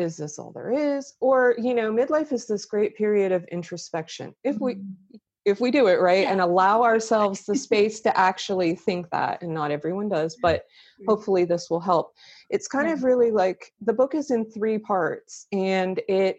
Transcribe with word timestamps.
is 0.00 0.16
this 0.16 0.38
all 0.38 0.52
there 0.52 0.72
is 0.72 1.14
or 1.20 1.54
you 1.58 1.74
know 1.74 1.92
midlife 1.92 2.32
is 2.32 2.46
this 2.46 2.64
great 2.64 2.96
period 2.96 3.30
of 3.32 3.44
introspection 3.52 4.34
if 4.44 4.58
we 4.60 4.74
Mm-hmm. 4.74 5.16
if 5.46 5.60
we 5.60 5.70
do 5.70 5.86
it 5.88 6.00
right 6.00 6.22
Yeah. 6.24 6.32
and 6.32 6.40
allow 6.40 6.82
ourselves 6.90 7.44
the 7.46 7.54
space 7.56 8.00
to 8.00 8.16
actually 8.16 8.74
think 8.74 9.10
that 9.10 9.42
and 9.42 9.52
not 9.54 9.70
everyone 9.70 10.08
does 10.08 10.36
but 10.42 10.64
hopefully 11.08 11.44
this 11.44 11.70
will 11.70 11.80
help 11.80 12.12
it's 12.50 12.68
kind 12.68 12.88
of 12.88 13.04
really 13.04 13.30
like 13.30 13.72
the 13.80 13.92
book 13.92 14.14
is 14.14 14.30
in 14.30 14.44
three 14.44 14.78
parts 14.78 15.46
and 15.52 16.00
it 16.08 16.38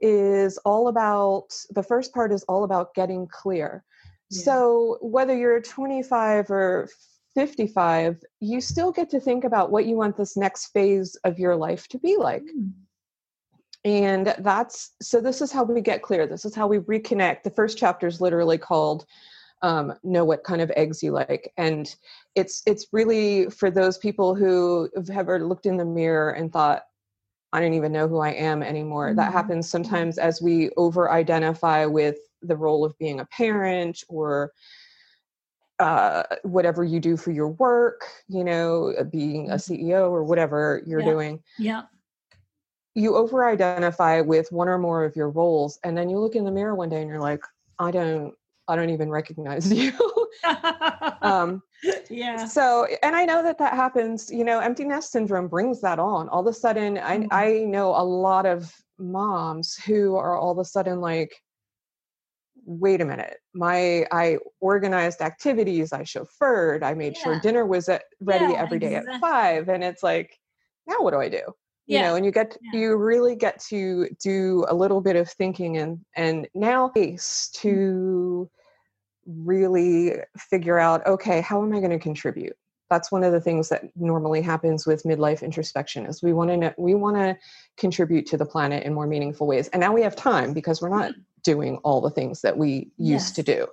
is 0.00 0.58
all 0.64 0.88
about 0.88 1.48
the 1.70 1.82
first 1.82 2.14
part 2.14 2.32
is 2.32 2.44
all 2.44 2.64
about 2.64 2.94
getting 2.94 3.26
clear 3.28 3.84
Yeah. 4.30 4.42
so 4.44 4.98
whether 5.00 5.36
you're 5.36 5.60
25 5.60 6.50
or 6.50 6.88
55 7.34 8.22
you 8.40 8.60
still 8.60 8.92
get 8.92 9.10
to 9.10 9.20
think 9.20 9.44
about 9.44 9.70
what 9.70 9.86
you 9.86 9.96
want 9.96 10.16
this 10.16 10.36
next 10.36 10.66
phase 10.72 11.16
of 11.24 11.38
your 11.38 11.54
life 11.54 11.86
to 11.88 11.98
be 11.98 12.16
like 12.16 12.42
Mm. 12.42 12.72
And 13.84 14.34
that's 14.40 14.94
so 15.00 15.20
this 15.20 15.40
is 15.40 15.52
how 15.52 15.62
we 15.62 15.80
get 15.80 16.02
clear 16.02 16.26
this 16.26 16.44
is 16.44 16.54
how 16.54 16.66
we 16.66 16.78
reconnect 16.78 17.42
the 17.42 17.50
first 17.50 17.78
chapter 17.78 18.06
is 18.06 18.20
literally 18.20 18.58
called 18.58 19.06
um, 19.62 19.92
know 20.04 20.24
what 20.24 20.44
kind 20.44 20.60
of 20.60 20.70
eggs 20.76 21.02
you 21.02 21.12
like 21.12 21.52
and 21.56 21.96
it's 22.34 22.62
it's 22.66 22.86
really 22.92 23.48
for 23.50 23.70
those 23.70 23.98
people 23.98 24.34
who 24.34 24.88
have 24.94 25.10
ever 25.10 25.44
looked 25.44 25.66
in 25.66 25.76
the 25.76 25.84
mirror 25.84 26.30
and 26.30 26.52
thought 26.52 26.82
i 27.52 27.60
don't 27.60 27.74
even 27.74 27.92
know 27.92 28.08
who 28.08 28.18
i 28.18 28.30
am 28.30 28.62
anymore 28.62 29.14
that 29.14 29.30
Mhm. 29.30 29.32
happens 29.32 29.68
sometimes 29.68 30.18
as 30.18 30.42
we 30.42 30.70
over 30.76 31.10
identify 31.10 31.84
with 31.86 32.18
the 32.42 32.56
role 32.56 32.84
of 32.84 32.96
being 32.98 33.20
a 33.20 33.26
parent 33.26 34.02
or 34.08 34.52
uh, 35.80 36.24
whatever 36.42 36.82
you 36.82 36.98
do 36.98 37.16
for 37.16 37.30
your 37.30 37.48
work 37.50 38.02
you 38.28 38.42
know 38.42 38.92
uh, 38.98 39.04
being 39.04 39.50
a 39.50 39.54
Mhm. 39.54 39.80
ceo 39.80 40.10
or 40.10 40.24
whatever 40.24 40.82
you're 40.86 41.00
Yeah. 41.00 41.06
doing 41.06 41.42
Yeah. 41.58 41.82
You 42.98 43.16
over 43.16 43.48
identify 43.48 44.20
with 44.20 44.50
one 44.50 44.68
or 44.68 44.78
more 44.78 45.04
of 45.04 45.14
your 45.16 45.30
roles 45.30 45.78
and 45.84 45.96
then 45.96 46.08
you 46.10 46.18
look 46.18 46.34
in 46.34 46.44
the 46.44 46.50
mirror 46.50 46.74
one 46.74 46.88
day 46.88 47.00
and 47.00 47.08
you're 47.08 47.20
like 47.20 47.40
i 47.78 47.90
don't 47.90 48.34
i 48.66 48.74
don't 48.76 48.90
even 48.90 49.08
recognize 49.08 49.72
you 49.80 49.92
um 51.22 51.62
yeah. 52.10 52.44
so 52.44 52.86
and 53.02 53.14
i 53.14 53.24
know 53.24 53.42
that 53.42 53.58
that 53.58 53.74
happens 53.74 54.30
you 54.30 54.44
know 54.44 54.58
empty 54.58 54.84
nest 54.84 55.12
syndrome 55.12 55.48
brings 55.48 55.80
that 55.80 55.98
on 55.98 56.28
all 56.28 56.40
of 56.40 56.46
a 56.46 56.52
sudden 56.52 56.98
i 56.98 57.18
Mhm. 57.18 57.28
i 57.30 57.64
know 57.64 57.90
a 57.90 58.02
lot 58.02 58.46
of 58.46 58.74
moms 58.98 59.74
who 59.86 60.16
are 60.16 60.36
all 60.36 60.50
of 60.50 60.58
a 60.58 60.64
sudden 60.64 61.00
like 61.00 61.32
wait 62.64 63.00
a 63.00 63.04
minute 63.04 63.36
my 63.54 64.06
i 64.12 64.36
organized 64.60 65.20
activities 65.22 65.92
i 65.92 66.02
chauffeured 66.02 66.82
i 66.82 66.92
made 66.94 67.16
sure 67.16 67.38
dinner 67.40 67.64
was 67.64 67.88
at, 67.88 68.02
ready 68.20 68.52
Yeah, 68.52 68.62
every 68.62 68.78
day 68.78 68.94
exact- 68.96 69.14
at 69.14 69.20
five 69.20 69.68
and 69.68 69.82
it's 69.84 70.02
like 70.02 70.36
now 70.86 70.96
what 70.98 71.12
do 71.12 71.20
i 71.20 71.28
do 71.28 71.42
you 71.88 71.98
Yeah. 71.98 72.08
know 72.10 72.14
and 72.16 72.24
you 72.24 72.30
get 72.30 72.56
Yeah. 72.60 72.78
you 72.80 72.96
really 72.96 73.34
get 73.34 73.58
to 73.70 74.08
do 74.22 74.64
a 74.68 74.74
little 74.74 75.00
bit 75.00 75.16
of 75.16 75.28
thinking 75.28 75.78
and 75.78 75.98
and 76.14 76.46
now 76.54 76.90
space 76.90 77.50
Mm. 77.52 77.60
to 77.62 78.50
really 79.26 80.14
figure 80.38 80.78
out 80.78 81.04
okay 81.06 81.40
how 81.40 81.62
am 81.62 81.74
i 81.74 81.78
going 81.80 81.90
to 81.90 81.98
contribute 81.98 82.56
that's 82.90 83.12
one 83.12 83.22
of 83.22 83.32
the 83.32 83.40
things 83.40 83.68
that 83.68 83.84
normally 83.96 84.40
happens 84.40 84.86
with 84.86 85.02
midlife 85.02 85.42
introspection 85.42 86.06
is 86.06 86.22
we 86.22 86.32
want 86.32 86.48
to 86.60 86.74
we 86.78 86.94
want 86.94 87.16
to 87.16 87.36
contribute 87.76 88.26
to 88.26 88.36
the 88.36 88.46
planet 88.46 88.84
in 88.84 88.94
more 88.94 89.06
meaningful 89.06 89.46
ways 89.46 89.68
and 89.68 89.80
now 89.80 89.92
we 89.92 90.02
have 90.02 90.14
time 90.16 90.52
because 90.54 90.80
we're 90.80 90.88
not 90.88 91.12
doing 91.42 91.76
all 91.84 92.00
the 92.00 92.10
things 92.10 92.40
that 92.42 92.56
we 92.56 92.90
used 92.96 93.34
to 93.34 93.42
Mm. 93.42 93.46
Do 93.46 93.66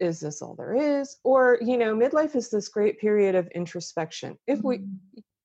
is 0.00 0.20
this 0.20 0.42
all 0.42 0.54
there 0.54 0.74
is 0.74 1.16
or 1.24 1.58
you 1.60 1.76
know 1.76 1.92
midlife 1.94 2.36
is 2.36 2.50
this 2.50 2.68
great 2.68 2.98
period 3.00 3.34
of 3.34 3.48
introspection 3.48 4.38
if 4.46 4.62
we 4.62 4.78
Mm. 4.78 4.98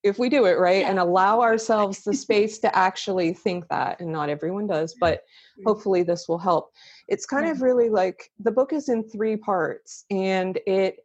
If 0.04 0.20
we 0.20 0.30
do 0.30 0.46
it 0.46 0.60
right? 0.60 0.82
Yeah. 0.82 0.90
and 0.90 1.00
allow 1.00 1.42
ourselves 1.42 2.04
the 2.04 2.14
space 2.26 2.60
to 2.60 2.76
actually 2.76 3.34
think 3.34 3.68
that 3.70 4.00
and 4.00 4.12
not 4.12 4.30
everyone 4.30 4.68
does 4.68 4.96
but 5.00 5.24
hopefully 5.66 6.04
this 6.04 6.28
will 6.28 6.38
help. 6.38 6.72
It's 7.08 7.26
kind 7.26 7.48
of 7.48 7.62
really 7.62 7.90
like 7.90 8.32
the 8.40 8.52
book 8.52 8.74
is 8.74 8.90
in 8.90 9.04
three 9.04 9.38
parts 9.38 10.06
and 10.10 10.60
it 10.68 10.98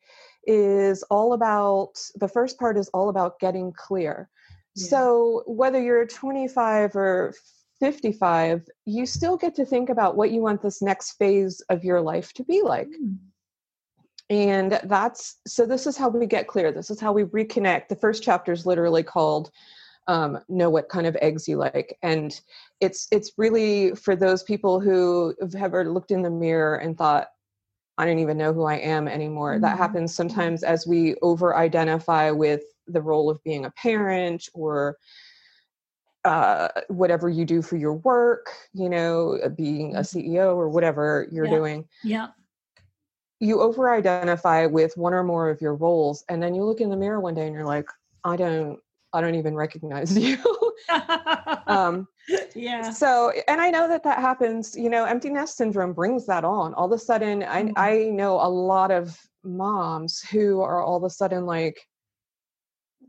is 0.47 1.03
all 1.05 1.33
about 1.35 1.93
the 2.17 2.29
first 2.29 2.59
part 2.59 2.79
is 2.79 2.89
all 2.89 3.09
about 3.09 3.39
getting 3.39 3.73
clear. 3.73 4.29
Yeah. 4.75 4.89
so 4.89 5.43
whether 5.47 5.83
you're 5.83 6.07
25 6.07 6.95
or 6.95 7.35
55 7.81 8.69
you 8.87 9.07
still 9.07 9.37
get 9.37 9.55
to 9.55 9.65
think 9.65 9.89
about 9.89 10.17
what 10.17 10.31
you 10.31 10.41
want 10.41 10.63
this 10.63 10.83
next 10.83 11.13
phase 11.13 11.63
of 11.69 11.85
your 11.85 12.01
life 12.01 12.33
to 12.35 12.45
be 12.45 12.63
like. 12.63 12.89
Mm. 12.89 13.19
And 14.31 14.79
that's 14.85 15.37
so 15.47 15.65
this 15.65 15.87
is 15.87 15.97
how 15.97 16.09
we 16.09 16.27
get 16.27 16.47
clear 16.47 16.71
this 16.71 16.91
is 16.91 17.01
how 17.01 17.13
we 17.13 17.25
reconnect 17.25 17.89
the 17.89 17.97
first 17.97 18.23
chapter 18.23 18.53
is 18.53 18.67
literally 18.67 19.03
called 19.03 19.51
um, 20.07 20.39
know 20.49 20.71
what 20.71 20.89
kind 20.89 21.07
of 21.07 21.17
eggs 21.21 21.47
you 21.47 21.57
like 21.57 21.97
and 22.03 22.41
it's 22.81 23.09
it's 23.11 23.33
really 23.37 23.95
for 23.95 24.17
those 24.17 24.43
people 24.43 24.81
who 24.81 25.35
have 25.41 25.55
ever 25.55 25.91
looked 25.91 26.11
in 26.11 26.23
the 26.23 26.31
mirror 26.31 26.77
and 26.77 26.97
thought 26.97 27.29
i 27.99 28.07
don't 28.07 28.19
even 28.19 28.39
know 28.39 28.53
who 28.53 28.65
i 28.65 28.77
am 28.77 29.09
anymore 29.09 29.59
that 29.59 29.75
Mhm. 29.75 29.79
happens 29.79 30.15
sometimes 30.15 30.63
as 30.63 30.87
we 30.87 31.15
over 31.17 31.57
identify 31.57 32.31
with 32.31 32.63
the 32.87 33.03
role 33.03 33.29
of 33.31 33.43
being 33.45 33.65
a 33.67 33.71
parent 33.73 34.49
or 34.55 34.97
uh, 36.25 36.69
whatever 36.89 37.29
you 37.29 37.45
do 37.45 37.63
for 37.63 37.77
your 37.77 37.95
work 37.95 38.49
you 38.73 38.89
know 38.89 39.39
uh, 39.43 39.49
being 39.49 39.95
a 39.97 40.01
Mhm. 40.01 40.27
ceo 40.27 40.57
or 40.57 40.69
whatever 40.69 41.29
you're 41.31 41.47
Yeah. 41.47 41.57
doing 41.57 41.89
Yeah. 42.03 42.29
You 43.41 43.61
over 43.61 43.91
identify 43.95 44.67
with 44.67 44.97
one 44.97 45.15
or 45.15 45.23
more 45.23 45.49
of 45.49 45.61
your 45.61 45.75
roles 45.75 46.25
and 46.29 46.43
then 46.43 46.55
you 46.55 46.65
look 46.65 46.81
in 46.81 46.91
the 46.91 46.97
mirror 46.97 47.21
one 47.21 47.35
day 47.35 47.47
and 47.47 47.55
you're 47.55 47.65
like 47.65 47.89
i 48.25 48.37
don't 48.37 48.79
i 49.13 49.21
don't 49.21 49.35
even 49.37 49.55
recognize 49.55 50.17
you. 50.19 50.37
Um 51.67 52.09
yeah. 52.55 52.91
so 52.91 53.33
and 53.47 53.61
i 53.61 53.71
know 53.71 53.89
that 53.89 54.03
that 54.05 54.19
happens 54.19 54.77
you 54.77 54.91
know 54.91 55.05
empty 55.05 55.31
nest 55.31 55.57
syndrome 55.57 55.93
brings 55.93 56.27
that 56.27 56.45
on. 56.45 56.75
All 56.75 56.87
of 56.87 56.93
a 56.93 56.99
sudden 56.99 57.43
i 57.43 57.63
Mm. 57.65 57.73
i 57.77 58.05
know 58.11 58.35
a 58.35 58.49
lot 58.49 58.91
of 58.91 59.17
moms 59.45 60.21
who 60.21 60.61
are 60.61 60.83
all 60.83 60.97
of 60.97 61.05
a 61.05 61.11
sudden 61.11 61.47
like 61.47 61.79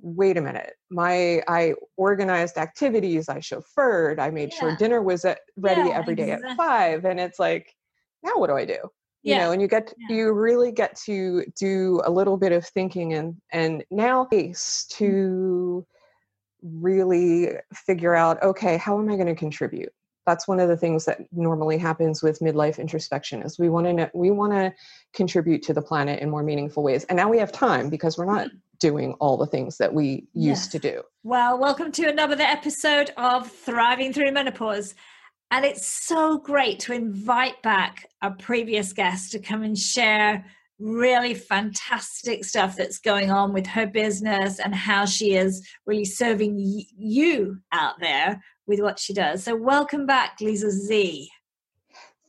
wait 0.01 0.37
a 0.37 0.41
minute 0.41 0.73
my 0.89 1.41
i 1.47 1.73
organized 1.97 2.57
activities 2.57 3.27
i 3.27 3.37
chauffeured 3.39 4.17
i 4.19 4.29
made 4.29 4.53
sure 4.53 4.73
dinner 4.77 5.01
was 5.01 5.25
at, 5.25 5.39
ready 5.57 5.89
Yeah, 5.89 5.97
every 5.97 6.15
day 6.15 6.31
exact- 6.31 6.51
at 6.51 6.57
five 6.57 7.03
and 7.05 7.19
it's 7.19 7.39
like 7.39 7.75
now 8.23 8.31
what 8.35 8.47
do 8.47 8.55
i 8.55 8.63
do 8.63 8.77
you 9.23 9.33
Yeah. 9.33 9.45
know 9.45 9.51
and 9.51 9.61
you 9.61 9.67
get 9.67 9.93
Yeah. 10.09 10.15
you 10.15 10.31
really 10.31 10.71
get 10.71 10.95
to 11.05 11.43
do 11.57 12.01
a 12.05 12.11
little 12.11 12.37
bit 12.37 12.51
of 12.51 12.65
thinking 12.65 13.13
and 13.13 13.35
and 13.51 13.83
now 13.91 14.25
space 14.25 14.85
Mm. 14.89 14.95
to 14.97 15.85
really 16.61 17.49
figure 17.73 18.15
out 18.15 18.41
okay 18.43 18.77
how 18.77 18.97
am 18.99 19.09
i 19.09 19.15
going 19.15 19.27
to 19.27 19.35
contribute 19.35 19.91
that's 20.25 20.47
one 20.47 20.59
of 20.59 20.67
the 20.69 20.77
things 20.77 21.05
that 21.05 21.19
normally 21.31 21.77
happens 21.77 22.21
with 22.21 22.39
midlife 22.39 22.77
introspection 22.77 23.41
is 23.41 23.57
we 23.57 23.67
want 23.69 23.87
to 23.87 23.93
know, 23.93 24.09
we 24.13 24.29
want 24.29 24.51
to 24.53 24.71
contribute 25.13 25.63
to 25.63 25.73
the 25.73 25.81
planet 25.81 26.19
in 26.21 26.29
more 26.29 26.43
meaningful 26.43 26.83
ways 26.83 27.03
and 27.05 27.17
now 27.17 27.29
we 27.29 27.37
have 27.39 27.51
time 27.51 27.89
because 27.89 28.17
we're 28.17 28.25
not 28.25 28.47
doing 28.79 29.13
all 29.19 29.37
the 29.37 29.45
things 29.47 29.77
that 29.77 29.93
we 29.93 30.27
used 30.33 30.65
Yes. 30.65 30.67
to 30.69 30.79
do 30.79 31.01
Well, 31.23 31.57
welcome 31.59 31.91
to 31.93 32.07
another 32.07 32.35
episode 32.39 33.11
of 33.17 33.49
Thriving 33.51 34.13
Through 34.13 34.31
Menopause. 34.31 34.95
And 35.51 35.65
it's 35.65 35.87
so 35.87 36.37
great 36.37 36.79
to 36.81 36.93
invite 36.93 37.61
back 37.63 38.07
a 38.21 38.29
previous 38.29 38.93
guest 38.93 39.31
to 39.31 39.39
come 39.39 39.63
and 39.63 39.77
share 39.77 40.45
really 40.77 41.33
fantastic 41.33 42.45
stuff 42.45 42.75
that's 42.75 42.99
going 42.99 43.31
on 43.31 43.51
with 43.51 43.65
her 43.65 43.87
business 43.87 44.59
and 44.59 44.75
how 44.75 45.05
she 45.05 45.33
is 45.35 45.67
really 45.87 46.05
serving 46.05 46.55
y- 46.55 46.83
you 46.97 47.57
out 47.71 47.99
there 47.99 48.41
with 48.67 48.79
what 48.79 48.99
she 48.99 49.11
does. 49.11 49.43
So, 49.43 49.55
welcome 49.55 50.05
back, 50.05 50.37
Lisa 50.39 50.69
Z. 50.69 51.29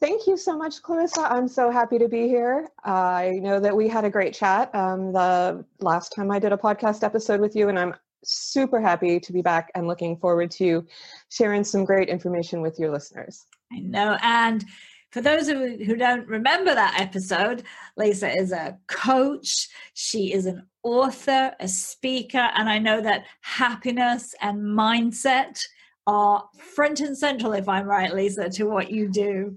Thank 0.00 0.26
you 0.26 0.38
so 0.38 0.56
much, 0.56 0.80
Clarissa. 0.80 1.20
I'm 1.20 1.47
so 1.47 1.70
happy 1.70 1.98
to 1.98 2.09
be 2.09 2.26
here. 2.26 2.69
I 2.84 3.38
know 3.42 3.60
that 3.60 3.76
we 3.76 3.86
had 3.86 4.06
a 4.06 4.10
great 4.10 4.32
chat 4.32 4.75
um, 4.75 5.12
the 5.12 5.62
last 5.80 6.14
time 6.14 6.30
I 6.30 6.38
did 6.38 6.53
a 6.53 6.56
podcast 6.56 7.04
episode 7.04 7.38
with 7.38 7.54
you, 7.54 7.69
and 7.69 7.78
I'm 7.78 7.94
super 8.25 8.81
happy 8.81 9.20
to 9.20 9.32
be 9.32 9.42
back 9.42 9.70
and 9.75 9.86
looking 9.86 10.16
forward 10.16 10.50
to 10.53 10.86
sharing 11.31 11.64
some 11.64 11.84
great 11.84 12.08
information 12.08 12.60
with 12.60 12.78
your 12.78 12.91
listeners. 12.91 13.47
I 13.72 13.80
know. 13.80 14.16
And 14.22 14.65
for 15.10 15.21
those 15.21 15.48
of 15.48 15.59
you 15.59 15.84
who 15.84 15.97
don't 15.97 16.27
remember 16.28 16.74
that 16.74 17.00
episode, 17.00 17.65
Lisa 17.97 18.30
is 18.30 18.53
a 18.53 18.78
coach, 18.86 19.68
she 19.95 20.33
is 20.33 20.47
an 20.47 20.66
author, 20.83 21.53
a 21.59 21.68
speaker, 21.68 22.48
and 22.54 22.68
I 22.68 22.78
know 22.78 23.00
that 23.00 23.24
happiness 23.41 24.34
and 24.41 24.59
mindset 24.59 25.60
are 26.06 26.45
front 26.74 27.00
and 27.00 27.16
central, 27.16 27.53
if 27.53 27.68
I'm 27.68 27.86
right, 27.86 28.15
Lisa, 28.15 28.48
to 28.50 28.65
what 28.65 28.91
you 28.91 29.09
do. 29.09 29.56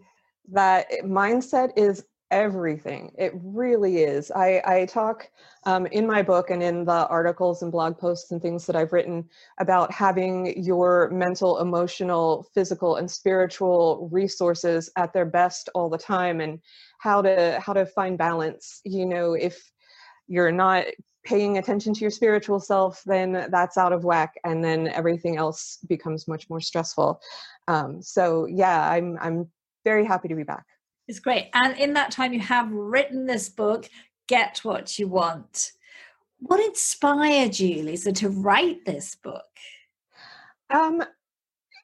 That 0.51 0.87
mindset 1.03 1.69
is 1.77 2.03
everything. 2.33 3.13
It 3.15 3.31
really 3.35 3.97
is. 3.99 4.31
I, 4.31 4.61
I 4.65 4.85
talk 4.85 5.29
um, 5.65 5.85
in 5.85 6.07
my 6.07 6.23
book 6.23 6.49
and 6.49 6.63
in 6.63 6.83
the 6.83 7.07
articles 7.07 7.61
and 7.61 7.71
blog 7.71 7.95
posts 7.97 8.31
and 8.31 8.41
things 8.41 8.65
that 8.65 8.75
I've 8.75 8.91
written 8.91 9.29
about 9.59 9.91
having 9.91 10.61
your 10.61 11.11
mental, 11.11 11.59
emotional, 11.59 12.47
physical, 12.55 12.95
and 12.95 13.09
spiritual 13.09 14.09
resources 14.11 14.89
at 14.97 15.13
their 15.13 15.25
best 15.25 15.69
all 15.75 15.89
the 15.89 15.97
time, 15.97 16.41
and 16.41 16.59
how 16.97 17.21
to 17.21 17.59
how 17.63 17.73
to 17.73 17.85
find 17.85 18.17
balance. 18.17 18.81
You 18.83 19.05
know, 19.05 19.33
if 19.33 19.71
you're 20.27 20.51
not 20.51 20.85
paying 21.23 21.59
attention 21.59 21.93
to 21.93 22.01
your 22.01 22.11
spiritual 22.11 22.59
self, 22.59 23.03
then 23.05 23.47
that's 23.51 23.77
out 23.77 23.93
of 23.93 24.03
whack, 24.03 24.33
and 24.43 24.63
then 24.63 24.87
everything 24.87 25.37
else 25.37 25.77
becomes 25.87 26.27
much 26.27 26.49
more 26.49 26.59
stressful. 26.59 27.21
Um, 27.67 28.01
so 28.01 28.47
yeah, 28.47 28.89
I'm 28.89 29.19
I'm 29.21 29.51
very 29.85 30.03
happy 30.03 30.29
to 30.29 30.35
be 30.35 30.43
back. 30.43 30.65
It's 31.07 31.19
great, 31.19 31.49
and 31.53 31.77
in 31.77 31.93
that 31.93 32.11
time, 32.11 32.33
you 32.33 32.39
have 32.39 32.71
written 32.71 33.25
this 33.25 33.49
book, 33.49 33.89
"Get 34.27 34.59
What 34.63 34.97
You 34.97 35.07
Want." 35.07 35.71
What 36.39 36.59
inspired 36.59 37.57
you, 37.57 37.83
Lisa, 37.83 38.11
to 38.13 38.29
write 38.29 38.85
this 38.85 39.15
book? 39.15 39.45
Um, 40.69 41.01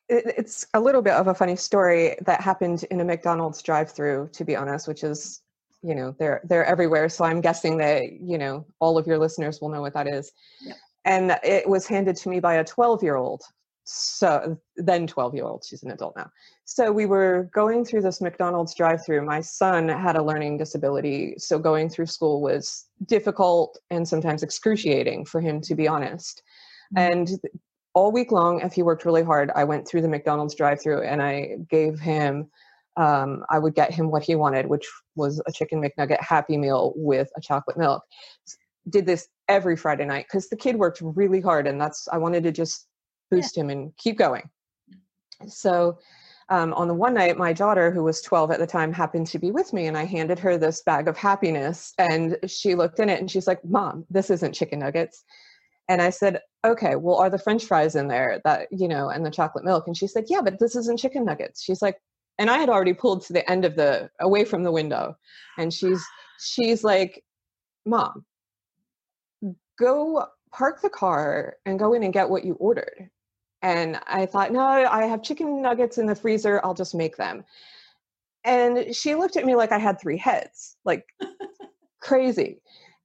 it, 0.10 0.34
it's 0.38 0.68
a 0.74 0.80
little 0.80 1.02
bit 1.02 1.14
of 1.14 1.28
a 1.28 1.36
funny 1.36 1.56
story 1.56 2.18
that 2.26 2.42
happened 2.42 2.84
in 2.92 3.00
a 3.00 3.06
McDonald's 3.06 3.62
drive-through, 3.62 4.30
to 4.34 4.44
be 4.44 4.56
honest, 4.56 4.88
which 4.88 5.04
is 5.04 5.42
you 5.82 5.96
know 5.96 6.14
they're 6.20 6.42
they're 6.44 6.66
everywhere 6.66 7.08
so 7.08 7.24
i'm 7.24 7.42
guessing 7.42 7.78
that 7.78 8.12
you 8.20 8.38
know 8.38 8.66
all 8.80 8.98
of 8.98 9.08
your 9.08 9.18
listeners 9.18 9.62
will 9.62 9.70
know 9.70 9.82
what 9.82 9.94
that 9.94 10.08
is 10.08 10.32
yeah. 10.62 10.74
and 11.06 11.38
it 11.44 11.68
was 11.68 11.88
handed 11.88 12.16
to 12.16 12.30
me 12.30 12.40
by 12.40 12.56
a 12.56 12.64
12 12.64 13.02
year 13.02 13.16
old 13.16 13.42
so 13.92 14.58
then 14.76 15.08
12 15.08 15.36
year 15.36 15.46
old 15.46 15.64
she's 15.66 15.84
an 15.84 15.92
adult 15.92 16.16
now 16.16 16.30
so 16.66 16.92
we 16.92 17.06
were 17.06 17.50
going 17.54 17.84
through 17.84 18.02
this 18.02 18.22
mcdonald's 18.22 18.76
drive 18.76 19.04
through 19.06 19.26
my 19.26 19.42
son 19.42 19.90
had 19.90 20.16
a 20.16 20.24
learning 20.24 20.58
disability 20.58 21.34
so 21.38 21.58
going 21.58 21.90
through 21.90 22.06
school 22.06 22.42
was 22.42 22.86
difficult 23.06 23.78
and 23.90 24.08
sometimes 24.08 24.44
excruciating 24.44 25.26
for 25.26 25.42
him 25.42 25.60
to 25.62 25.76
be 25.76 25.88
honest 25.88 26.44
mm-hmm. 26.96 27.12
and 27.12 27.30
all 27.94 28.12
week 28.12 28.32
long 28.32 28.62
if 28.62 28.74
he 28.74 28.84
worked 28.84 29.06
really 29.06 29.24
hard 29.24 29.52
i 29.56 29.64
went 29.64 29.88
through 29.88 30.02
the 30.02 30.08
mcdonald's 30.08 30.56
drive 30.56 30.82
through 30.82 31.02
and 31.04 31.22
i 31.22 31.56
gave 31.70 32.00
him 32.00 32.50
um, 32.98 33.46
I 33.50 33.60
would 33.60 33.76
get 33.76 33.94
him 33.94 34.12
what 34.12 34.24
he 34.24 34.36
wanted, 34.36 34.66
which 34.66 34.86
was 35.16 35.42
a 35.48 35.54
chicken 35.54 35.82
McNugget 35.82 36.22
Happy 36.22 36.58
Meal 36.58 36.92
with 36.98 37.30
a 37.38 37.42
chocolate 37.42 37.78
milk. 37.78 38.04
Did 38.90 39.06
this 39.06 39.30
every 39.48 39.78
Friday 39.78 40.06
night 40.06 40.26
because 40.28 40.50
the 40.50 40.58
kid 40.58 40.76
worked 40.76 41.00
really 41.02 41.40
hard, 41.40 41.66
and 41.66 41.80
that's 41.80 42.10
I 42.12 42.18
wanted 42.18 42.44
to 42.44 42.52
just 42.52 42.89
boost 43.30 43.58
yeah. 43.58 43.64
him 43.64 43.70
and 43.70 43.96
keep 43.98 44.18
going. 44.18 44.50
So 45.48 46.00
um, 46.50 46.74
on 46.74 46.88
the 46.88 46.94
one 46.94 47.14
night, 47.14 47.38
my 47.38 47.54
daughter, 47.54 47.92
who 47.92 48.04
was 48.04 48.22
12 48.22 48.52
at 48.52 48.60
the 48.60 48.68
time, 48.68 48.92
happened 48.92 49.28
to 49.28 49.40
be 49.40 49.52
with 49.52 49.72
me, 49.72 49.88
and 49.88 49.98
I 49.98 50.06
handed 50.06 50.40
her 50.40 50.58
this 50.58 50.82
bag 50.84 51.08
of 51.08 51.16
happiness, 51.16 51.94
and 51.98 52.38
she 52.48 52.76
looked 52.76 53.00
in 53.00 53.10
it 53.10 53.20
and 53.20 53.30
she's 53.30 53.48
like, 53.48 53.64
"Mom, 53.64 54.06
this 54.10 54.30
isn't 54.30 54.54
chicken 54.54 54.80
nuggets." 54.80 55.24
And 55.88 56.02
I 56.04 56.12
said, 56.12 56.42
okay, 56.64 56.96
well, 56.96 57.18
are 57.18 57.32
the 57.32 57.40
french 57.40 57.66
fries 57.66 57.96
in 57.96 58.08
there 58.08 58.40
that, 58.46 58.68
you 58.72 58.88
know, 58.88 59.10
and 59.10 59.26
the 59.26 59.32
chocolate 59.32 59.66
milk? 59.66 59.88
And 59.88 59.98
she 59.98 60.06
said, 60.06 60.26
yeah, 60.28 60.40
but 60.40 60.60
this 60.60 60.76
isn't 60.76 61.00
chicken 61.00 61.26
nuggets. 61.26 61.64
She's 61.64 61.82
like, 61.82 61.98
and 62.40 62.50
I 62.50 62.58
had 62.58 62.70
already 62.70 62.94
pulled 62.94 63.24
to 63.24 63.34
the 63.34 63.48
end 63.52 63.66
of 63.66 63.76
the 63.76 64.10
away 64.20 64.46
from 64.46 64.64
the 64.64 64.72
window, 64.72 65.16
and 65.58 65.72
she's 65.72 66.04
she's 66.40 66.84
like, 66.86 67.22
"Mom, 67.86 68.26
go 69.78 70.26
park 70.52 70.82
the 70.82 70.90
car 70.90 71.58
and 71.66 71.78
go 71.78 71.94
in 71.94 72.02
and 72.02 72.14
get 72.14 72.30
what 72.30 72.46
you 72.46 72.54
ordered." 72.54 73.10
And 73.62 74.00
I 74.08 74.26
thought, 74.26 74.52
no, 74.52 74.62
I 74.62 75.06
have 75.06 75.22
chicken 75.22 75.62
nuggets 75.62 75.98
in 75.98 76.06
the 76.06 76.16
freezer. 76.16 76.62
I'll 76.64 76.74
just 76.74 76.96
make 76.96 77.18
them. 77.18 77.44
And 78.46 78.96
she 78.96 79.16
looked 79.16 79.36
at 79.36 79.46
me 79.46 79.56
like 79.56 79.72
I 79.72 79.78
had 79.78 80.00
three 80.00 80.18
heads, 80.18 80.78
like 80.86 81.06
crazy. 82.00 82.62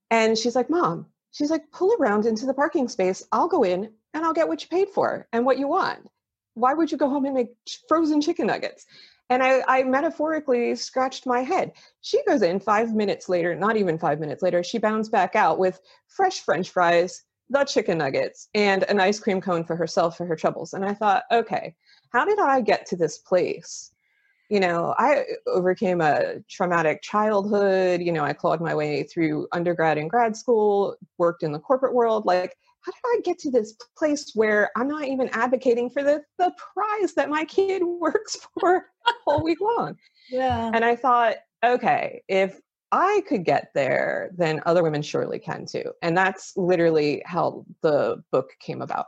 And 0.09 0.37
she's 0.37 0.55
like, 0.55 0.69
Mom, 0.69 1.07
she's 1.31 1.51
like, 1.51 1.69
pull 1.71 1.95
around 1.99 2.25
into 2.25 2.45
the 2.45 2.53
parking 2.53 2.87
space. 2.87 3.23
I'll 3.31 3.47
go 3.47 3.63
in 3.63 3.91
and 4.13 4.25
I'll 4.25 4.33
get 4.33 4.47
what 4.47 4.61
you 4.61 4.69
paid 4.69 4.89
for 4.89 5.27
and 5.33 5.45
what 5.45 5.59
you 5.59 5.67
want. 5.67 6.09
Why 6.53 6.73
would 6.73 6.91
you 6.91 6.97
go 6.97 7.09
home 7.09 7.25
and 7.25 7.35
make 7.35 7.49
frozen 7.89 8.21
chicken 8.21 8.47
nuggets? 8.47 8.85
And 9.29 9.43
I, 9.43 9.63
I, 9.67 9.83
metaphorically 9.83 10.75
scratched 10.75 11.25
my 11.25 11.39
head. 11.39 11.71
She 12.01 12.23
goes 12.25 12.43
in 12.43 12.59
five 12.59 12.93
minutes 12.93 13.27
later, 13.27 13.55
not 13.55 13.75
even 13.75 13.97
five 13.97 14.19
minutes 14.19 14.43
later, 14.43 14.63
she 14.63 14.77
bounds 14.77 15.09
back 15.09 15.35
out 15.35 15.57
with 15.57 15.81
fresh 16.07 16.41
French 16.41 16.69
fries, 16.69 17.23
the 17.49 17.63
chicken 17.63 17.97
nuggets, 17.97 18.49
and 18.53 18.83
an 18.83 18.99
ice 18.99 19.19
cream 19.19 19.41
cone 19.41 19.63
for 19.63 19.75
herself 19.75 20.17
for 20.17 20.25
her 20.25 20.35
troubles. 20.35 20.73
And 20.73 20.83
I 20.83 20.93
thought, 20.93 21.23
okay, 21.31 21.75
how 22.11 22.25
did 22.25 22.39
I 22.39 22.61
get 22.61 22.85
to 22.87 22.95
this 22.95 23.19
place? 23.19 23.91
You 24.49 24.59
know, 24.59 24.93
I 24.97 25.23
overcame 25.47 26.01
a 26.01 26.39
traumatic 26.49 27.01
childhood. 27.01 28.01
You 28.01 28.11
know, 28.11 28.23
I 28.23 28.33
clawed 28.33 28.61
my 28.61 28.75
way 28.75 29.03
through 29.03 29.47
undergrad 29.51 29.97
and 29.97 30.09
grad 30.09 30.35
school, 30.35 30.95
worked 31.17 31.43
in 31.43 31.51
the 31.51 31.59
corporate 31.59 31.93
world. 31.93 32.25
Like, 32.25 32.55
how 32.81 32.91
did 32.91 33.19
I 33.19 33.21
get 33.23 33.39
to 33.39 33.51
this 33.51 33.75
place 33.97 34.31
where 34.35 34.69
I'm 34.77 34.87
not 34.87 35.05
even 35.05 35.29
advocating 35.29 35.89
for 35.89 36.03
the, 36.03 36.21
the 36.37 36.53
prize 36.73 37.13
that 37.15 37.29
my 37.29 37.43
kid 37.45 37.81
works 37.83 38.37
for 38.59 38.85
all 39.25 39.43
week 39.43 39.61
long? 39.61 39.97
Yeah. 40.29 40.71
And 40.73 40.85
I 40.85 40.95
thought, 40.95 41.37
okay, 41.63 42.21
if 42.27 42.59
I 42.91 43.23
could 43.27 43.43
get 43.43 43.71
there, 43.73 44.31
then 44.37 44.61
other 44.65 44.83
women 44.83 45.01
surely 45.01 45.39
can 45.39 45.65
too. 45.65 45.91
And 46.01 46.17
that's 46.17 46.55
literally 46.55 47.21
how 47.25 47.65
the 47.81 48.23
book 48.31 48.51
came 48.59 48.81
about. 48.81 49.07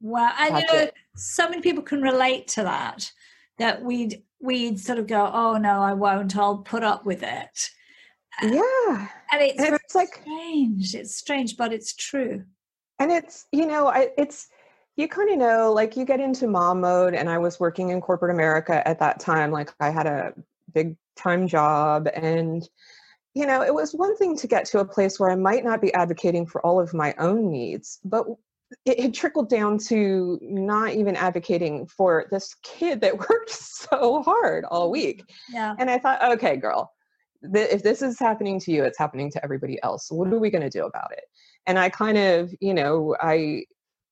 Wow. 0.00 0.32
And 0.38 0.58
you 0.58 0.66
know, 0.72 0.78
it. 0.80 0.94
so 1.16 1.48
many 1.48 1.62
people 1.62 1.82
can 1.82 2.02
relate 2.02 2.48
to 2.48 2.62
that, 2.62 3.10
that 3.58 3.82
we'd 3.82 4.22
we'd 4.40 4.78
sort 4.78 4.98
of 4.98 5.06
go, 5.06 5.30
oh 5.32 5.56
no, 5.56 5.80
I 5.80 5.94
won't, 5.94 6.36
I'll 6.36 6.58
put 6.58 6.82
up 6.82 7.06
with 7.06 7.22
it. 7.22 7.70
Uh, 8.42 8.48
yeah. 8.48 9.08
And 9.32 9.42
it's, 9.42 9.62
and 9.62 9.74
it's 9.74 9.94
like 9.94 10.14
strange. 10.14 10.94
It's 10.94 11.16
strange, 11.16 11.56
but 11.56 11.72
it's 11.72 11.94
true 11.94 12.44
and 12.98 13.10
it's 13.10 13.46
you 13.52 13.66
know 13.66 13.88
I, 13.88 14.08
it's 14.16 14.48
you 14.96 15.08
kind 15.08 15.30
of 15.30 15.38
know 15.38 15.72
like 15.72 15.96
you 15.96 16.04
get 16.04 16.20
into 16.20 16.46
mom 16.46 16.80
mode 16.80 17.14
and 17.14 17.28
i 17.28 17.38
was 17.38 17.60
working 17.60 17.90
in 17.90 18.00
corporate 18.00 18.34
america 18.34 18.86
at 18.86 18.98
that 19.00 19.20
time 19.20 19.50
like 19.50 19.72
i 19.80 19.90
had 19.90 20.06
a 20.06 20.32
big 20.72 20.96
time 21.16 21.46
job 21.46 22.08
and 22.14 22.68
you 23.34 23.46
know 23.46 23.62
it 23.62 23.74
was 23.74 23.92
one 23.92 24.16
thing 24.16 24.36
to 24.36 24.46
get 24.46 24.64
to 24.64 24.80
a 24.80 24.84
place 24.84 25.18
where 25.18 25.30
i 25.30 25.36
might 25.36 25.64
not 25.64 25.80
be 25.80 25.92
advocating 25.94 26.46
for 26.46 26.64
all 26.64 26.80
of 26.80 26.94
my 26.94 27.14
own 27.18 27.50
needs 27.50 27.98
but 28.04 28.26
it 28.84 28.98
had 28.98 29.14
trickled 29.14 29.48
down 29.48 29.78
to 29.78 30.38
not 30.42 30.92
even 30.92 31.14
advocating 31.14 31.86
for 31.86 32.26
this 32.30 32.54
kid 32.62 33.00
that 33.00 33.16
worked 33.30 33.50
so 33.50 34.22
hard 34.22 34.64
all 34.64 34.88
mm, 34.88 34.92
week. 34.92 35.22
yeah. 35.52 35.74
And 35.78 35.90
i 35.90 35.98
thought 35.98 36.22
okay 36.32 36.56
girl 36.56 36.92
th- 37.54 37.70
if 37.70 37.82
this 37.82 38.02
is 38.02 38.18
happening 38.18 38.58
to 38.60 38.72
you 38.72 38.84
it's 38.84 38.98
happening 38.98 39.30
to 39.32 39.44
everybody 39.44 39.78
else. 39.82 40.10
What 40.10 40.32
are 40.32 40.38
we 40.38 40.50
going 40.50 40.68
to 40.68 40.70
do 40.70 40.86
about 40.86 41.12
it? 41.12 41.24
And 41.66 41.78
i 41.78 41.88
kind 41.88 42.18
of 42.18 42.52
you 42.60 42.74
know 42.74 43.16
i 43.20 43.64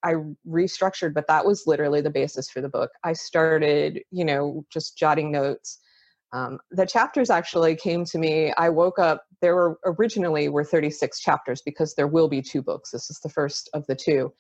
i 0.02 0.14
restructured 0.46 1.14
but 1.14 1.26
that 1.28 1.44
was 1.44 1.66
literally 1.66 2.00
the 2.00 2.10
basis 2.10 2.50
for 2.50 2.60
the 2.60 2.68
book. 2.68 2.90
I 3.02 3.12
started 3.12 4.02
you 4.10 4.24
know 4.24 4.64
just 4.70 4.98
jotting 4.98 5.30
notes 5.32 5.78
um, 6.34 6.58
the 6.72 6.84
chapters 6.84 7.30
actually 7.30 7.76
came 7.76 8.04
to 8.04 8.18
me 8.18 8.52
i 8.58 8.68
woke 8.68 8.98
up 8.98 9.24
there 9.40 9.54
were 9.54 9.78
originally 9.84 10.48
were 10.48 10.64
36 10.64 11.20
chapters 11.20 11.62
because 11.62 11.94
there 11.94 12.08
will 12.08 12.28
be 12.28 12.42
two 12.42 12.60
books 12.60 12.90
this 12.90 13.08
is 13.08 13.20
the 13.20 13.28
first 13.28 13.70
of 13.72 13.86
the 13.86 13.94
two 13.94 14.32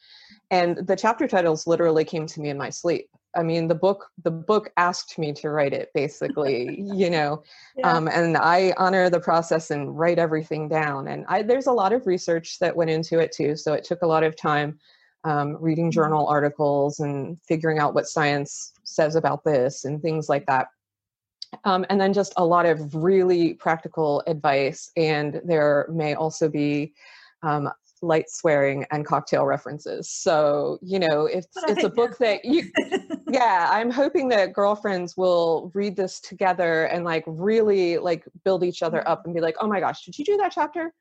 and 0.50 0.76
the 0.86 0.96
chapter 0.96 1.26
titles 1.26 1.66
literally 1.66 2.04
came 2.04 2.26
to 2.26 2.40
me 2.40 2.50
in 2.50 2.58
my 2.58 2.68
sleep 2.68 3.08
i 3.36 3.42
mean 3.42 3.68
the 3.68 3.74
book 3.74 4.10
the 4.24 4.30
book 4.30 4.70
asked 4.76 5.18
me 5.18 5.32
to 5.32 5.50
write 5.50 5.72
it 5.72 5.90
basically 5.94 6.80
you 6.94 7.08
know 7.08 7.42
yeah. 7.76 7.90
um, 7.90 8.08
and 8.08 8.36
i 8.36 8.74
honor 8.76 9.08
the 9.08 9.20
process 9.20 9.70
and 9.70 9.96
write 9.98 10.18
everything 10.18 10.68
down 10.68 11.08
and 11.08 11.24
I, 11.28 11.42
there's 11.42 11.66
a 11.66 11.72
lot 11.72 11.92
of 11.92 12.06
research 12.06 12.58
that 12.58 12.76
went 12.76 12.90
into 12.90 13.20
it 13.20 13.32
too 13.32 13.56
so 13.56 13.72
it 13.72 13.84
took 13.84 14.02
a 14.02 14.06
lot 14.06 14.24
of 14.24 14.36
time 14.36 14.78
um, 15.24 15.56
reading 15.58 15.86
mm-hmm. 15.86 15.92
journal 15.92 16.26
articles 16.26 17.00
and 17.00 17.38
figuring 17.48 17.78
out 17.78 17.94
what 17.94 18.06
science 18.06 18.74
says 18.84 19.16
about 19.16 19.42
this 19.42 19.86
and 19.86 20.02
things 20.02 20.28
like 20.28 20.44
that 20.46 20.68
um, 21.64 21.84
and 21.90 22.00
then 22.00 22.12
just 22.12 22.32
a 22.36 22.44
lot 22.44 22.66
of 22.66 22.94
really 22.94 23.54
practical 23.54 24.22
advice 24.26 24.90
and 24.96 25.40
there 25.44 25.86
may 25.90 26.14
also 26.14 26.48
be 26.48 26.92
um, 27.42 27.70
light 28.04 28.28
swearing 28.28 28.84
and 28.90 29.04
cocktail 29.04 29.44
references. 29.46 30.08
So, 30.10 30.78
you 30.82 30.98
know, 30.98 31.26
it's 31.26 31.48
it's 31.68 31.84
a 31.84 31.88
book 31.88 32.18
that 32.18 32.44
you, 32.44 32.70
yeah, 33.28 33.68
I'm 33.70 33.90
hoping 33.90 34.28
that 34.28 34.52
girlfriends 34.52 35.16
will 35.16 35.70
read 35.74 35.96
this 35.96 36.20
together 36.20 36.84
and 36.84 37.04
like 37.04 37.24
really 37.26 37.98
like 37.98 38.24
build 38.44 38.62
each 38.62 38.82
other 38.82 38.98
mm-hmm. 38.98 39.08
up 39.08 39.24
and 39.24 39.34
be 39.34 39.40
like, 39.40 39.56
oh 39.60 39.66
my 39.66 39.80
gosh, 39.80 40.04
did 40.04 40.18
you 40.18 40.24
do 40.24 40.36
that 40.36 40.52
chapter? 40.52 40.92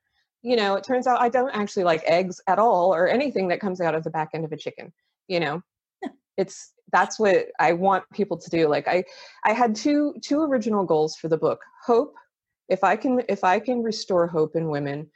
You 0.42 0.56
know, 0.56 0.76
it 0.76 0.84
turns 0.84 1.08
out 1.08 1.22
I 1.22 1.30
don't 1.30 1.56
actually 1.56 1.84
like 1.84 2.04
eggs 2.06 2.42
at 2.48 2.60
all 2.60 2.94
or 2.94 3.08
anything 3.08 3.48
that 3.50 3.62
comes 3.62 3.80
out 3.80 3.96
of 3.96 4.04
the 4.04 4.10
back 4.10 4.30
end 4.34 4.46
of 4.46 4.52
a 4.52 4.58
chicken, 4.58 4.92
you 5.28 5.40
know? 5.40 5.62
It's 6.36 6.73
that's 6.94 7.20
what 7.20 7.48
I 7.60 7.74
want 7.74 8.06
people 8.14 8.38
to 8.38 8.50
do. 8.50 8.70
Like 8.70 8.88
I 8.88 9.04
I 9.44 9.52
had 9.52 9.76
two 9.76 10.16
two 10.22 10.42
original 10.42 10.86
goals 10.86 11.18
for 11.18 11.28
the 11.28 11.38
book. 11.38 11.60
Hope, 11.86 12.14
if 12.70 12.84
I 12.84 12.96
can 12.96 13.22
if 13.28 13.44
I 13.44 13.60
can 13.60 13.84
restore 13.84 14.28
hope 14.28 14.56
in 14.56 14.70
women 14.70 15.10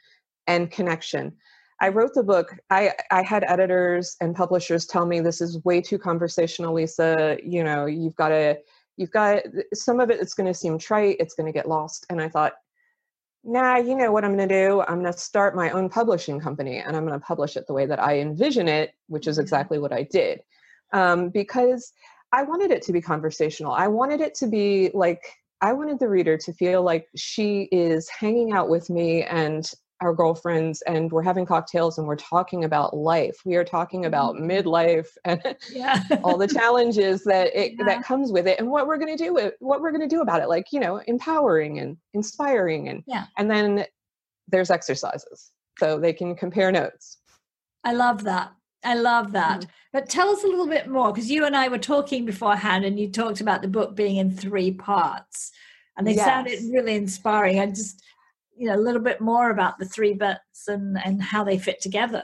and 0.46 0.70
connection 0.70 1.32
I 1.80 1.88
wrote 1.88 2.14
the 2.14 2.22
book. 2.22 2.56
I, 2.70 2.92
I 3.10 3.22
had 3.22 3.44
editors 3.46 4.16
and 4.20 4.34
publishers 4.34 4.86
tell 4.86 5.06
me 5.06 5.20
this 5.20 5.40
is 5.40 5.62
way 5.64 5.80
too 5.80 5.98
conversational, 5.98 6.74
Lisa. 6.74 7.38
You 7.42 7.62
know, 7.62 7.86
you've 7.86 8.16
got 8.16 8.30
to, 8.30 8.58
you've 8.96 9.12
got 9.12 9.42
some 9.74 10.00
of 10.00 10.10
it, 10.10 10.20
it's 10.20 10.34
going 10.34 10.48
to 10.48 10.58
seem 10.58 10.78
trite, 10.78 11.16
it's 11.20 11.34
going 11.34 11.46
to 11.46 11.52
get 11.52 11.68
lost. 11.68 12.04
And 12.10 12.20
I 12.20 12.28
thought, 12.28 12.54
nah, 13.44 13.76
you 13.76 13.94
know 13.94 14.10
what 14.10 14.24
I'm 14.24 14.36
going 14.36 14.48
to 14.48 14.66
do? 14.66 14.80
I'm 14.82 15.00
going 15.00 15.12
to 15.12 15.18
start 15.18 15.54
my 15.54 15.70
own 15.70 15.88
publishing 15.88 16.40
company 16.40 16.78
and 16.78 16.96
I'm 16.96 17.06
going 17.06 17.18
to 17.18 17.24
publish 17.24 17.56
it 17.56 17.66
the 17.68 17.74
way 17.74 17.86
that 17.86 18.02
I 18.02 18.18
envision 18.18 18.66
it, 18.66 18.94
which 19.06 19.28
is 19.28 19.36
mm-hmm. 19.36 19.42
exactly 19.42 19.78
what 19.78 19.92
I 19.92 20.02
did. 20.02 20.40
Um, 20.92 21.28
because 21.30 21.92
I 22.32 22.42
wanted 22.42 22.70
it 22.70 22.82
to 22.82 22.92
be 22.92 23.00
conversational. 23.00 23.72
I 23.72 23.88
wanted 23.88 24.20
it 24.20 24.34
to 24.36 24.46
be 24.46 24.90
like, 24.94 25.22
I 25.60 25.72
wanted 25.72 25.98
the 25.98 26.08
reader 26.08 26.36
to 26.38 26.52
feel 26.52 26.82
like 26.82 27.08
she 27.16 27.68
is 27.72 28.08
hanging 28.08 28.52
out 28.52 28.68
with 28.68 28.88
me 28.90 29.22
and 29.24 29.70
our 30.00 30.14
girlfriends 30.14 30.80
and 30.82 31.10
we're 31.10 31.24
having 31.24 31.44
cocktails 31.44 31.98
and 31.98 32.06
we're 32.06 32.14
talking 32.14 32.62
about 32.64 32.96
life. 32.96 33.36
We 33.44 33.56
are 33.56 33.64
talking 33.64 34.04
about 34.06 34.36
Mm-hmm. 34.36 34.48
midlife 34.48 35.08
and 35.24 35.42
Yeah. 35.72 36.00
all 36.22 36.38
the 36.38 36.46
challenges 36.46 37.24
that 37.24 37.48
it 37.54 37.72
Yeah. 37.78 37.84
that 37.86 38.04
comes 38.04 38.30
with 38.30 38.46
it 38.46 38.60
and 38.60 38.70
what 38.70 38.86
we're 38.86 38.98
going 38.98 39.16
to 39.16 39.24
do 39.24 39.34
with 39.34 39.54
what 39.58 39.80
we're 39.80 39.90
going 39.90 40.08
to 40.08 40.14
do 40.16 40.20
about 40.20 40.40
it 40.40 40.48
like 40.48 40.66
you 40.72 40.78
know 40.78 40.98
empowering 41.08 41.80
and 41.80 41.96
inspiring 42.14 42.88
and 42.88 43.02
Yeah. 43.08 43.24
and 43.38 43.50
then 43.50 43.86
there's 44.46 44.70
exercises 44.70 45.50
so 45.80 45.98
they 45.98 46.12
can 46.12 46.36
compare 46.36 46.70
notes 46.70 47.18
I 47.84 47.92
love 47.94 48.22
that. 48.24 48.52
I 48.84 48.94
love 48.94 49.32
that. 49.32 49.60
Mm-hmm. 49.60 49.70
But 49.92 50.08
tell 50.08 50.28
us 50.30 50.44
a 50.44 50.46
little 50.46 50.66
bit 50.68 50.86
more 50.88 51.12
because 51.12 51.30
you 51.30 51.44
and 51.46 51.56
I 51.56 51.68
were 51.68 51.78
talking 51.78 52.24
beforehand 52.24 52.84
and 52.84 52.98
you 52.98 53.10
talked 53.10 53.40
about 53.40 53.62
the 53.62 53.68
book 53.68 53.96
being 53.96 54.16
in 54.16 54.30
three 54.30 54.70
parts 54.72 55.50
and 55.96 56.06
they 56.06 56.16
sounded 56.16 56.52
Yes. 56.52 56.68
really 56.72 56.94
inspiring. 56.94 57.58
I 57.58 57.66
just, 57.66 58.02
you 58.56 58.68
know, 58.68 58.76
a 58.76 58.80
little 58.80 59.02
bit 59.02 59.20
more 59.20 59.50
about 59.50 59.78
the 59.78 59.84
three 59.84 60.14
bits 60.14 60.68
and, 60.68 60.96
and 61.04 61.20
how 61.22 61.42
they 61.44 61.58
fit 61.58 61.80
together. 61.80 62.22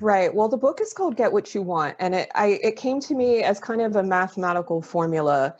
right 0.00 0.32
well 0.34 0.48
the 0.48 0.56
book 0.56 0.80
is 0.80 0.92
called 0.92 1.16
get 1.16 1.32
what 1.32 1.54
you 1.54 1.62
want 1.62 1.96
and 1.98 2.14
it 2.14 2.28
i 2.34 2.58
it 2.62 2.76
came 2.76 3.00
to 3.00 3.14
me 3.14 3.42
as 3.42 3.58
kind 3.58 3.80
of 3.80 3.96
a 3.96 4.02
mathematical 4.02 4.80
formula 4.82 5.54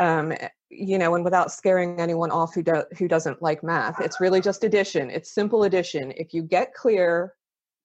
um 0.00 0.32
you 0.70 0.96
know 0.98 1.14
and 1.14 1.24
without 1.24 1.50
scaring 1.52 2.00
anyone 2.00 2.30
off 2.30 2.54
who 2.54 2.62
do, 2.62 2.82
who 2.96 3.06
doesn't 3.08 3.42
like 3.42 3.62
math 3.62 4.00
it's 4.00 4.20
really 4.20 4.40
just 4.40 4.64
addition 4.64 5.10
it's 5.10 5.34
simple 5.34 5.64
addition 5.64 6.12
if 6.16 6.32
you 6.32 6.42
get 6.42 6.72
clear 6.74 7.34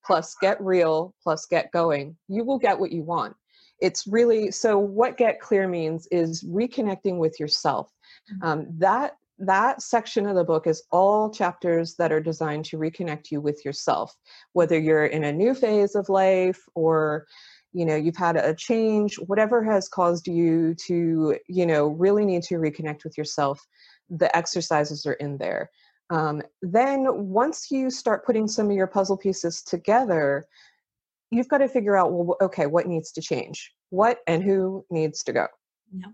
plus 0.08 0.34
get 0.40 0.60
real 0.60 1.14
plus 1.22 1.46
get 1.46 1.70
going 1.70 2.16
you 2.28 2.42
will 2.42 2.58
get 2.58 2.80
what 2.80 2.90
you 2.90 3.04
want. 3.04 3.36
It's 3.80 4.08
really 4.08 4.50
so 4.50 4.76
what 4.78 5.16
get 5.16 5.40
clear 5.40 5.68
means 5.68 6.08
is 6.10 6.42
reconnecting 6.42 7.18
with 7.18 7.38
yourself. 7.38 7.92
Mhm. 8.32 8.44
um, 8.46 8.66
that 8.78 9.12
that 9.38 9.80
section 9.82 10.26
of 10.26 10.34
the 10.34 10.42
book 10.42 10.66
is 10.66 10.82
all 10.90 11.30
chapters 11.30 11.94
that 11.96 12.10
are 12.10 12.20
designed 12.20 12.64
to 12.64 12.76
reconnect 12.76 13.30
you 13.30 13.40
with 13.40 13.64
yourself 13.64 14.16
whether 14.52 14.78
you're 14.78 15.06
in 15.06 15.24
a 15.24 15.32
new 15.32 15.54
phase 15.54 15.94
of 15.94 16.08
life 16.08 16.60
or 16.74 17.24
you 17.72 17.84
know 17.84 17.94
you've 17.94 18.16
had 18.16 18.36
a 18.36 18.54
change 18.54 19.16
whatever 19.30 19.62
has 19.62 19.88
caused 19.88 20.26
you 20.26 20.74
to 20.86 21.36
you 21.48 21.66
know 21.66 21.86
really 21.86 22.24
need 22.24 22.42
to 22.42 22.54
reconnect 22.56 23.04
with 23.04 23.16
yourself 23.16 23.64
the 24.10 24.34
exercises 24.36 25.06
are 25.06 25.14
in 25.14 25.36
there 25.38 25.70
um, 26.10 26.42
then 26.62 27.06
once 27.28 27.70
you 27.70 27.90
start 27.90 28.24
putting 28.24 28.48
some 28.48 28.70
of 28.70 28.76
your 28.76 28.86
puzzle 28.86 29.16
pieces 29.16 29.62
together 29.62 30.46
you've 31.30 31.48
got 31.48 31.58
to 31.58 31.68
figure 31.68 31.96
out 31.96 32.12
well 32.12 32.36
okay 32.40 32.66
what 32.66 32.86
needs 32.86 33.12
to 33.12 33.20
change 33.20 33.72
what 33.90 34.20
and 34.26 34.42
who 34.42 34.84
needs 34.90 35.22
to 35.24 35.32
go 35.32 35.46
Yeah. 35.92 36.06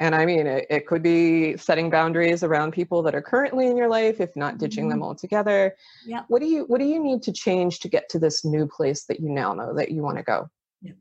and 0.00 0.14
i 0.14 0.24
mean 0.24 0.46
it, 0.46 0.66
it 0.70 0.86
could 0.86 1.02
be 1.02 1.56
setting 1.56 1.90
boundaries 1.90 2.42
around 2.44 2.72
people 2.72 3.02
that 3.02 3.14
are 3.14 3.22
currently 3.22 3.66
in 3.66 3.76
your 3.76 3.88
life 3.88 4.20
if 4.20 4.34
not 4.36 4.58
ditching 4.58 4.88
them 4.88 5.02
altogether 5.02 5.74
Yeah. 6.06 6.22
what 6.28 6.40
do 6.40 6.46
you 6.46 6.64
what 6.64 6.78
do 6.78 6.86
you 6.86 7.02
need 7.02 7.22
to 7.24 7.32
change 7.32 7.80
to 7.80 7.88
get 7.88 8.08
to 8.10 8.18
this 8.18 8.44
new 8.44 8.66
place 8.66 9.04
that 9.06 9.20
you 9.20 9.28
now 9.28 9.52
know 9.52 9.74
that 9.74 9.90
you 9.90 10.02
want 10.02 10.18
to 10.18 10.22
go 10.24 10.48
Yeah. 10.80 10.92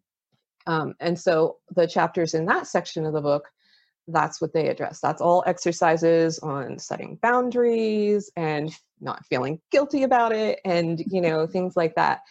um, 0.67 0.95
and 1.00 1.19
so 1.19 1.57
the 1.75 1.88
chapters 1.88 2.33
in 2.33 2.45
that 2.45 2.65
section 2.67 3.05
of 3.05 3.13
the 3.13 3.21
book 3.21 3.48
that's 4.08 4.41
what 4.41 4.53
they 4.53 4.67
address. 4.67 5.00
That's 5.00 5.22
all 5.22 5.43
exercises 5.46 6.39
on 6.39 6.79
setting 6.79 7.17
boundaries 7.22 8.31
and 8.36 8.72
not 9.00 9.25
feeling 9.25 9.60
guilty 9.72 10.03
about 10.03 10.31
it 10.31 10.60
and 10.65 11.00
you 11.08 11.22
know 11.27 11.48
things 11.48 11.75
like 11.75 11.96
that. 11.96 12.22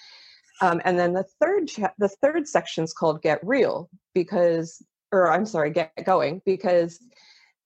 Um, 0.62 0.80
and 0.84 0.98
then 0.98 1.14
the 1.14 1.24
third 1.40 1.68
cha- 1.68 1.94
the 1.98 2.08
third 2.08 2.46
section 2.46 2.84
is 2.84 2.92
called 2.92 3.22
get 3.22 3.40
real 3.42 3.88
because 4.14 4.84
or 5.10 5.32
i'm 5.32 5.46
sorry 5.46 5.70
get 5.70 5.90
going 6.04 6.42
because 6.44 7.00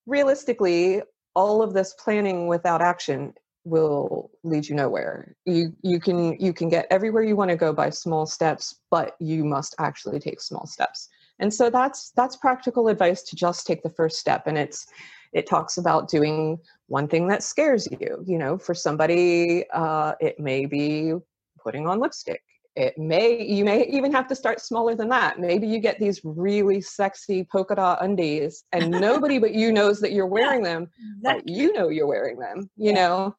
realistically 0.07 1.03
all 1.35 1.63
of 1.63 1.75
this 1.75 1.95
planning 1.95 2.47
without 2.47 2.81
action 2.81 3.35
will 3.65 4.31
lead 4.43 4.69
you 4.69 4.75
nowhere. 4.75 5.35
You 5.47 5.75
you 5.83 5.99
can 5.99 6.39
you 6.39 6.53
can 6.53 6.69
get 6.69 6.87
everywhere 6.91 7.23
you 7.23 7.37
want 7.37 7.51
to 7.51 7.57
go 7.57 7.73
by 7.73 7.91
small 7.91 8.27
steps 8.27 8.77
but 8.91 9.17
you 9.19 9.45
must 9.45 9.75
actually 9.79 10.21
take 10.21 10.41
small 10.41 10.67
steps 10.67 11.09
and 11.39 11.53
so 11.53 11.71
that's 11.71 12.11
that's 12.17 12.37
practical 12.37 12.89
advice 12.89 13.23
to 13.23 13.37
just 13.37 13.67
take 13.67 13.83
the 13.83 13.91
first 13.91 14.19
step 14.19 14.47
and 14.47 14.57
it's 14.59 14.87
it 15.33 15.47
talks 15.49 15.79
about 15.79 16.09
doing 16.09 16.59
one 16.87 17.09
thing 17.09 17.27
that 17.29 17.43
scares 17.43 17.89
you 17.91 18.23
you 18.27 18.39
know 18.39 18.57
for 18.59 18.75
somebody 18.75 19.65
uh, 19.73 20.13
it 20.21 20.39
may 20.39 20.67
be 20.67 21.13
putting 21.59 21.87
on 21.87 21.99
lipstick 22.01 22.43
it 22.77 22.97
may 22.99 23.41
you 23.45 23.65
may 23.65 23.85
even 23.87 24.13
have 24.13 24.27
to 24.27 24.35
start 24.35 24.61
smaller 24.61 24.95
than 24.95 25.09
that 25.09 25.39
maybe 25.39 25.67
you 25.67 25.79
get 25.79 25.99
these 26.01 26.21
really 26.25 26.81
sexy 26.81 27.45
polka 27.45 27.75
dot 27.77 28.03
undies 28.05 28.65
and 28.73 28.91
nobody 29.01 29.39
but 29.39 29.55
you 29.55 29.73
knows 29.73 30.01
that 30.01 30.13
you're 30.13 30.27
wearing 30.27 30.63
them 30.63 30.89
but 31.23 31.37
Exactly. 31.37 31.53
you 31.55 31.73
know 31.73 31.89
you're 31.89 32.07
wearing 32.07 32.39
them 32.39 32.69
you 32.77 32.93
Yeah. 32.93 32.95
know 32.95 33.37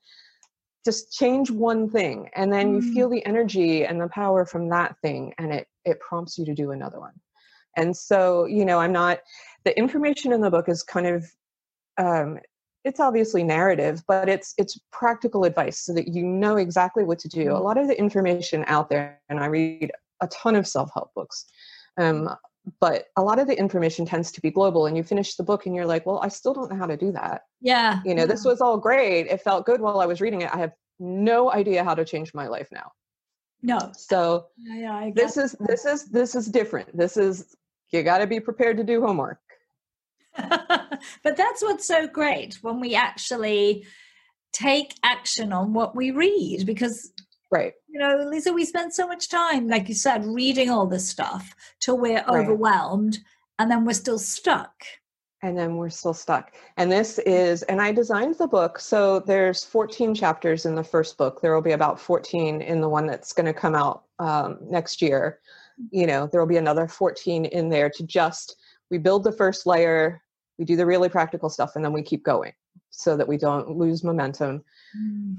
just 0.85 1.11
change 1.11 1.49
one 1.49 1.89
thing 1.89 2.29
and 2.35 2.51
then 2.53 2.73
you 2.75 2.79
Mm. 2.81 2.93
feel 2.93 3.09
the 3.09 3.25
energy 3.25 3.85
and 3.85 3.99
the 3.99 4.07
power 4.09 4.45
from 4.45 4.69
that 4.69 4.95
thing 5.01 5.33
and 5.37 5.51
it 5.53 5.67
it 5.83 5.99
prompts 5.99 6.37
you 6.37 6.45
to 6.45 6.53
do 6.53 6.71
another 6.71 6.99
one 6.99 7.13
and 7.75 7.95
so 7.95 8.45
you 8.45 8.65
know 8.65 8.79
i'm 8.79 8.91
not 8.91 9.19
the 9.63 9.77
information 9.77 10.31
in 10.31 10.41
the 10.41 10.49
book 10.51 10.69
is 10.69 10.83
kind 10.83 11.07
of 11.07 11.25
um 11.97 12.39
it's 12.83 12.99
obviously 12.99 13.43
narrative 13.43 14.03
but 14.07 14.29
it's 14.29 14.53
it's 14.57 14.79
practical 14.91 15.43
advice 15.43 15.79
so 15.79 15.93
that 15.93 16.07
you 16.07 16.23
know 16.23 16.55
exactly 16.57 17.03
what 17.03 17.19
to 17.19 17.27
do 17.27 17.51
a 17.51 17.59
Mm. 17.59 17.63
lot 17.63 17.77
of 17.77 17.87
the 17.87 17.97
information 17.97 18.63
out 18.67 18.89
there 18.89 19.19
and 19.29 19.39
i 19.39 19.45
read 19.47 19.91
a 20.21 20.27
ton 20.27 20.55
of 20.55 20.67
self-help 20.67 21.13
books 21.15 21.45
um 21.97 22.29
but 22.79 23.05
a 23.15 23.21
lot 23.21 23.37
of 23.37 23.47
the 23.47 23.57
information 23.57 24.05
tends 24.05 24.31
to 24.31 24.41
be 24.41 24.49
global 24.49 24.87
and 24.87 24.97
you 24.97 25.03
finish 25.03 25.35
the 25.35 25.43
book 25.43 25.65
and 25.65 25.75
you're 25.75 25.85
like 25.85 26.05
well 26.05 26.19
i 26.23 26.27
still 26.27 26.53
don't 26.53 26.71
know 26.71 26.77
how 26.77 26.87
to 26.87 26.97
do 26.97 27.11
that 27.11 27.43
Yeah. 27.61 27.99
you 28.05 28.13
know 28.15 28.25
this 28.25 28.43
was 28.45 28.61
all 28.61 28.77
great 28.77 29.27
it 29.27 29.41
felt 29.41 29.65
good 29.65 29.81
while 29.81 29.99
i 29.99 30.05
was 30.05 30.21
reading 30.21 30.41
it 30.41 30.53
i 30.53 30.57
have 30.57 30.73
no 30.99 31.51
idea 31.51 31.83
how 31.83 31.93
to 31.95 32.05
change 32.05 32.33
my 32.33 32.47
life 32.47 32.69
now 32.71 32.91
No. 33.61 33.91
so 33.95 34.47
Yeah, 34.57 35.05
yeah, 35.05 35.11
this 35.13 35.37
is 35.37 35.55
this 35.59 35.85
is 35.85 36.05
this 36.05 36.35
is 36.35 36.47
different 36.47 36.95
this 36.95 37.17
is 37.17 37.55
you 37.91 38.03
got 38.03 38.19
to 38.19 38.27
be 38.27 38.39
prepared 38.39 38.77
to 38.77 38.83
do 38.83 39.01
homework. 39.01 39.39
But 41.23 41.37
that's 41.37 41.61
what's 41.61 41.87
so 41.87 42.07
great 42.07 42.55
when 42.61 42.79
we 42.79 42.95
actually 42.95 43.85
take 44.53 44.95
action 45.03 45.51
on 45.51 45.73
what 45.73 45.95
we 45.95 46.11
read 46.11 46.65
because 46.65 47.11
right. 47.51 47.73
you 47.89 47.99
know 47.99 48.25
lisa 48.29 48.53
we 48.53 48.63
spend 48.63 48.93
so 48.93 49.05
much 49.05 49.27
time 49.27 49.67
like 49.67 49.89
you 49.89 49.93
said 49.93 50.25
reading 50.25 50.69
all 50.69 50.87
this 50.87 51.09
stuff 51.09 51.53
till 51.81 51.97
we're 51.97 52.23
Right. 52.23 52.27
overwhelmed 52.29 53.19
and 53.59 53.69
then 53.69 53.85
we're 53.85 53.93
still 53.93 54.19
stuck. 54.19 54.73
And 55.41 55.57
then 55.57 55.75
we're 55.77 55.89
still 55.89 56.13
stuck. 56.13 56.53
And 56.77 56.91
this 56.91 57.19
is 57.19 57.63
and 57.63 57.81
i 57.81 57.91
designed 57.91 58.35
the 58.35 58.47
book 58.47 58.79
so 58.79 59.19
there's 59.19 59.63
14 59.63 60.15
chapters 60.15 60.65
in 60.65 60.75
the 60.75 60.83
first 60.83 61.17
book. 61.17 61.41
There 61.41 61.53
will 61.53 61.61
be 61.61 61.73
about 61.73 61.99
14 61.99 62.61
in 62.61 62.81
the 62.81 62.89
one 62.89 63.07
that's 63.07 63.33
going 63.33 63.45
to 63.45 63.53
come 63.53 63.75
out 63.75 64.05
um, 64.19 64.57
next 64.61 65.01
year 65.01 65.39
you 65.91 66.07
know 66.07 66.27
there 66.31 66.39
will 66.39 66.47
be 66.47 66.57
another 66.57 66.87
14 66.87 67.45
in 67.45 67.69
there 67.69 67.89
to 67.89 68.03
just 68.03 68.55
we 68.89 68.97
build 68.97 69.23
the 69.23 69.31
first 69.31 69.65
layer 69.65 70.21
we 70.57 70.65
do 70.65 70.75
the 70.75 70.85
really 70.85 71.09
practical 71.09 71.49
stuff 71.49 71.75
and 71.75 71.83
then 71.83 71.93
we 71.93 72.01
keep 72.01 72.23
going 72.23 72.53
so 72.89 73.17
that 73.17 73.27
we 73.27 73.37
don't 73.37 73.77
lose 73.77 74.03
momentum. 74.03 74.63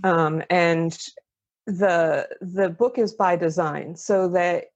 Um, 0.05 0.43
and 0.51 0.97
the 1.67 2.29
the 2.41 2.69
book 2.69 2.99
is 2.99 3.13
by 3.13 3.35
design 3.35 3.97
so 3.97 4.29
that 4.29 4.67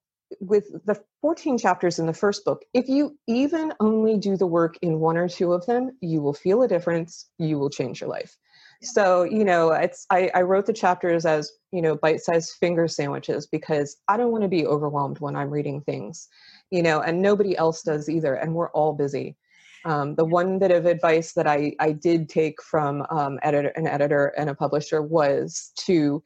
with 0.40 0.66
the 0.86 1.00
14 1.20 1.56
chapters 1.56 2.00
in 2.00 2.06
the 2.06 2.12
first 2.12 2.44
book 2.44 2.64
if 2.74 2.88
you 2.88 3.16
even 3.28 3.72
only 3.78 4.18
do 4.18 4.36
the 4.36 4.46
work 4.46 4.76
in 4.82 4.98
one 4.98 5.16
or 5.16 5.28
two 5.28 5.52
of 5.52 5.64
them 5.66 5.96
you 6.00 6.20
will 6.20 6.34
feel 6.34 6.62
a 6.62 6.68
difference 6.68 7.30
you 7.38 7.60
will 7.60 7.70
change 7.70 8.00
your 8.00 8.10
life 8.10 8.36
so 8.82 9.24
you 9.24 9.44
know 9.44 9.70
it's 9.72 10.06
I, 10.10 10.30
I 10.34 10.42
wrote 10.42 10.66
the 10.66 10.72
chapters 10.72 11.26
as 11.26 11.52
you 11.70 11.82
know 11.82 11.96
bite-sized 11.96 12.52
finger 12.60 12.88
sandwiches 12.88 13.46
because 13.46 13.98
i 14.08 14.16
don't 14.16 14.32
want 14.32 14.42
to 14.42 14.48
be 14.48 14.66
overwhelmed 14.66 15.20
when 15.20 15.36
i'm 15.36 15.50
reading 15.50 15.82
things 15.82 16.28
you 16.70 16.82
know 16.82 17.00
and 17.00 17.20
nobody 17.20 17.56
else 17.56 17.82
does 17.82 18.08
either 18.08 18.34
and 18.34 18.54
we're 18.54 18.70
all 18.70 18.92
busy. 18.92 19.36
Um, 19.84 20.14
the 20.14 20.24
one 20.24 20.58
bit 20.58 20.72
of 20.72 20.84
advice 20.84 21.32
that 21.32 21.46
I, 21.46 21.74
I 21.80 21.92
did 21.92 22.28
take 22.28 22.62
from 22.62 23.06
um, 23.10 23.38
editor, 23.42 23.70
an 23.76 23.86
editor 23.86 24.26
and 24.36 24.50
a 24.50 24.54
publisher 24.54 25.00
was 25.00 25.72
to 25.86 26.22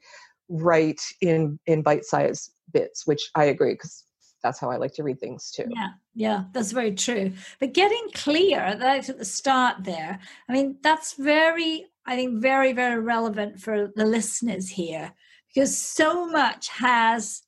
write 0.49 1.01
in 1.21 1.57
in 1.65 1.81
bite-sized 1.81 2.51
bits, 2.73 3.07
which 3.07 3.29
I 3.35 3.45
agree 3.45 3.73
because 3.73 4.03
that's 4.45 4.59
how 4.61 4.69
I 4.69 4.77
like 4.77 4.93
to 4.95 5.03
read 5.03 5.19
things 5.19 5.41
too. 5.55 5.65
yeah 5.79 5.91
yeah 6.13 6.39
that's 6.53 6.71
very 6.71 6.93
true 6.93 7.27
but 7.59 7.73
getting 7.73 8.05
clear 8.13 8.61
that 8.81 9.09
at 9.09 9.17
the 9.17 9.25
start 9.39 9.75
there 9.83 10.13
i 10.47 10.53
mean 10.55 10.67
that's 10.87 11.09
very 11.13 11.71
i 12.05 12.13
think 12.15 12.29
very 12.51 12.71
very 12.83 12.99
relevant 13.15 13.59
for 13.59 13.77
the 13.99 14.05
listeners 14.05 14.65
here 14.69 15.07
because 15.49 15.75
so 15.75 16.09
much 16.39 16.63
has 16.69 17.41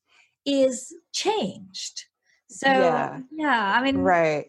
is 0.45 0.75
changed 1.13 2.05
so 2.49 2.67
Yeah. 2.67 3.19
yeah 3.31 3.73
i 3.77 3.79
mean 3.85 3.97
Right. 4.17 4.47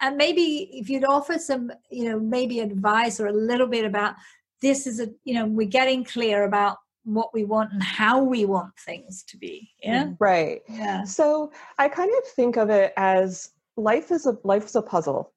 And 0.00 0.16
maybe 0.16 0.46
if 0.80 0.88
you'd 0.90 1.04
offer 1.16 1.36
some 1.50 1.64
you 1.90 2.04
know 2.08 2.18
maybe 2.36 2.56
advice 2.60 3.16
or 3.20 3.26
a 3.28 3.32
little 3.50 3.66
bit 3.76 3.84
about 3.84 4.14
this 4.62 4.86
is 4.90 4.96
a 5.00 5.08
you 5.28 5.34
know 5.36 5.46
we're 5.46 5.76
getting 5.80 6.04
clear 6.04 6.44
about 6.44 6.76
what 7.04 7.32
we 7.34 7.44
want 7.44 7.72
and 7.72 7.82
how 7.82 8.22
we 8.22 8.44
want 8.44 8.72
things 8.78 9.22
to 9.24 9.36
be 9.36 9.70
yeah 9.82 10.10
Right. 10.18 10.62
yeah 10.68 11.04
So 11.04 11.52
I 11.78 11.88
kind 11.88 12.10
of 12.18 12.28
think 12.30 12.56
of 12.56 12.70
it 12.70 12.92
as 12.96 13.50
life 13.76 14.10
is 14.10 14.26
a 14.26 14.36
life 14.44 14.66
is 14.66 14.76
a 14.76 14.82
puzzle. 14.82 15.32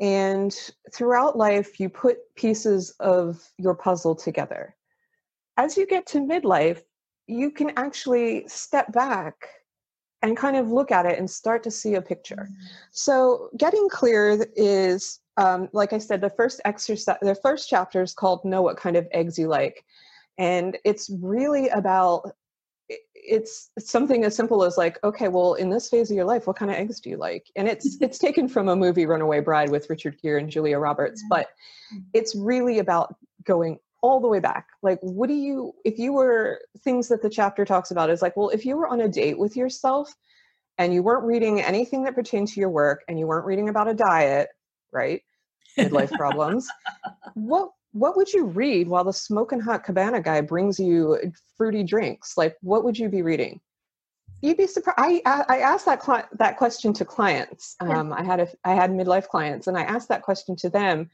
And 0.00 0.54
throughout 0.92 1.38
life 1.38 1.80
you 1.80 1.88
put 1.88 2.18
pieces 2.36 2.94
of 3.00 3.42
your 3.58 3.74
puzzle 3.74 4.14
together. 4.14 4.76
As 5.56 5.76
you 5.76 5.86
get 5.86 6.06
to 6.08 6.18
midlife, 6.18 6.82
you 7.26 7.50
can 7.50 7.72
actually 7.76 8.46
step 8.46 8.92
back 8.92 9.34
and 10.22 10.36
kind 10.36 10.56
of 10.56 10.70
look 10.70 10.90
at 10.90 11.06
it 11.06 11.18
and 11.18 11.30
start 11.30 11.62
to 11.62 11.70
see 11.70 11.94
a 11.94 12.02
picture. 12.02 12.48
Mm-hmm. 12.50 12.66
So, 12.90 13.48
getting 13.56 13.88
clear 13.88 14.44
is, 14.56 15.20
um, 15.36 15.68
like 15.72 15.92
I 15.92 15.98
said, 15.98 16.20
the 16.20 16.30
first 16.30 16.60
exercise, 16.64 17.16
the 17.22 17.34
first 17.34 17.68
chapter 17.68 18.02
is 18.02 18.14
called 18.14 18.44
"Know 18.44 18.62
What 18.62 18.76
Kind 18.76 18.96
of 18.96 19.06
Eggs 19.12 19.38
You 19.38 19.48
Like," 19.48 19.84
and 20.38 20.76
it's 20.84 21.10
really 21.20 21.68
about 21.68 22.32
it's 23.14 23.70
something 23.78 24.24
as 24.24 24.36
simple 24.36 24.62
as 24.62 24.76
like 24.76 25.02
okay 25.02 25.28
well 25.28 25.54
in 25.54 25.68
this 25.68 25.88
phase 25.88 26.10
of 26.10 26.16
your 26.16 26.24
life 26.24 26.46
what 26.46 26.56
kind 26.56 26.70
of 26.70 26.76
eggs 26.76 27.00
do 27.00 27.10
you 27.10 27.16
like? 27.16 27.46
And 27.56 27.68
it's 27.68 27.96
it's 28.00 28.18
taken 28.18 28.48
from 28.48 28.68
a 28.68 28.76
movie 28.76 29.06
runaway 29.06 29.40
bride 29.40 29.70
with 29.70 29.90
richard 29.90 30.16
gere 30.22 30.38
and 30.38 30.50
julia 30.50 30.78
roberts 30.78 31.22
but 31.28 31.48
it's 32.12 32.34
really 32.36 32.78
about 32.78 33.16
going 33.44 33.78
all 34.02 34.20
the 34.20 34.28
way 34.28 34.40
back. 34.40 34.68
Like 34.82 34.98
what 35.00 35.28
do 35.28 35.34
you 35.34 35.72
if 35.84 35.98
you 35.98 36.12
were 36.12 36.60
things 36.84 37.08
that 37.08 37.22
the 37.22 37.30
chapter 37.30 37.64
talks 37.64 37.90
about 37.90 38.10
is 38.10 38.22
like 38.22 38.36
well 38.36 38.50
if 38.50 38.64
you 38.64 38.76
were 38.76 38.88
on 38.88 39.00
a 39.00 39.08
date 39.08 39.38
with 39.38 39.56
yourself 39.56 40.14
and 40.78 40.92
you 40.92 41.02
weren't 41.02 41.24
reading 41.24 41.60
anything 41.60 42.04
that 42.04 42.14
pertained 42.14 42.48
to 42.48 42.60
your 42.60 42.70
work 42.70 43.02
and 43.08 43.18
you 43.18 43.26
weren't 43.26 43.46
reading 43.46 43.68
about 43.68 43.88
a 43.88 43.94
diet 43.94 44.48
right 44.92 45.22
midlife 45.78 46.12
problems 46.12 46.68
what 47.34 47.70
what 47.96 48.16
would 48.16 48.32
you 48.32 48.44
read 48.44 48.88
while 48.88 49.04
the 49.04 49.12
smoking 49.12 49.60
hot 49.60 49.82
cabana 49.82 50.20
guy 50.20 50.42
brings 50.42 50.78
you 50.78 51.18
fruity 51.56 51.82
drinks? 51.82 52.36
Like 52.36 52.56
what 52.60 52.84
would 52.84 52.98
you 52.98 53.08
be 53.08 53.22
reading? 53.22 53.60
You'd 54.42 54.58
be 54.58 54.66
surprised 54.66 54.98
i 54.98 55.22
i 55.48 55.58
asked 55.60 55.86
that 55.86 56.00
cli- 56.00 56.28
that 56.38 56.58
question 56.58 56.92
to 56.92 57.04
clients. 57.04 57.74
Um, 57.80 58.12
i 58.12 58.22
had 58.22 58.40
a 58.40 58.48
i 58.64 58.74
had 58.74 58.90
midlife 58.90 59.28
clients 59.28 59.66
and 59.66 59.78
i 59.78 59.82
asked 59.82 60.08
that 60.10 60.22
question 60.22 60.54
to 60.56 60.68
them 60.68 61.08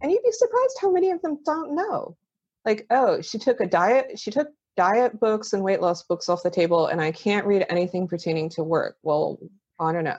and 0.00 0.12
you'd 0.12 0.22
be 0.22 0.32
surprised 0.32 0.78
how 0.80 0.92
many 0.92 1.10
of 1.10 1.20
them 1.22 1.38
don't 1.44 1.74
know. 1.74 2.16
Like 2.64 2.86
oh 2.90 3.20
she 3.20 3.38
took 3.38 3.60
a 3.60 3.66
diet 3.66 4.18
she 4.18 4.30
took 4.30 4.48
diet 4.76 5.18
books 5.18 5.54
and 5.54 5.64
weight 5.64 5.80
loss 5.80 6.04
books 6.04 6.28
off 6.28 6.44
the 6.44 6.50
table 6.50 6.86
and 6.86 7.00
i 7.00 7.10
can't 7.10 7.46
read 7.46 7.66
anything 7.68 8.06
pertaining 8.06 8.48
to 8.50 8.62
work. 8.62 8.96
Well 9.02 9.40
i 9.80 9.92
don't 9.92 10.04
know. 10.04 10.18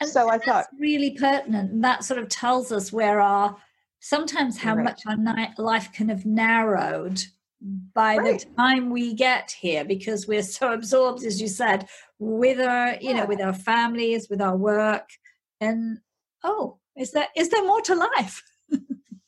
And, 0.00 0.08
so 0.08 0.30
i 0.30 0.38
thought 0.38 0.66
really 0.78 1.16
pertinent. 1.18 1.72
And 1.72 1.82
that 1.82 2.04
sort 2.04 2.20
of 2.20 2.28
tells 2.28 2.70
us 2.70 2.92
where 2.92 3.20
our 3.20 3.56
sometimes 4.02 4.58
how 4.58 4.74
right. 4.74 4.84
much 4.84 5.00
our 5.06 5.16
ni- 5.16 5.54
life 5.56 5.92
can 5.92 6.08
have 6.08 6.26
narrowed 6.26 7.22
by 7.94 8.16
right. 8.16 8.40
the 8.40 8.46
time 8.56 8.90
we 8.90 9.14
get 9.14 9.54
here 9.60 9.84
because 9.84 10.26
we're 10.26 10.42
so 10.42 10.72
absorbed 10.72 11.24
as 11.24 11.40
you 11.40 11.46
said 11.46 11.88
with 12.18 12.60
our 12.60 12.94
you 12.94 13.10
yeah. 13.10 13.20
know 13.20 13.26
with 13.26 13.40
our 13.40 13.52
families 13.54 14.28
with 14.28 14.42
our 14.42 14.56
work 14.56 15.08
and 15.60 15.98
oh 16.42 16.78
is 16.96 17.12
there 17.12 17.28
is 17.36 17.50
there 17.50 17.64
more 17.64 17.80
to 17.80 17.94
life 17.94 18.42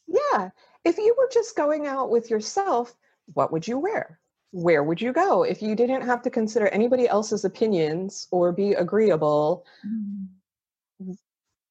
yeah 0.09 0.51
if 0.85 0.99
you 0.99 1.15
were 1.17 1.29
just 1.33 1.57
going 1.57 1.87
out 1.87 2.11
with 2.11 2.31
yourself, 2.31 2.95
what 3.33 3.53
would 3.53 3.67
you 3.67 3.79
wear? 3.79 4.21
Where 4.53 4.85
would 4.85 5.01
you 5.01 5.13
go 5.13 5.43
if 5.43 5.63
you 5.63 5.75
didn't 5.75 6.03
have 6.03 6.23
to 6.23 6.31
consider 6.31 6.69
anybody 6.69 7.09
else's 7.09 7.45
opinions 7.45 8.29
or 8.31 8.53
be 8.53 8.73
agreeable? 8.73 9.65
Mm. 9.85 11.17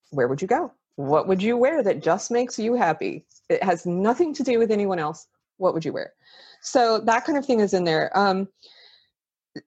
Where 0.09 0.27
would 0.27 0.41
you 0.41 0.47
go? 0.47 0.71
What 0.95 1.27
would 1.27 1.41
you 1.41 1.57
wear 1.57 1.81
that 1.83 2.03
just 2.03 2.31
makes 2.31 2.59
you 2.59 2.75
happy? 2.75 3.25
It 3.49 3.63
has 3.63 3.85
nothing 3.85 4.33
to 4.35 4.43
do 4.43 4.59
with 4.59 4.71
anyone 4.71 4.99
else. 4.99 5.27
What 5.57 5.73
would 5.73 5.85
you 5.85 5.93
wear? 5.93 6.13
So 6.61 6.99
that 7.01 7.25
kind 7.25 7.37
of 7.37 7.45
thing 7.45 7.59
is 7.59 7.73
in 7.73 7.83
there. 7.83 8.15
Um, 8.17 8.47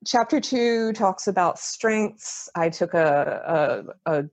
chapter 0.06 0.40
two 0.40 0.92
talks 0.92 1.26
about 1.26 1.58
strengths. 1.58 2.48
I 2.54 2.68
took 2.68 2.94
a, 2.94 3.84
a, 4.06 4.18
a 4.18 4.24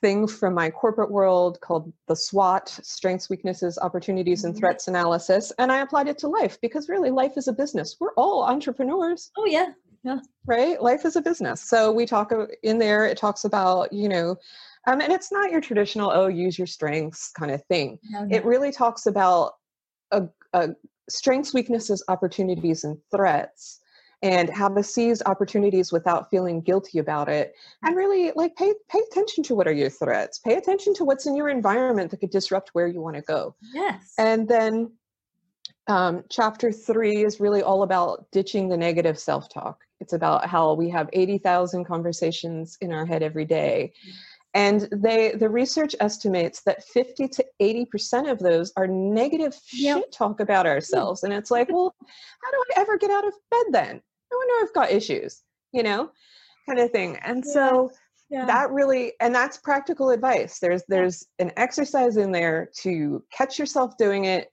thing 0.00 0.26
from 0.26 0.52
my 0.54 0.70
corporate 0.70 1.10
world 1.10 1.60
called 1.60 1.92
the 2.06 2.14
SWOT 2.14 2.68
strengths, 2.68 3.30
weaknesses, 3.30 3.78
opportunities, 3.80 4.44
and 4.44 4.52
mm-hmm. 4.52 4.60
threats 4.60 4.88
analysis. 4.88 5.52
And 5.58 5.72
I 5.72 5.78
applied 5.78 6.08
it 6.08 6.18
to 6.18 6.28
life 6.28 6.60
because 6.60 6.88
really 6.88 7.10
life 7.10 7.32
is 7.36 7.48
a 7.48 7.52
business. 7.52 7.96
We're 7.98 8.14
all 8.14 8.44
entrepreneurs. 8.44 9.30
Oh, 9.36 9.46
yeah. 9.46 9.68
Yeah. 10.02 10.18
Right? 10.44 10.80
Life 10.80 11.04
is 11.04 11.16
a 11.16 11.22
business. 11.22 11.62
So 11.62 11.90
we 11.90 12.06
talk 12.06 12.32
in 12.62 12.78
there, 12.78 13.06
it 13.06 13.18
talks 13.18 13.44
about, 13.44 13.92
you 13.92 14.08
know, 14.08 14.36
um, 14.86 15.00
and 15.00 15.12
it's 15.12 15.32
not 15.32 15.50
your 15.50 15.60
traditional, 15.60 16.10
oh, 16.10 16.28
use 16.28 16.58
your 16.58 16.66
strengths 16.66 17.32
kind 17.32 17.50
of 17.50 17.64
thing. 17.66 17.98
No, 18.10 18.24
no. 18.24 18.36
It 18.36 18.44
really 18.44 18.72
talks 18.72 19.06
about 19.06 19.52
a, 20.10 20.24
a 20.52 20.70
strengths, 21.08 21.52
weaknesses, 21.52 22.04
opportunities, 22.08 22.84
and 22.84 22.98
threats 23.10 23.80
and 24.22 24.48
how 24.48 24.68
to 24.68 24.82
seize 24.82 25.22
opportunities 25.26 25.92
without 25.92 26.30
feeling 26.30 26.60
guilty 26.60 26.98
about 26.98 27.28
it 27.28 27.54
and 27.82 27.96
really 27.96 28.32
like 28.34 28.56
pay 28.56 28.72
pay 28.88 29.00
attention 29.10 29.44
to 29.44 29.54
what 29.54 29.66
are 29.66 29.72
your 29.72 29.90
threats. 29.90 30.38
Pay 30.38 30.54
attention 30.54 30.94
to 30.94 31.04
what's 31.04 31.26
in 31.26 31.36
your 31.36 31.48
environment 31.48 32.10
that 32.10 32.18
could 32.18 32.30
disrupt 32.30 32.70
where 32.72 32.86
you 32.86 33.00
want 33.00 33.16
to 33.16 33.22
go. 33.22 33.54
Yes. 33.74 34.14
And 34.18 34.48
then 34.48 34.92
um, 35.86 36.24
chapter 36.30 36.72
three 36.72 37.24
is 37.24 37.40
really 37.40 37.62
all 37.62 37.82
about 37.82 38.26
ditching 38.32 38.68
the 38.68 38.76
negative 38.76 39.18
self-talk. 39.18 39.78
It's 40.00 40.12
about 40.12 40.46
how 40.46 40.74
we 40.74 40.90
have 40.90 41.08
80,000 41.12 41.84
conversations 41.84 42.76
in 42.80 42.92
our 42.92 43.06
head 43.06 43.22
every 43.22 43.44
day 43.44 43.92
and 44.56 44.88
they 44.90 45.32
the 45.32 45.48
research 45.48 45.94
estimates 46.00 46.62
that 46.66 46.82
50 46.82 47.28
to 47.28 47.44
80% 47.62 48.30
of 48.30 48.38
those 48.40 48.72
are 48.76 48.88
negative 48.88 49.54
yep. 49.72 49.98
shit 49.98 50.12
talk 50.12 50.40
about 50.40 50.66
hmm. 50.66 50.72
ourselves 50.72 51.22
and 51.22 51.32
it's 51.32 51.50
like 51.50 51.68
well 51.70 51.94
how 52.00 52.50
do 52.50 52.64
i 52.76 52.80
ever 52.80 52.98
get 52.98 53.10
out 53.10 53.26
of 53.26 53.34
bed 53.50 53.66
then 53.70 54.02
I 54.32 54.36
wonder 54.36 54.64
if 54.64 54.68
I've 54.68 54.74
got 54.74 54.90
issues, 54.90 55.42
you 55.72 55.82
know, 55.82 56.10
kind 56.66 56.78
of 56.78 56.90
thing. 56.90 57.16
And 57.22 57.44
so 57.44 57.90
yeah. 58.30 58.44
that 58.46 58.70
really 58.70 59.12
and 59.20 59.34
that's 59.34 59.58
practical 59.58 60.10
advice. 60.10 60.58
There's 60.58 60.82
there's 60.88 61.24
an 61.38 61.52
exercise 61.56 62.16
in 62.16 62.32
there 62.32 62.70
to 62.82 63.22
catch 63.32 63.58
yourself 63.58 63.96
doing 63.96 64.24
it, 64.24 64.48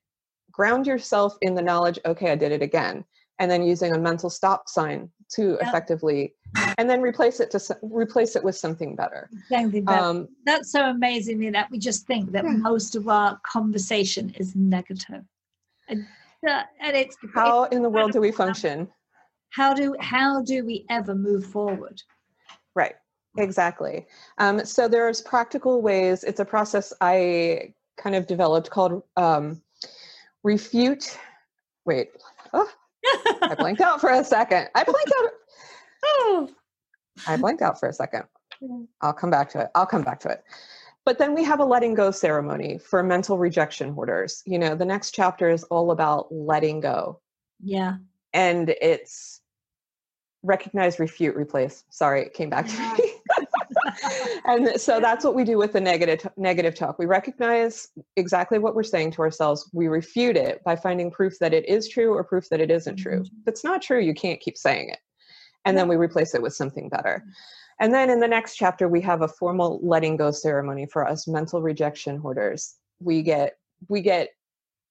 ground 0.51 0.87
yourself 0.87 1.35
in 1.41 1.55
the 1.55 1.61
knowledge, 1.61 1.99
okay, 2.05 2.31
I 2.31 2.35
did 2.35 2.51
it 2.51 2.61
again. 2.61 3.03
And 3.39 3.49
then 3.49 3.63
using 3.63 3.95
a 3.95 3.99
mental 3.99 4.29
stop 4.29 4.69
sign 4.69 5.09
to 5.33 5.57
yeah. 5.59 5.67
effectively 5.67 6.33
and 6.77 6.87
then 6.87 7.01
replace 7.01 7.39
it 7.39 7.49
to 7.51 7.77
replace 7.81 8.35
it 8.35 8.43
with 8.43 8.55
something 8.55 8.95
better. 8.95 9.29
Something 9.49 9.85
better. 9.85 10.03
Um, 10.03 10.27
That's 10.45 10.71
so 10.71 10.81
amazing 10.89 11.51
that 11.51 11.69
we 11.71 11.79
just 11.79 12.05
think 12.05 12.31
that 12.31 12.45
most 12.45 12.95
of 12.95 13.07
our 13.07 13.39
conversation 13.43 14.29
is 14.37 14.55
negative. 14.55 15.23
And, 15.89 16.05
uh, 16.47 16.61
and 16.79 16.95
it's 16.95 17.17
how 17.33 17.63
it's 17.63 17.75
in 17.75 17.81
the 17.81 17.89
world 17.89 18.11
do 18.11 18.21
we 18.21 18.31
function? 18.31 18.87
how 19.53 19.73
do 19.73 19.95
how 19.99 20.41
do 20.41 20.65
we 20.65 20.85
ever 20.89 21.15
move 21.15 21.45
forward 21.45 22.01
right 22.75 22.95
exactly 23.37 24.05
um, 24.39 24.65
so 24.65 24.87
there's 24.87 25.21
practical 25.21 25.81
ways 25.81 26.23
it's 26.23 26.39
a 26.39 26.45
process 26.45 26.91
i 27.01 27.73
kind 27.97 28.15
of 28.15 28.27
developed 28.27 28.69
called 28.69 29.03
um, 29.15 29.61
refute 30.43 31.17
wait 31.85 32.09
oh, 32.53 32.69
i 33.41 33.55
blanked 33.57 33.81
out 33.81 33.99
for 34.01 34.09
a 34.09 34.23
second. 34.23 34.69
I 34.75 34.83
blanked 34.83 35.11
out. 35.19 35.31
Oh 36.05 36.49
i 37.27 37.37
blanked 37.37 37.61
out 37.61 37.79
for 37.79 37.89
a 37.89 37.93
second. 37.93 38.23
I'll 39.01 39.13
come 39.13 39.29
back 39.29 39.49
to 39.51 39.61
it. 39.61 39.69
I'll 39.75 39.85
come 39.85 40.03
back 40.03 40.19
to 40.21 40.29
it. 40.29 40.43
But 41.05 41.17
then 41.17 41.33
we 41.33 41.43
have 41.43 41.59
a 41.59 41.65
letting 41.65 41.95
go 41.95 42.11
ceremony 42.11 42.77
for 42.77 43.03
mental 43.03 43.37
rejection 43.37 43.93
hoarders. 43.93 44.41
You 44.45 44.59
know 44.59 44.75
the 44.75 44.85
next 44.85 45.11
chapter 45.11 45.49
is 45.49 45.63
all 45.65 45.91
about 45.91 46.31
letting 46.31 46.79
go. 46.79 47.19
Yeah. 47.61 47.97
And 48.33 48.69
it's 48.81 49.41
recognize 50.43 50.99
refute 50.99 51.35
replace. 51.35 51.83
Sorry 51.89 52.21
it 52.21 52.33
came 52.33 52.49
back 52.49 52.67
to 52.67 52.93
me 52.97 53.12
and 54.45 54.79
so 54.79 54.99
that's 54.99 55.23
what 55.23 55.35
we 55.35 55.43
do 55.43 55.57
with 55.57 55.73
the 55.73 55.81
negative 55.81 56.27
negative 56.37 56.75
talk. 56.75 56.99
We 56.99 57.05
recognize 57.05 57.89
exactly 58.15 58.59
what 58.59 58.75
we're 58.75 58.83
saying 58.83 59.11
to 59.11 59.21
ourselves. 59.21 59.69
We 59.73 59.87
refute 59.87 60.37
it 60.37 60.63
by 60.63 60.75
finding 60.75 61.11
proof 61.11 61.39
that 61.39 61.53
it 61.53 61.67
is 61.67 61.89
true 61.89 62.13
or 62.13 62.23
proof 62.23 62.49
that 62.49 62.59
it 62.59 62.71
isn't 62.71 62.97
true. 62.97 63.19
Mm-hmm. 63.19 63.41
if 63.41 63.47
it's 63.47 63.63
not 63.63 63.81
true 63.81 63.99
you 63.99 64.13
can't 64.13 64.39
keep 64.39 64.57
saying 64.57 64.89
it. 64.89 64.99
And 65.65 65.77
then 65.77 65.87
we 65.87 65.95
replace 65.95 66.35
it 66.35 66.41
with 66.41 66.53
something 66.53 66.89
better. 66.89 67.23
And 67.79 67.93
then 67.93 68.09
in 68.09 68.19
the 68.19 68.27
next 68.27 68.55
chapter 68.55 68.87
we 68.87 69.01
have 69.01 69.21
a 69.21 69.27
formal 69.27 69.79
letting 69.81 70.17
go 70.17 70.31
ceremony 70.31 70.87
for 70.91 71.07
us 71.07 71.27
mental 71.27 71.61
rejection 71.61 72.17
hoarders. 72.17 72.75
We 72.99 73.21
get 73.21 73.53
we 73.89 74.01
get 74.01 74.29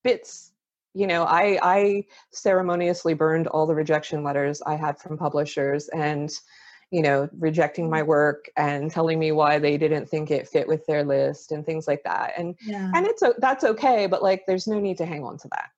bits 0.04 0.52
you 0.94 1.06
know 1.06 1.24
i 1.24 1.58
i 1.62 2.04
ceremoniously 2.32 3.14
burned 3.14 3.46
all 3.48 3.66
the 3.66 3.74
rejection 3.74 4.22
letters 4.22 4.60
i 4.66 4.74
had 4.74 4.98
from 4.98 5.16
publishers 5.16 5.88
and 5.90 6.30
you 6.92 7.02
know 7.02 7.28
rejecting 7.38 7.90
my 7.90 8.02
mm. 8.02 8.06
work 8.06 8.50
and 8.56 8.90
telling 8.90 9.18
me 9.18 9.32
why 9.32 9.58
they 9.58 9.76
didn't 9.76 10.06
think 10.06 10.30
it 10.30 10.46
fit 10.46 10.68
with 10.68 10.84
their 10.86 11.04
list 11.04 11.50
and 11.50 11.66
things 11.66 11.88
like 11.88 12.02
that 12.04 12.32
and 12.36 12.54
yeah. 12.64 12.90
and 12.94 13.06
it's 13.06 13.22
that's 13.38 13.64
okay 13.64 14.06
but 14.06 14.22
like 14.22 14.44
there's 14.46 14.66
no 14.66 14.78
need 14.78 14.96
to 14.96 15.06
hang 15.06 15.24
on 15.24 15.36
to 15.36 15.48
that 15.48 15.70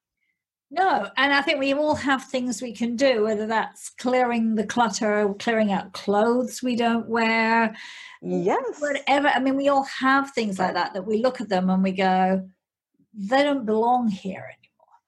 no 0.70 1.08
and 1.16 1.32
i 1.32 1.40
think 1.40 1.58
we 1.58 1.72
all 1.72 1.94
have 1.94 2.24
things 2.24 2.60
we 2.60 2.72
can 2.72 2.96
do 2.96 3.22
whether 3.22 3.46
that's 3.46 3.90
clearing 3.90 4.54
the 4.54 4.66
clutter 4.66 5.32
clearing 5.38 5.72
out 5.72 5.92
clothes 5.92 6.62
we 6.62 6.76
don't 6.76 7.08
wear 7.08 7.74
yes 8.20 8.80
whatever 8.80 9.28
i 9.28 9.38
mean 9.38 9.56
we 9.56 9.68
all 9.68 9.84
have 9.84 10.30
things 10.32 10.58
like 10.58 10.74
that 10.74 10.92
that 10.92 11.06
we 11.06 11.22
look 11.22 11.40
at 11.40 11.48
them 11.48 11.70
and 11.70 11.82
we 11.82 11.92
go 11.92 12.42
they 13.14 13.42
don't 13.42 13.64
belong 13.64 14.08
here 14.08 14.50
anymore. 14.58 14.98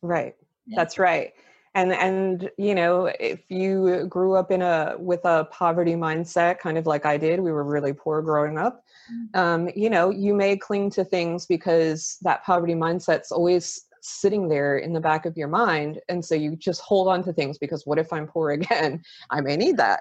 Right. 0.00 0.34
Yeah. 0.66 0.76
That's 0.76 0.98
right. 0.98 1.32
And 1.74 1.92
and 1.92 2.50
you 2.58 2.74
know, 2.74 3.06
if 3.18 3.50
you 3.50 4.06
grew 4.06 4.34
up 4.34 4.50
in 4.50 4.60
a 4.60 4.94
with 4.98 5.24
a 5.24 5.44
poverty 5.50 5.94
mindset, 5.94 6.58
kind 6.58 6.76
of 6.76 6.86
like 6.86 7.06
I 7.06 7.16
did, 7.16 7.40
we 7.40 7.50
were 7.50 7.64
really 7.64 7.94
poor 7.94 8.20
growing 8.20 8.58
up. 8.58 8.84
Mm-hmm. 9.10 9.40
Um, 9.40 9.70
you 9.74 9.88
know, 9.88 10.10
you 10.10 10.34
may 10.34 10.56
cling 10.56 10.90
to 10.90 11.04
things 11.04 11.46
because 11.46 12.18
that 12.22 12.44
poverty 12.44 12.74
mindset's 12.74 13.32
always 13.32 13.86
sitting 14.02 14.48
there 14.48 14.78
in 14.78 14.92
the 14.92 15.00
back 15.00 15.24
of 15.26 15.36
your 15.36 15.48
mind 15.48 16.00
and 16.08 16.24
so 16.24 16.34
you 16.34 16.56
just 16.56 16.80
hold 16.80 17.06
on 17.06 17.22
to 17.22 17.32
things 17.32 17.56
because 17.56 17.86
what 17.86 17.98
if 17.98 18.12
i'm 18.12 18.26
poor 18.26 18.50
again 18.58 19.00
i 19.30 19.40
may 19.40 19.56
need 19.56 19.76
that 19.76 20.00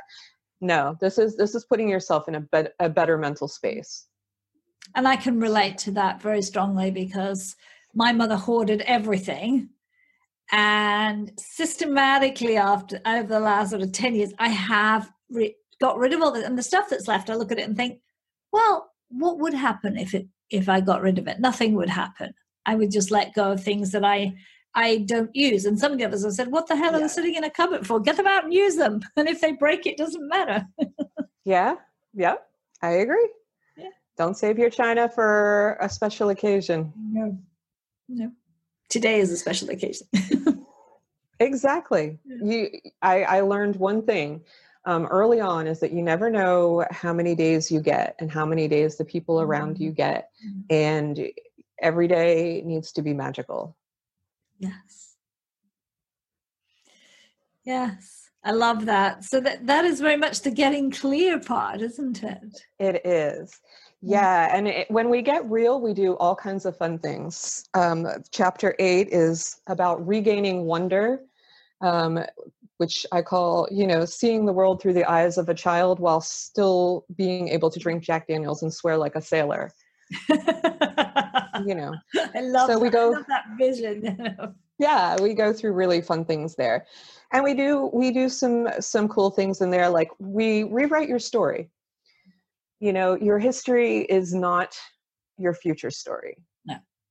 no 0.60 0.98
this 1.00 1.18
is 1.18 1.38
this 1.38 1.54
is 1.56 1.66
putting 1.66 1.88
yourself 1.88 2.28
in 2.28 2.36
a, 2.36 2.40
be- 2.40 2.70
a 2.80 2.90
better 2.90 3.18
mental 3.18 3.48
space 3.48 4.08
and 4.96 5.08
i 5.08 5.16
can 5.16 5.40
relate 5.40 5.78
to 5.78 5.92
that 5.92 6.20
very 6.22 6.42
strongly 6.42 6.90
because 6.90 7.56
my 7.94 8.12
mother 8.12 8.36
hoarded 8.36 8.82
everything 8.82 9.70
and 10.52 11.32
systematically 11.38 12.58
after 12.58 13.00
over 13.06 13.28
the 13.28 13.40
last 13.40 13.70
sort 13.70 13.82
of 13.82 13.92
10 13.92 14.16
years 14.16 14.34
i 14.40 14.50
have 14.50 15.12
re- 15.30 15.56
got 15.80 15.98
rid 15.98 16.14
of 16.14 16.22
all 16.22 16.32
the 16.32 16.46
and 16.46 16.58
the 16.58 16.64
stuff 16.64 16.90
that's 16.90 17.08
left 17.08 17.30
i 17.30 17.36
look 17.36 17.52
at 17.52 17.60
it 17.60 17.68
and 17.68 17.78
think 17.78 18.00
well 18.52 18.92
what 19.12 19.40
would 19.40 19.54
happen 19.54 19.98
if 19.98 20.14
it 20.14 20.28
if 20.50 20.70
i 20.70 20.82
got 20.82 21.02
rid 21.02 21.18
of 21.18 21.28
it? 21.28 21.40
Nothing 21.40 21.76
would 21.76 21.90
happen. 21.90 22.34
I 22.66 22.76
would 22.76 22.92
just 22.92 23.12
let 23.12 23.34
go 23.34 23.52
of 23.52 23.64
things 23.64 23.92
that 23.92 24.06
i 24.06 24.34
i 24.76 25.00
don't 25.00 25.36
use. 25.36 25.66
And 25.66 25.80
some 25.80 25.94
of 25.94 26.14
us 26.14 26.24
have 26.24 26.34
said 26.34 26.52
what 26.52 26.68
the 26.68 26.76
hell 26.76 26.92
yeah. 26.92 26.98
are 26.98 27.02
they 27.02 27.08
sitting 27.08 27.36
in 27.36 27.44
a 27.44 27.50
cupboard 27.50 27.86
for? 27.86 28.00
Get 28.00 28.18
them 28.18 28.28
out 28.28 28.44
and 28.44 28.54
use 28.54 28.76
them. 28.76 29.02
And 29.18 29.28
if 29.28 29.42
they 29.42 29.54
break 29.54 29.86
it 29.86 29.98
doesn't 29.98 30.28
matter. 30.28 30.66
Yeah. 31.44 31.76
Yeah. 32.14 32.36
I 32.82 32.92
agree. 32.92 33.30
Yeah. 33.78 33.90
don't 34.18 34.38
save 34.38 34.60
your 34.60 34.70
china 34.70 35.10
for 35.10 35.78
a 35.82 35.90
special 35.90 36.30
occasion. 36.30 36.94
No. 36.96 37.38
No 38.08 38.32
today 38.92 39.20
is 39.20 39.32
a 39.32 39.38
special 39.38 39.70
occasion. 39.70 40.08
Exactly. 41.42 42.20
You 42.26 42.70
i 43.02 43.24
i 43.24 43.42
learned 43.42 43.76
one 43.78 44.04
thing 44.04 44.42
um, 44.86 45.06
early 45.08 45.40
on 45.40 45.68
is 45.68 45.80
that 45.80 45.92
you 45.92 46.02
never 46.02 46.30
know 46.30 46.86
how 46.92 47.14
many 47.14 47.36
days 47.36 47.72
you 47.72 47.82
get 47.82 48.16
and 48.20 48.32
how 48.32 48.46
many 48.46 48.68
days 48.68 48.96
the 48.96 49.06
people 49.06 49.42
around 49.42 49.80
you 49.80 49.90
mm-hmm. 49.90 49.96
get 49.96 50.30
mm-hmm. 50.46 50.62
and 50.70 51.32
every 51.80 52.08
day 52.08 52.62
needs 52.66 52.92
to 52.94 53.02
be 53.02 53.14
magical. 53.14 53.76
Yes. 54.60 55.16
Yes. 57.64 58.30
I 58.44 58.52
love 58.52 58.86
that. 58.86 59.24
So 59.24 59.40
that 59.40 59.66
that 59.68 59.86
is 59.86 60.00
very 60.00 60.18
much 60.18 60.42
the 60.42 60.52
getting 60.52 60.92
clear 60.92 61.40
part 61.40 61.82
isn't 61.82 62.22
it? 62.24 62.66
It 62.80 63.06
is 63.06 63.60
yeah 64.02 64.56
and 64.56 64.68
it, 64.68 64.90
when 64.90 65.10
we 65.10 65.22
get 65.22 65.50
real 65.50 65.80
we 65.80 65.94
do 65.94 66.14
all 66.14 66.36
kinds 66.36 66.66
of 66.66 66.76
fun 66.78 66.98
things 66.98 67.66
um, 67.74 68.08
chapter 68.32 68.76
eight 68.80 69.08
is 69.12 69.62
about 69.68 70.06
regaining 70.06 70.66
wonder 70.66 71.22
um, 71.82 72.20
which 72.82 73.06
I 73.12 73.22
call, 73.22 73.68
you 73.70 73.86
know, 73.86 74.06
seeing 74.06 74.48
the 74.48 74.54
world 74.54 74.82
through 74.82 74.94
the 74.94 75.06
eyes 75.08 75.38
of 75.38 75.50
a 75.50 75.54
child 75.54 76.00
while 76.00 76.20
still 76.20 77.06
being 77.16 77.48
able 77.50 77.70
to 77.70 77.80
drink 77.80 78.02
Jack 78.02 78.26
Daniels 78.26 78.64
and 78.64 78.74
swear 78.74 78.98
like 78.98 79.16
a 79.16 79.22
sailor. 79.22 79.72
you 80.30 81.76
know, 81.76 81.94
I 82.36 82.42
love, 82.42 82.66
so 82.68 82.74
that. 82.74 82.80
we 82.80 82.90
go, 82.90 83.24
that 83.28 83.44
vision. 83.56 84.18
yeah, 84.80 85.16
we 85.22 85.36
go 85.36 85.54
through 85.54 85.74
really 85.74 86.02
fun 86.02 86.26
things 86.26 86.56
there, 86.56 86.88
and 87.32 87.44
we 87.44 87.54
do 87.54 87.92
we 87.94 88.10
do 88.10 88.28
some 88.28 88.68
some 88.80 89.08
cool 89.08 89.30
things 89.30 89.62
in 89.62 89.70
there. 89.70 89.88
Like 89.88 90.10
we 90.18 90.64
rewrite 90.64 91.08
your 91.08 91.20
story. 91.20 91.70
You 92.82 92.92
know, 92.92 93.16
your 93.16 93.40
history 93.40 94.00
is 94.00 94.34
not 94.34 94.76
your 95.38 95.54
future 95.54 95.92
story. 95.92 96.36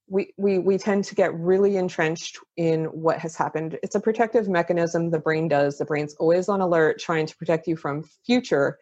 We, 0.09 0.35
we 0.37 0.59
we 0.59 0.77
tend 0.77 1.05
to 1.05 1.15
get 1.15 1.33
really 1.33 1.77
entrenched 1.77 2.39
in 2.57 2.87
what 2.87 3.19
has 3.19 3.37
happened. 3.37 3.79
It's 3.83 3.95
a 3.95 4.01
protective 4.01 4.49
mechanism 4.49 5.11
the 5.11 5.21
brain 5.21 5.47
does. 5.47 5.79
The 5.79 5.85
brain's 5.85 6.15
always 6.17 6.49
on 6.49 6.61
alert 6.61 6.99
trying 6.99 7.27
to 7.27 7.37
protect 7.37 7.67
you 7.69 7.77
from 7.77 8.03
future 8.27 8.79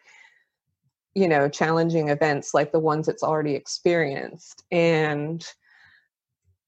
you 1.15 1.27
know 1.27 1.49
challenging 1.49 2.09
events 2.09 2.53
like 2.53 2.71
the 2.71 2.79
ones 2.79 3.07
it's 3.07 3.23
already 3.23 3.53
experienced. 3.53 4.63
And 4.71 5.45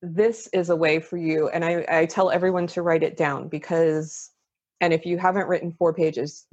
this 0.01 0.47
is 0.53 0.69
a 0.69 0.75
way 0.75 0.99
for 0.99 1.17
you 1.17 1.49
and 1.49 1.63
I, 1.63 1.86
I 1.88 2.05
tell 2.05 2.31
everyone 2.31 2.67
to 2.67 2.81
write 2.81 3.03
it 3.03 3.17
down 3.17 3.49
because 3.49 4.31
and 4.79 4.93
if 4.93 5.05
you 5.05 5.19
haven't 5.19 5.47
written 5.47 5.71
four 5.71 5.93
pages 5.93 6.47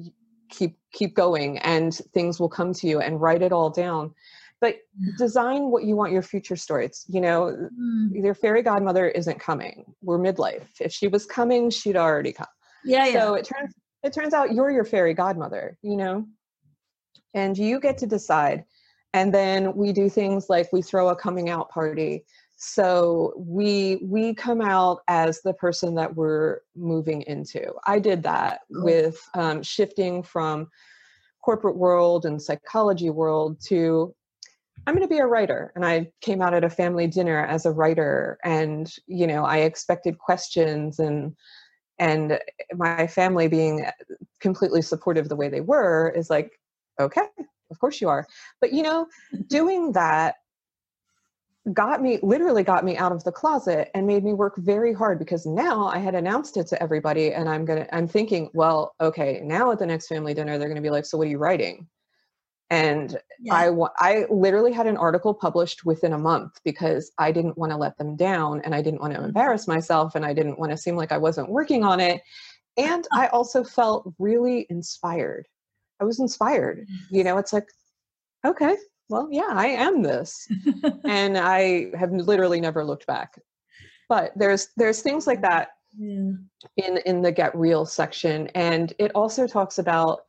keep 0.49 0.77
keep 0.93 1.15
going 1.15 1.59
and 1.59 1.95
things 2.15 2.41
will 2.41 2.49
come 2.49 2.73
to 2.73 2.87
you 2.87 3.01
and 3.01 3.21
write 3.21 3.43
it 3.43 3.53
all 3.53 3.71
down. 3.71 4.15
But 4.61 4.79
design 5.19 5.71
what 5.71 5.85
you 5.85 5.95
want 5.95 6.13
your 6.13 6.23
future 6.23 6.57
stories 6.57 7.05
you 7.09 7.21
know 7.21 7.57
mm. 7.81 8.11
your 8.13 8.35
fairy 8.35 8.63
godmother 8.63 9.09
isn't 9.09 9.39
coming. 9.39 9.85
We're 10.03 10.19
midlife. 10.19 10.81
If 10.81 10.93
she 10.93 11.09
was 11.09 11.27
coming 11.27 11.71
she'd 11.71 11.97
already 11.97 12.33
come. 12.33 12.47
Yeah, 12.85 13.07
yeah. 13.07 13.21
so 13.21 13.35
it 13.35 13.45
turns 13.45 13.75
it 14.03 14.13
turns 14.13 14.35
out 14.35 14.53
you're 14.53 14.71
your 14.71 14.85
fairy 14.85 15.15
godmother 15.15 15.79
you 15.83 15.97
know? 15.97 16.27
And 17.35 17.57
you 17.57 17.79
get 17.79 17.99
to 17.99 18.07
decide. 18.07 18.65
And 19.15 19.33
then 19.33 19.75
we 19.75 19.93
do 19.93 20.09
things 20.09 20.47
like 20.49 20.73
we 20.73 20.83
throw 20.83 21.09
a 21.09 21.17
coming 21.17 21.51
out 21.51 21.71
party 21.71 22.25
so 22.61 23.33
we 23.37 24.01
we 24.03 24.35
come 24.35 24.61
out 24.61 25.01
as 25.07 25.41
the 25.43 25.55
person 25.55 25.95
that 25.95 26.15
we're 26.17 26.59
moving 26.77 27.23
into 27.23 27.73
i 27.87 27.99
did 27.99 28.23
that 28.23 28.61
cool. 28.73 28.85
with 28.85 29.21
um, 29.35 29.63
shifting 29.63 30.23
from 30.23 30.69
corporate 31.41 31.77
world 31.77 32.27
and 32.27 32.43
psychology 32.43 33.11
world 33.11 33.61
to 33.61 34.15
I'm 34.87 34.95
going 34.95 35.07
to 35.07 35.15
be 35.15 35.19
a 35.19 35.27
writer. 35.27 35.71
And 35.75 35.85
I 35.85 36.11
came 36.23 36.41
out 36.41 36.55
at 36.55 36.65
a 36.65 36.71
family 36.71 37.07
dinner 37.07 37.45
as 37.45 37.67
a 37.67 37.71
writer 37.71 38.39
and, 38.43 38.91
you 39.07 39.27
know, 39.27 39.45
I 39.45 39.59
expected 39.59 40.19
questions 40.19 40.99
and, 40.99 41.37
and 41.99 42.33
eh, 42.33 42.39
my 42.75 43.07
family 43.07 43.49
being 43.49 43.85
eh, 43.85 43.91
completely 44.41 44.81
supportive 44.81 45.29
the 45.29 45.37
way 45.37 45.51
they 45.51 45.61
were 45.61 46.09
is 46.17 46.31
like, 46.31 46.59
okay, 46.99 47.27
of 47.71 47.79
course 47.79 48.01
you 48.01 48.09
are. 48.09 48.27
But, 48.63 48.73
you 48.73 48.83
know, 48.83 49.07
mm-hmm. 49.35 49.43
doing 49.49 49.93
that 49.93 50.37
got 51.73 52.03
me 52.03 52.19
literally 52.23 52.63
got 52.63 52.85
me 52.85 52.97
out 52.97 53.13
of 53.13 53.25
the 53.25 53.33
closet 53.33 53.91
and 53.95 54.07
made 54.07 54.25
me 54.25 54.33
work 54.33 54.57
very 54.57 54.93
hard 54.93 55.19
because 55.19 55.47
now 55.47 55.87
I 55.87 55.99
had 55.99 56.15
announced 56.15 56.57
it 56.57 56.67
to 56.69 56.83
everybody 56.83 57.33
and 57.33 57.49
I'm 57.49 57.65
going 57.65 57.85
to 57.85 57.95
I'm 57.95 58.09
thinking, 58.09 58.51
well, 58.55 58.95
okay, 59.01 59.41
now 59.43 59.71
at 59.73 59.79
the 59.79 59.87
next 59.87 60.09
family 60.09 60.35
dinner 60.35 60.59
they're 60.59 60.69
going 60.69 60.77
to 60.77 60.83
be 60.83 60.91
like, 60.91 61.07
so 61.07 61.19
what 61.19 61.27
are 61.27 61.31
you 61.31 61.39
writing? 61.39 61.89
and 62.71 63.19
yeah. 63.41 63.55
I 63.55 63.73
I 63.99 64.27
literally 64.31 64.73
had 64.73 64.87
an 64.87 64.97
article 64.97 65.33
published 65.33 65.85
within 65.85 66.13
a 66.13 66.19
month 66.19 66.61
because 66.65 67.11
I 67.19 67.33
didn't 67.33 67.57
want 67.57 67.73
to 67.73 67.79
let 67.79 67.97
them 67.97 68.17
down 68.17 68.61
and 68.65 68.75
I 68.75 68.83
didn't 68.83 69.01
want 69.01 69.15
to 69.15 69.19
mm-hmm. 69.19 69.29
embarrass 69.29 69.67
myself 69.67 70.15
and 70.15 70.25
I 70.25 70.35
didn't 70.35 70.59
want 70.59 70.73
to 70.73 70.77
seem 70.77 70.97
like 70.97 71.13
I 71.13 71.19
wasn't 71.19 71.51
working 71.51 71.85
on 71.85 72.01
it 72.01 72.21
and 72.77 73.07
I 73.13 73.27
also 73.33 73.65
felt 73.65 74.13
really 74.19 74.67
inspired. 74.69 75.47
I 76.01 76.05
was 76.05 76.21
inspired. 76.21 76.87
You 77.11 77.25
know, 77.25 77.39
it's 77.39 77.53
like 77.53 77.67
okay, 78.45 78.77
well, 79.09 79.29
yeah, 79.31 79.51
I 79.51 79.69
am 79.69 80.03
this. 80.03 80.47
and 81.05 81.39
I 81.39 81.91
have 81.99 82.13
literally 82.13 82.61
never 82.61 82.85
looked 82.85 83.07
back. 83.07 83.41
But 84.09 84.33
there's 84.37 84.69
there's 84.77 85.03
things 85.03 85.27
like 85.27 85.43
that 85.43 85.71
yeah. 85.97 86.33
in 86.77 86.99
in 87.05 87.23
the 87.23 87.33
get 87.33 87.55
real 87.57 87.85
section 87.87 88.49
and 88.49 88.93
it 88.99 89.11
also 89.15 89.47
talks 89.47 89.79
about 89.79 90.21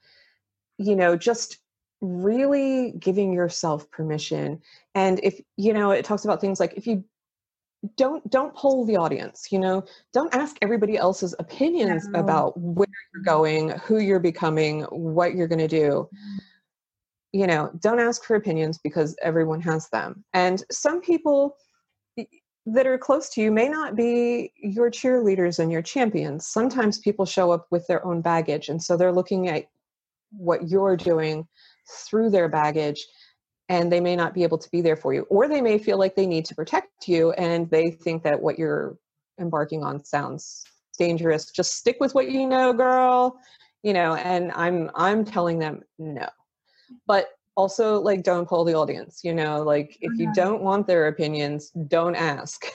you 0.77 0.95
know 0.95 1.15
just 1.15 1.57
really 2.01 2.93
giving 2.99 3.33
yourself 3.33 3.89
permission 3.91 4.61
and 4.95 5.19
if 5.21 5.41
you 5.57 5.73
know 5.73 5.91
it 5.91 6.05
talks 6.05 6.23
about 6.23 6.39
things 6.39 6.59
like 6.59 6.73
if 6.75 6.87
you 6.87 7.03
don't 7.95 8.29
don't 8.29 8.55
poll 8.55 8.85
the 8.85 8.95
audience 8.95 9.47
you 9.51 9.59
know 9.59 9.83
don't 10.13 10.33
ask 10.33 10.57
everybody 10.61 10.97
else's 10.97 11.35
opinions 11.39 12.07
no. 12.07 12.19
about 12.19 12.57
where 12.59 12.87
you're 13.13 13.23
going 13.23 13.69
who 13.83 13.99
you're 13.99 14.19
becoming 14.19 14.83
what 14.83 15.35
you're 15.35 15.47
going 15.47 15.59
to 15.59 15.67
do 15.67 16.09
mm. 16.13 16.39
You 17.31 17.47
know 17.47 17.71
don't 17.79 17.99
ask 17.99 18.23
for 18.23 18.35
opinions 18.35 18.77
because 18.77 19.15
everyone 19.21 19.61
has 19.61 19.89
them. 19.89 20.23
And 20.33 20.63
some 20.71 21.01
people 21.01 21.55
that 22.65 22.85
are 22.85 22.97
close 22.97 23.29
to 23.29 23.41
you 23.41 23.51
may 23.51 23.67
not 23.67 23.95
be 23.95 24.51
your 24.57 24.91
cheerleaders 24.91 25.59
and 25.59 25.71
your 25.71 25.81
champions. 25.81 26.47
Sometimes 26.47 26.99
people 26.99 27.25
show 27.25 27.51
up 27.51 27.67
with 27.71 27.85
their 27.87 28.05
own 28.05 28.21
baggage 28.21 28.69
and 28.69 28.81
so 28.81 28.97
they're 28.97 29.11
looking 29.11 29.47
at 29.47 29.65
what 30.31 30.67
you're 30.67 30.97
doing 30.97 31.47
through 32.07 32.29
their 32.29 32.47
baggage 32.47 33.05
and 33.69 33.91
they 33.91 33.99
may 33.99 34.15
not 34.15 34.33
be 34.33 34.43
able 34.43 34.57
to 34.57 34.69
be 34.71 34.81
there 34.81 34.95
for 34.95 35.13
you. 35.13 35.25
Or 35.29 35.47
they 35.47 35.61
may 35.61 35.77
feel 35.77 35.97
like 35.97 36.15
they 36.15 36.27
need 36.27 36.45
to 36.45 36.55
protect 36.55 37.07
you 37.07 37.31
and 37.33 37.69
they 37.69 37.91
think 37.91 38.23
that 38.23 38.41
what 38.41 38.59
you're 38.59 38.97
embarking 39.39 39.83
on 39.83 40.03
sounds 40.03 40.63
dangerous. 40.97 41.51
Just 41.51 41.75
stick 41.75 41.97
with 41.99 42.13
what 42.13 42.29
you 42.29 42.47
know 42.47 42.73
girl 42.73 43.39
you 43.83 43.93
know 43.93 44.15
and 44.15 44.51
i'm 44.53 44.89
i'm 44.95 45.23
telling 45.23 45.59
them 45.59 45.81
no 45.97 46.27
but 47.07 47.29
also 47.55 47.99
like 47.99 48.23
don't 48.23 48.47
poll 48.47 48.63
the 48.63 48.73
audience 48.73 49.21
you 49.23 49.33
know 49.33 49.61
like 49.61 49.97
if 50.01 50.11
you 50.17 50.27
mm-hmm. 50.27 50.33
don't 50.33 50.61
want 50.61 50.87
their 50.87 51.07
opinions 51.07 51.71
don't 51.87 52.15
ask 52.15 52.65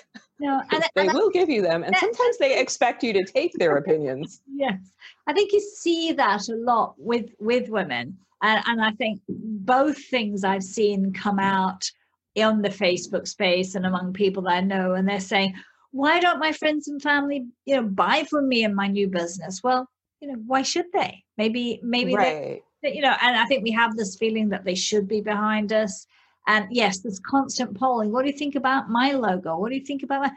no 0.41 0.61
and, 0.73 0.85
they 0.95 1.07
and 1.07 1.15
will 1.15 1.31
I, 1.31 1.33
give 1.33 1.49
you 1.49 1.63
them 1.63 1.85
and 1.85 1.97
sometimes 1.97 2.39
they 2.39 2.59
expect 2.59 3.03
you 3.03 3.13
to 3.15 3.25
take 3.25 3.53
their 3.55 3.77
opinions 3.83 4.43
yes 4.53 4.79
i 5.27 5.33
think 5.33 5.53
you 5.53 5.61
see 5.61 6.13
that 6.13 6.49
a 6.49 6.55
lot 6.55 6.95
with 6.99 7.31
with 7.39 7.69
women 7.71 8.19
and, 8.45 8.63
and 8.67 8.83
I 8.83 8.91
think 8.93 9.23
both 9.29 9.97
things 9.97 10.45
I've 10.45 10.63
seen 10.63 11.15
come 11.15 11.39
out 11.39 11.91
on 12.37 12.61
the 12.61 12.69
Facebook 12.69 13.27
space 13.27 13.75
and 13.75 13.87
among 13.87 14.13
people 14.13 14.43
that 14.43 14.55
I 14.55 14.61
know, 14.61 14.93
and 14.93 15.09
they're 15.09 15.19
saying, 15.19 15.55
why 15.93 16.21
don't 16.21 16.41
my 16.41 16.53
friends 16.53 16.87
and 16.87 17.01
family, 17.01 17.47
you 17.65 17.77
know, 17.77 17.83
buy 17.83 18.25
from 18.29 18.49
me 18.49 18.65
in 18.65 18.75
my 18.75 18.87
new 18.87 19.09
business? 19.09 19.63
Well, 19.63 19.89
you 20.21 20.29
know, 20.29 20.43
why 20.47 20.61
should 20.61 20.87
they? 20.93 21.25
Maybe, 21.39 21.81
maybe 21.83 22.15
right. 22.15 22.63
You 22.85 23.03
know, 23.03 23.15
and 23.23 23.37
I 23.37 23.47
think 23.47 23.63
we 23.63 23.71
have 23.73 23.97
this 23.97 24.17
feeling 24.17 24.49
that 24.51 24.65
they 24.65 24.75
should 24.75 25.09
be 25.09 25.21
behind 25.21 25.73
us. 25.73 26.07
And 26.47 26.67
yes, 26.71 26.99
there's 26.99 27.21
constant 27.21 27.75
polling. 27.77 28.13
What 28.13 28.23
do 28.23 28.31
you 28.31 28.37
think 28.37 28.55
about 28.55 28.91
my 28.91 29.13
logo? 29.13 29.57
What 29.57 29.71
do 29.71 29.77
you 29.77 29.85
think 29.85 30.03
about 30.03 30.23
my 30.23 30.31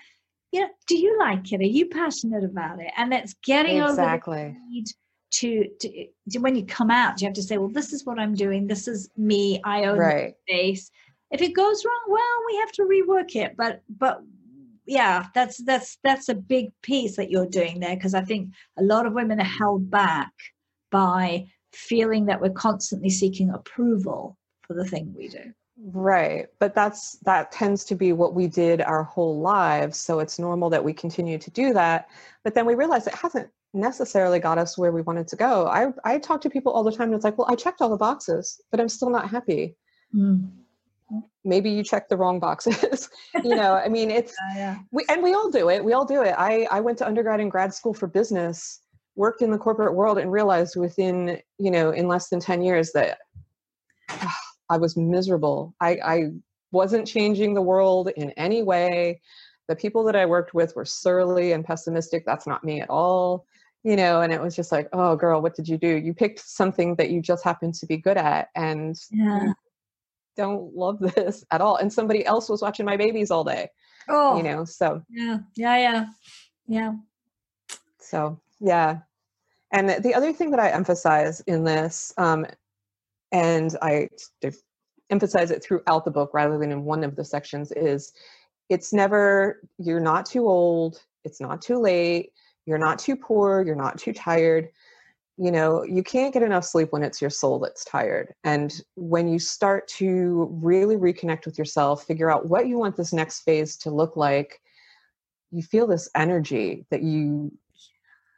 you 0.52 0.62
know, 0.62 0.70
do 0.88 0.98
you 0.98 1.18
like 1.20 1.52
it? 1.52 1.60
Are 1.60 1.66
you 1.66 1.88
passionate 1.88 2.44
about 2.44 2.80
it? 2.80 2.92
And 2.96 3.14
it's 3.14 3.36
getting 3.44 3.82
exactly. 3.82 4.38
over 4.38 4.48
the 4.54 4.60
need 4.70 4.86
to, 5.32 5.68
to, 5.82 6.08
to 6.32 6.40
when 6.40 6.56
you 6.56 6.66
come 6.66 6.90
out, 6.90 7.22
you 7.22 7.28
have 7.28 7.36
to 7.36 7.44
say, 7.44 7.58
well, 7.58 7.70
this 7.70 7.92
is 7.92 8.06
what 8.06 8.20
I'm 8.20 8.34
doing. 8.34 8.68
This 8.68 8.88
is 8.88 9.10
me. 9.18 9.60
I 9.64 9.86
own 9.86 9.98
right. 9.98 10.34
space. 10.48 10.90
If 11.32 11.42
it 11.42 11.54
goes 11.54 11.84
wrong, 11.84 12.04
well, 12.08 12.46
we 12.48 12.56
have 12.58 12.72
to 12.74 12.84
rework 12.84 13.36
it. 13.36 13.56
But 13.58 13.82
but 13.90 14.22
yeah, 14.86 15.26
that's 15.36 15.62
that's 15.64 15.98
that's 16.02 16.30
a 16.30 16.36
big 16.36 16.72
piece 16.82 17.18
that 17.18 17.30
you're 17.30 17.46
doing 17.46 17.82
there 17.82 17.96
because 17.96 18.14
I 18.14 18.22
think 18.22 18.54
a 18.78 18.84
lot 18.84 19.06
of 19.06 19.14
women 19.14 19.42
are 19.42 19.44
held 19.44 19.92
back 19.92 20.32
by 20.90 21.48
feeling 21.78 22.26
that 22.26 22.42
we're 22.42 22.50
constantly 22.50 23.10
seeking 23.10 23.52
approval 23.52 24.38
for 24.62 24.74
the 24.74 24.86
thing 24.86 25.13
we 25.16 25.28
do. 25.28 25.54
Right. 25.80 26.48
But 26.60 26.74
that's 26.74 27.18
that 27.20 27.52
tends 27.52 27.86
to 27.86 27.96
be 27.96 28.12
what 28.12 28.34
we 28.34 28.48
did 28.48 28.82
our 28.82 29.04
whole 29.04 29.40
lives. 29.40 30.00
So 30.00 30.20
it's 30.20 30.40
normal 30.40 30.70
that 30.72 30.84
we 30.84 30.92
continue 30.92 31.38
to 31.38 31.52
do 31.52 31.72
that. 31.74 32.10
But 32.44 32.56
then 32.56 32.66
we 32.66 32.74
realize 32.74 33.06
it 33.06 33.13
hasn't 33.13 33.50
necessarily 33.74 34.40
got 34.40 34.58
us 34.58 34.78
where 34.78 34.92
we 34.92 35.04
wanted 35.04 35.28
to 35.28 35.36
go. 35.36 35.68
I 35.68 35.94
I 36.04 36.18
talk 36.18 36.42
to 36.42 36.50
people 36.50 36.72
all 36.72 36.84
the 36.84 36.92
time 36.92 37.10
and 37.10 37.16
it's 37.16 37.24
like, 37.24 37.38
well, 37.38 37.48
I 37.50 37.56
checked 37.56 37.82
all 37.82 37.90
the 37.90 37.98
boxes, 37.98 38.60
but 38.72 38.80
I'm 38.80 38.90
still 38.90 39.12
not 39.12 39.30
happy. 39.30 39.76
Mm. 40.16 40.50
Maybe 41.46 41.70
you 41.70 41.84
checked 41.84 42.10
the 42.10 42.18
wrong 42.18 42.40
boxes. 42.40 43.08
you 43.44 43.56
know, 43.56 43.76
I 43.76 43.88
mean 43.88 44.10
it's 44.10 44.34
yeah. 44.56 44.78
we 44.92 45.06
and 45.10 45.22
we 45.22 45.36
all 45.36 45.52
do 45.52 45.70
it. 45.70 45.86
We 45.86 45.94
all 45.94 46.06
do 46.06 46.24
it. 46.24 46.34
I 46.36 46.68
I 46.72 46.80
went 46.80 46.98
to 47.00 47.08
undergrad 47.08 47.40
and 47.40 47.52
grad 47.52 47.72
school 47.72 47.94
for 47.94 48.08
business, 48.08 48.82
worked 49.18 49.42
in 49.42 49.52
the 49.52 49.58
corporate 49.58 49.96
world 49.96 50.20
and 50.20 50.32
realized 50.32 50.78
within, 50.78 51.40
you 51.58 51.72
know, 51.72 51.90
in 51.90 52.08
less 52.08 52.30
than 52.30 52.40
10 52.40 52.62
years 52.62 52.92
that 52.94 53.18
ah, 54.10 54.38
I 54.70 54.78
was 54.78 54.96
miserable. 54.96 55.76
I, 55.82 55.98
I 56.06 56.24
wasn't 56.72 57.08
changing 57.08 57.54
the 57.54 57.62
world 57.62 58.10
in 58.16 58.30
any 58.32 58.62
way. 58.62 59.20
The 59.68 59.76
people 59.76 60.04
that 60.06 60.16
I 60.16 60.26
worked 60.26 60.54
with 60.54 60.76
were 60.76 60.86
surly 60.86 61.52
and 61.52 61.66
pessimistic. 61.66 62.26
That's 62.26 62.48
not 62.48 62.64
me 62.64 62.80
at 62.80 62.90
all. 62.90 63.46
You 63.84 63.96
know, 63.96 64.22
and 64.22 64.34
it 64.34 64.42
was 64.42 64.56
just 64.56 64.72
like, 64.72 64.88
oh, 64.94 65.16
girl, 65.16 65.42
what 65.42 65.56
did 65.56 65.68
you 65.68 65.78
do? 65.78 65.88
You 65.88 66.14
picked 66.14 66.40
something 66.40 66.96
that 66.96 67.10
you 67.10 67.22
just 67.22 67.44
happened 67.44 67.74
to 67.76 67.86
be 67.86 67.98
good 67.98 68.18
at, 68.18 68.50
and 68.56 68.96
yeah. 69.12 69.54
don't 70.36 70.76
love 70.76 71.00
this 71.16 71.46
at 71.52 71.62
all. 71.62 71.78
And 71.78 71.92
somebody 71.92 72.26
else 72.26 72.50
was 72.50 72.62
watching 72.62 72.86
my 72.86 72.98
babies 72.98 73.32
all 73.32 73.46
day. 73.46 73.70
Oh, 74.10 74.36
you 74.38 74.44
know, 74.44 74.66
so 74.66 75.02
yeah, 75.10 75.38
yeah, 75.56 75.78
yeah, 75.78 76.06
yeah. 76.68 76.94
So 78.00 78.40
yeah, 78.60 79.00
and 79.72 79.89
the 79.89 80.15
other 80.15 80.32
thing 80.32 80.52
that 80.52 80.60
I 80.60 80.70
emphasize 80.70 81.41
in 81.41 81.63
this, 81.63 82.13
um, 82.17 82.46
and 83.32 83.76
I 83.82 84.10
emphasize 85.10 85.52
it 85.52 85.63
throughout 85.63 86.06
the 86.06 86.12
book 86.12 86.34
rather 86.34 86.58
than 86.58 86.72
in 86.72 86.84
one 86.84 87.04
of 87.04 87.15
the 87.15 87.24
sections 87.24 87.72
is 87.72 88.13
it's 88.70 88.91
never 88.91 89.62
you're 89.78 90.00
not 90.00 90.26
too 90.26 90.48
old 90.48 91.02
it's 91.24 91.39
not 91.39 91.62
too 91.62 91.80
late 91.80 92.32
you're 92.65 92.78
not 92.78 93.00
too 93.00 93.15
poor 93.15 93.62
you're 93.65 93.76
not 93.76 93.98
too 93.98 94.13
tired. 94.13 94.70
You 95.38 95.52
know 95.52 95.84
you 95.84 96.04
can't 96.04 96.34
get 96.34 96.43
enough 96.43 96.65
sleep 96.65 96.91
when 96.91 97.04
it's 97.04 97.22
your 97.22 97.30
soul 97.30 97.60
that's 97.60 97.86
tired. 97.86 98.34
And 98.43 98.74
when 98.96 99.28
you 99.28 99.39
start 99.39 99.88
to 99.89 100.50
really 100.62 100.96
reconnect 100.96 101.46
with 101.46 101.58
yourself 101.58 102.06
figure 102.06 102.32
out 102.32 102.48
what 102.48 102.67
you 102.67 102.78
want 102.78 102.98
this 102.98 103.13
next 103.13 103.41
phase 103.41 103.78
to 103.78 103.91
look 103.91 104.17
like 104.17 104.62
you 105.52 105.62
feel 105.62 105.88
this 105.88 106.10
energy 106.15 106.86
that 106.89 107.04
you 107.04 107.52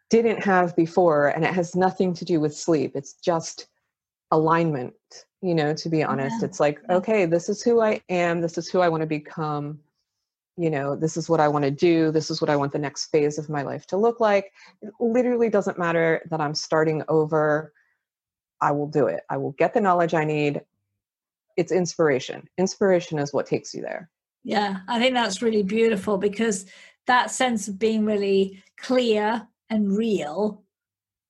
didn't 0.09 0.43
have 0.43 0.75
before 0.75 1.27
and 1.27 1.43
it 1.45 1.53
has 1.53 1.75
nothing 1.75 2.13
to 2.15 2.25
do 2.25 2.39
with 2.39 2.55
sleep. 2.55 2.93
It's 2.95 3.13
just 3.13 3.67
alignment 4.31 4.93
you 5.41 5.55
know 5.55 5.73
to 5.73 5.89
be 5.89 6.03
honest. 6.03 6.37
Yeah. 6.39 6.45
it's 6.45 6.59
like 6.59 6.79
okay 6.89 7.25
this 7.25 7.49
is 7.49 7.61
who 7.61 7.81
i 7.81 8.01
am 8.09 8.41
this 8.41 8.57
is 8.57 8.69
who 8.69 8.79
i 8.79 8.89
want 8.89 9.01
to 9.01 9.07
become 9.07 9.79
you 10.57 10.69
know 10.69 10.95
this 10.95 11.17
is 11.17 11.29
what 11.29 11.39
i 11.39 11.47
want 11.47 11.63
to 11.63 11.71
do 11.71 12.11
this 12.11 12.29
is 12.29 12.41
what 12.41 12.49
i 12.49 12.55
want 12.55 12.71
the 12.71 12.79
next 12.79 13.07
phase 13.07 13.37
of 13.37 13.49
my 13.49 13.61
life 13.61 13.85
to 13.87 13.97
look 13.97 14.19
like. 14.19 14.51
It 14.81 14.91
literally 14.99 15.49
doesn't 15.49 15.79
matter 15.79 16.21
that 16.29 16.41
i'm 16.41 16.55
starting 16.55 17.03
over. 17.07 17.73
I 18.61 18.71
will 18.71 18.87
do 18.87 19.07
it. 19.07 19.21
I 19.29 19.37
will 19.37 19.53
get 19.53 19.73
the 19.73 19.79
knowledge 19.79 20.13
i 20.13 20.25
need. 20.25 20.61
It's 21.55 21.71
inspiration. 21.71 22.49
Inspiration 22.57 23.17
is 23.17 23.33
what 23.33 23.45
takes 23.45 23.73
you 23.73 23.81
there. 23.81 24.09
Yeah 24.43 24.79
i 24.87 24.99
think 24.99 25.13
that's 25.13 25.41
really 25.41 25.63
beautiful 25.63 26.17
because 26.17 26.65
that 27.07 27.31
sense 27.31 27.67
of 27.67 27.79
being 27.79 28.05
really 28.05 28.61
clear 28.77 29.47
and 29.69 29.95
real 29.95 30.63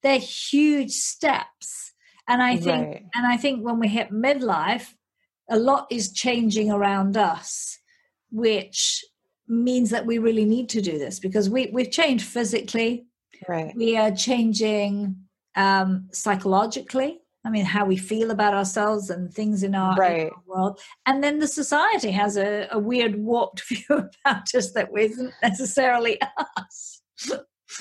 they're 0.02 0.20
huge 0.20 0.92
steps 0.92 1.90
and 2.30 2.44
I 2.44 2.58
think 2.58 2.88
right. 2.88 3.06
and 3.16 3.26
I 3.26 3.38
think 3.38 3.66
when 3.66 3.80
we 3.80 3.88
hit 3.88 4.12
midlife, 4.12 4.94
a 5.50 5.58
lot 5.58 5.88
is 5.90 6.14
changing 6.14 6.70
around 6.72 7.18
us, 7.18 7.80
which 8.30 9.04
means 9.48 9.90
that 9.90 10.06
we 10.06 10.20
really 10.20 10.46
need 10.46 10.70
to 10.70 10.82
do 10.82 11.00
this 11.00 11.20
because 11.20 11.50
we 11.50 11.72
we've 11.74 11.92
changed 11.92 12.26
physically. 12.26 13.08
Right. 13.48 13.76
We 13.76 13.98
are 13.98 14.12
changing 14.12 15.16
um, 15.56 16.10
psychologically. 16.14 17.20
I 17.44 17.50
mean, 17.50 17.66
how 17.66 17.86
we 17.86 17.98
feel 17.98 18.30
about 18.30 18.54
ourselves 18.54 19.10
and 19.10 19.34
things 19.34 19.64
in 19.64 19.74
our, 19.74 19.96
right. 19.96 20.20
in 20.20 20.28
our 20.28 20.44
world. 20.46 20.80
And 21.06 21.24
then 21.24 21.40
the 21.40 21.48
society 21.48 22.12
has 22.12 22.38
a, 22.38 22.68
a 22.70 22.78
weird 22.78 23.16
warped 23.16 23.64
view 23.70 23.86
about 23.90 24.54
us 24.54 24.74
that 24.74 24.90
isn't 24.96 25.34
necessarily 25.42 26.20
us. 26.58 27.02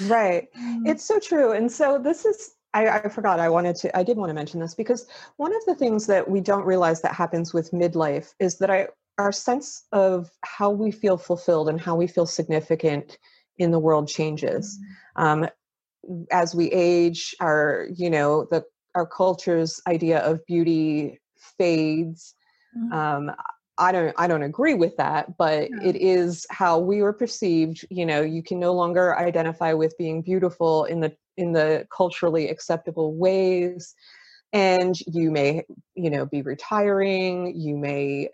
Right. 0.03 0.49
Mm. 0.59 0.87
It's 0.87 1.05
so 1.05 1.19
true. 1.19 1.53
And 1.53 1.71
so 1.71 1.99
this 1.99 2.25
is 2.25 2.55
I, 2.75 2.89
I, 2.89 3.09
forgot 3.09 3.41
I 3.41 3.49
wanted 3.49 3.77
to 3.77 3.97
I 3.97 4.03
did 4.03 4.19
want 4.19 4.31
to 4.31 4.35
mention 4.35 4.61
this 4.61 4.75
because 4.75 5.07
one 5.37 5.55
of 5.55 5.65
the 5.67 5.75
things 5.75 6.07
that 6.07 6.29
we 6.29 6.41
don't 6.41 6.67
realize 6.67 7.01
that 7.03 7.15
happens 7.15 7.55
with 7.55 7.71
midlife 7.71 8.35
is 8.39 8.59
that 8.59 8.71
I 8.71 8.89
our 9.19 9.33
sense 9.33 9.85
of 9.93 10.31
how 10.45 10.71
we 10.71 10.91
feel 10.93 11.17
fulfilled 11.17 11.69
and 11.69 11.81
how 11.81 11.97
we 11.97 12.07
feel 12.07 12.27
significant 12.27 13.19
in 13.59 13.71
the 13.71 13.79
world 13.79 14.09
changes. 14.09 14.79
Mm-hmm. 15.17 15.25
Um, 15.25 15.49
as 16.31 16.55
we 16.55 16.71
age, 16.71 17.35
our 17.41 17.89
you 17.95 18.11
know 18.11 18.47
the 18.51 18.65
our 18.95 19.07
culture's 19.07 19.81
idea 19.87 20.21
of 20.21 20.45
beauty 20.47 21.21
fades. 21.57 22.35
Mm-hmm. 22.77 22.93
Um, 22.93 23.35
I 23.79 23.93
don't 23.93 24.15
I 24.19 24.27
don't 24.27 24.43
agree 24.43 24.75
with 24.75 24.97
that, 24.97 25.37
but 25.37 25.71
it 25.85 25.97
is 25.97 26.47
how 26.51 26.79
we 26.79 27.01
were 27.01 27.13
perceived. 27.13 27.87
You 27.91 28.05
know, 28.05 28.21
you 28.21 28.43
can 28.43 28.59
no 28.59 28.73
longer 28.75 29.17
identify 29.17 29.73
with 29.73 29.97
being 29.99 30.23
beautiful 30.23 30.85
in 30.85 31.01
the 31.01 31.17
in 31.37 31.53
the 31.53 31.87
culturally 31.91 32.49
acceptable 32.49 33.15
ways 33.15 33.95
and 34.53 34.97
you 35.07 35.31
may 35.31 35.65
you 35.95 36.11
know 36.11 36.27
be 36.27 36.43
retiring 36.43 37.55
you 37.55 37.77
may 37.77 38.29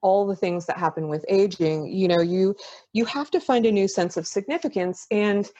all 0.00 0.26
the 0.26 0.36
things 0.36 0.66
that 0.66 0.78
happen 0.78 1.08
with 1.08 1.24
aging 1.28 1.86
you 1.86 2.06
know 2.06 2.20
you 2.20 2.54
you 2.92 3.04
have 3.04 3.30
to 3.30 3.40
find 3.40 3.66
a 3.66 3.72
new 3.72 3.88
sense 3.88 4.16
of 4.16 4.26
significance 4.26 5.06
and 5.10 5.50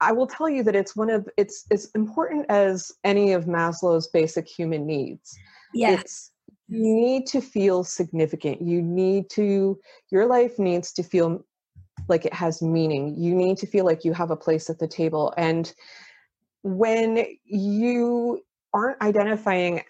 i 0.00 0.12
will 0.12 0.26
tell 0.26 0.48
you 0.48 0.62
that 0.62 0.76
it's 0.76 0.94
one 0.94 1.08
of 1.08 1.26
it's 1.36 1.64
as 1.72 1.90
important 1.94 2.44
as 2.50 2.92
any 3.04 3.32
of 3.32 3.46
maslow's 3.46 4.08
basic 4.08 4.46
human 4.46 4.86
needs 4.86 5.36
yes 5.72 6.00
it's, 6.00 6.30
you 6.68 6.82
need 6.82 7.26
to 7.26 7.40
feel 7.40 7.82
significant 7.82 8.60
you 8.60 8.82
need 8.82 9.28
to 9.30 9.78
your 10.10 10.26
life 10.26 10.58
needs 10.58 10.92
to 10.92 11.02
feel 11.02 11.44
like 12.08 12.24
it 12.24 12.34
has 12.34 12.62
meaning. 12.62 13.14
You 13.18 13.34
need 13.34 13.58
to 13.58 13.66
feel 13.66 13.84
like 13.84 14.04
you 14.04 14.12
have 14.12 14.30
a 14.30 14.36
place 14.36 14.70
at 14.70 14.78
the 14.78 14.88
table. 14.88 15.34
And 15.36 15.72
when 16.62 17.24
you 17.44 18.40
aren't 18.72 19.00
identifying 19.02 19.82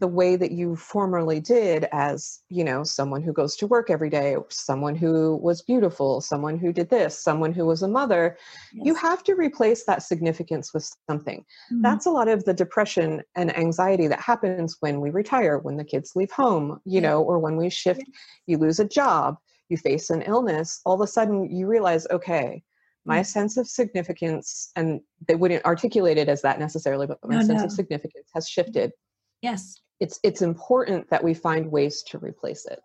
the 0.00 0.08
way 0.08 0.36
that 0.36 0.52
you 0.52 0.76
formerly 0.76 1.40
did 1.40 1.86
as 1.92 2.40
you 2.48 2.64
know 2.64 2.82
someone 2.82 3.22
who 3.22 3.32
goes 3.32 3.56
to 3.56 3.66
work 3.66 3.90
every 3.90 4.10
day 4.10 4.36
someone 4.48 4.94
who 4.94 5.36
was 5.36 5.62
beautiful 5.62 6.20
someone 6.20 6.58
who 6.58 6.72
did 6.72 6.90
this 6.90 7.18
someone 7.18 7.52
who 7.52 7.64
was 7.64 7.82
a 7.82 7.88
mother 7.88 8.36
yes. 8.72 8.86
you 8.86 8.94
have 8.94 9.22
to 9.22 9.34
replace 9.34 9.84
that 9.84 10.02
significance 10.02 10.74
with 10.74 10.90
something 11.08 11.40
mm-hmm. 11.40 11.82
that's 11.82 12.06
a 12.06 12.10
lot 12.10 12.28
of 12.28 12.44
the 12.44 12.54
depression 12.54 13.22
and 13.36 13.56
anxiety 13.56 14.06
that 14.06 14.20
happens 14.20 14.76
when 14.80 15.00
we 15.00 15.10
retire 15.10 15.58
when 15.58 15.76
the 15.76 15.84
kids 15.84 16.12
leave 16.14 16.30
home 16.30 16.80
you 16.84 17.00
yeah. 17.00 17.08
know 17.08 17.22
or 17.22 17.38
when 17.38 17.56
we 17.56 17.70
shift 17.70 18.00
yeah. 18.00 18.14
you 18.46 18.58
lose 18.58 18.80
a 18.80 18.84
job 18.84 19.36
you 19.68 19.76
face 19.76 20.10
an 20.10 20.22
illness, 20.22 20.80
all 20.84 20.94
of 20.94 21.00
a 21.00 21.06
sudden 21.06 21.50
you 21.50 21.66
realize, 21.66 22.06
okay, 22.10 22.62
my 23.04 23.20
mm. 23.20 23.26
sense 23.26 23.56
of 23.56 23.66
significance, 23.66 24.70
and 24.76 25.00
they 25.26 25.34
wouldn't 25.34 25.64
articulate 25.64 26.18
it 26.18 26.28
as 26.28 26.42
that 26.42 26.58
necessarily, 26.58 27.06
but 27.06 27.18
my 27.24 27.36
no, 27.36 27.42
sense 27.42 27.60
no. 27.60 27.66
of 27.66 27.72
significance 27.72 28.28
has 28.34 28.48
shifted. 28.48 28.92
Yes. 29.42 29.80
It's 30.04 30.20
it's 30.22 30.42
important 30.42 31.08
that 31.08 31.24
we 31.24 31.32
find 31.32 31.72
ways 31.72 32.02
to 32.08 32.18
replace 32.18 32.66
it. 32.66 32.80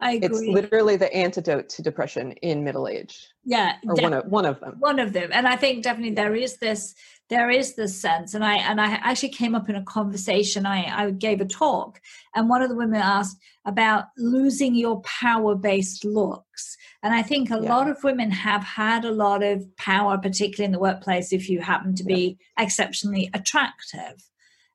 I 0.00 0.14
agree. 0.14 0.26
It's 0.26 0.40
literally 0.40 0.96
the 0.96 1.14
antidote 1.14 1.68
to 1.68 1.82
depression 1.82 2.32
in 2.42 2.64
middle 2.64 2.88
age. 2.88 3.28
Yeah, 3.44 3.76
or 3.88 3.94
one 3.94 4.12
of 4.12 4.26
one 4.26 4.44
of 4.44 4.58
them. 4.58 4.74
One 4.80 4.98
of 4.98 5.12
them, 5.12 5.30
and 5.32 5.46
I 5.46 5.54
think 5.54 5.84
definitely 5.84 6.14
there 6.14 6.34
is 6.34 6.56
this 6.56 6.96
there 7.28 7.48
is 7.48 7.76
this 7.76 8.00
sense, 8.00 8.34
and 8.34 8.44
I 8.44 8.56
and 8.56 8.80
I 8.80 8.94
actually 8.94 9.28
came 9.28 9.54
up 9.54 9.68
in 9.68 9.76
a 9.76 9.84
conversation. 9.84 10.66
I 10.66 11.04
I 11.04 11.10
gave 11.12 11.40
a 11.40 11.44
talk, 11.46 12.00
and 12.34 12.48
one 12.48 12.60
of 12.60 12.70
the 12.70 12.76
women 12.82 13.00
asked 13.00 13.38
about 13.64 14.06
losing 14.18 14.74
your 14.74 15.00
power 15.02 15.54
based 15.54 16.04
looks, 16.04 16.76
and 17.04 17.14
I 17.14 17.22
think 17.22 17.52
a 17.52 17.60
yeah. 17.62 17.72
lot 17.72 17.88
of 17.88 18.02
women 18.02 18.32
have 18.32 18.64
had 18.64 19.04
a 19.04 19.12
lot 19.12 19.44
of 19.44 19.64
power, 19.76 20.18
particularly 20.18 20.66
in 20.66 20.72
the 20.72 20.86
workplace, 20.88 21.32
if 21.32 21.48
you 21.48 21.60
happen 21.60 21.94
to 21.94 22.04
be 22.04 22.36
yeah. 22.58 22.64
exceptionally 22.64 23.30
attractive. 23.32 24.28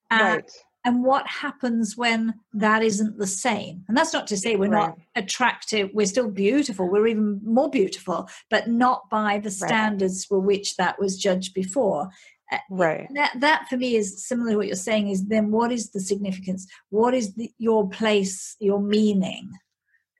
right 0.09 0.49
and 0.83 1.03
what 1.03 1.27
happens 1.27 1.95
when 1.95 2.33
that 2.53 2.83
isn't 2.83 3.17
the 3.17 3.27
same? 3.27 3.83
And 3.87 3.95
that's 3.95 4.13
not 4.13 4.27
to 4.27 4.37
say 4.37 4.55
we're 4.55 4.69
right. 4.69 4.87
not 4.87 4.97
attractive 5.15 5.89
we're 5.93 6.05
still 6.05 6.29
beautiful 6.29 6.89
we're 6.89 7.07
even 7.07 7.39
more 7.43 7.69
beautiful 7.69 8.29
but 8.49 8.67
not 8.67 9.09
by 9.09 9.39
the 9.39 9.51
standards 9.51 10.25
right. 10.25 10.27
for 10.29 10.39
which 10.39 10.77
that 10.77 10.99
was 10.99 11.17
judged 11.17 11.53
before. 11.53 12.09
Uh, 12.51 12.57
right. 12.69 13.07
that, 13.13 13.31
that 13.39 13.67
for 13.69 13.77
me 13.77 13.95
is 13.95 14.25
similar 14.25 14.51
to 14.51 14.57
what 14.57 14.67
you're 14.67 14.75
saying 14.75 15.09
is 15.09 15.25
then 15.27 15.51
what 15.51 15.71
is 15.71 15.91
the 15.91 15.99
significance? 16.01 16.67
What 16.89 17.13
is 17.13 17.33
the, 17.35 17.49
your 17.57 17.87
place 17.89 18.57
your 18.59 18.81
meaning? 18.81 19.51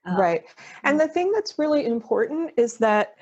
Um, 0.04 0.16
right. 0.16 0.42
And 0.82 0.98
the 0.98 1.08
thing 1.08 1.30
that's 1.32 1.58
really 1.58 1.86
important 1.86 2.52
is 2.56 2.78
that 2.78 3.16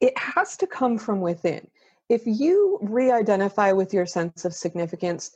it 0.00 0.16
has 0.18 0.56
to 0.58 0.66
come 0.66 0.98
from 0.98 1.20
within. 1.20 1.66
If 2.08 2.22
you 2.26 2.78
re-identify 2.82 3.72
with 3.72 3.94
your 3.94 4.06
sense 4.06 4.44
of 4.44 4.52
significance 4.54 5.32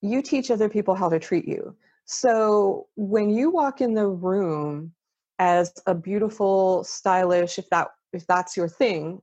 you 0.00 0.22
teach 0.22 0.50
other 0.50 0.68
people 0.68 0.94
how 0.94 1.08
to 1.08 1.18
treat 1.18 1.46
you. 1.46 1.74
So 2.04 2.88
when 2.96 3.30
you 3.30 3.50
walk 3.50 3.80
in 3.80 3.94
the 3.94 4.06
room 4.06 4.92
as 5.38 5.72
a 5.86 5.94
beautiful, 5.94 6.84
stylish, 6.84 7.58
if 7.58 7.68
that 7.70 7.88
if 8.12 8.26
that's 8.26 8.56
your 8.56 8.68
thing, 8.68 9.22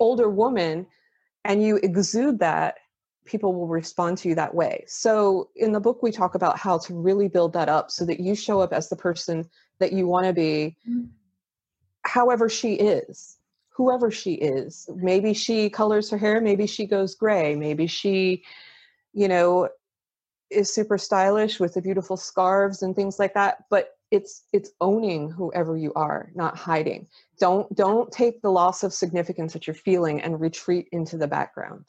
older 0.00 0.28
woman, 0.28 0.86
and 1.44 1.62
you 1.62 1.76
exude 1.76 2.40
that, 2.40 2.78
people 3.24 3.54
will 3.54 3.68
respond 3.68 4.18
to 4.18 4.28
you 4.28 4.34
that 4.34 4.54
way. 4.54 4.84
So 4.88 5.50
in 5.54 5.70
the 5.70 5.80
book, 5.80 6.02
we 6.02 6.10
talk 6.10 6.34
about 6.34 6.58
how 6.58 6.78
to 6.78 6.94
really 6.94 7.28
build 7.28 7.52
that 7.52 7.68
up 7.68 7.90
so 7.90 8.04
that 8.06 8.18
you 8.18 8.34
show 8.34 8.60
up 8.60 8.72
as 8.72 8.88
the 8.88 8.96
person 8.96 9.48
that 9.78 9.92
you 9.92 10.08
want 10.08 10.26
to 10.26 10.32
be, 10.32 10.76
however 12.04 12.48
she 12.48 12.74
is, 12.74 13.38
whoever 13.68 14.10
she 14.10 14.34
is. 14.34 14.90
Maybe 14.96 15.34
she 15.34 15.70
colors 15.70 16.10
her 16.10 16.18
hair, 16.18 16.40
maybe 16.40 16.66
she 16.66 16.86
goes 16.86 17.14
gray, 17.14 17.54
maybe 17.54 17.86
she, 17.86 18.42
you 19.12 19.28
know, 19.28 19.68
is 20.52 20.74
super 20.74 20.98
stylish 20.98 21.58
with 21.58 21.74
the 21.74 21.82
beautiful 21.82 22.16
scarves 22.16 22.82
and 22.82 22.94
things 22.94 23.18
like 23.18 23.34
that 23.34 23.64
but 23.70 23.90
it's 24.12 24.42
it's 24.52 24.70
owning 24.80 25.30
whoever 25.30 25.76
you 25.76 25.92
are 25.96 26.30
not 26.34 26.56
hiding. 26.56 27.08
Don't 27.40 27.74
don't 27.74 28.12
take 28.12 28.42
the 28.42 28.50
loss 28.50 28.84
of 28.84 28.92
significance 28.92 29.54
that 29.54 29.66
you're 29.66 29.74
feeling 29.74 30.20
and 30.20 30.38
retreat 30.38 30.86
into 30.92 31.16
the 31.16 31.26
background. 31.26 31.86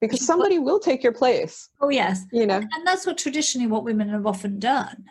Because 0.00 0.24
somebody 0.24 0.58
will 0.58 0.78
take 0.78 1.02
your 1.02 1.12
place. 1.12 1.70
Oh 1.80 1.88
yes. 1.88 2.24
You 2.30 2.46
know? 2.46 2.58
And 2.58 2.86
that's 2.86 3.06
what 3.06 3.16
traditionally 3.16 3.68
what 3.68 3.84
women 3.84 4.08
have 4.10 4.26
often 4.26 4.58
done. 4.58 5.06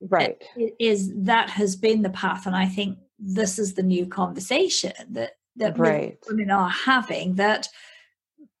Right. 0.00 0.42
Is 0.80 1.12
that 1.14 1.48
has 1.50 1.76
been 1.76 2.02
the 2.02 2.10
path 2.10 2.46
and 2.46 2.56
i 2.56 2.66
think 2.66 2.98
this 3.18 3.58
is 3.58 3.74
the 3.74 3.82
new 3.82 4.06
conversation 4.06 4.92
that 5.10 5.32
that 5.56 5.78
right. 5.78 6.18
women 6.26 6.50
are 6.50 6.70
having 6.70 7.34
that 7.34 7.68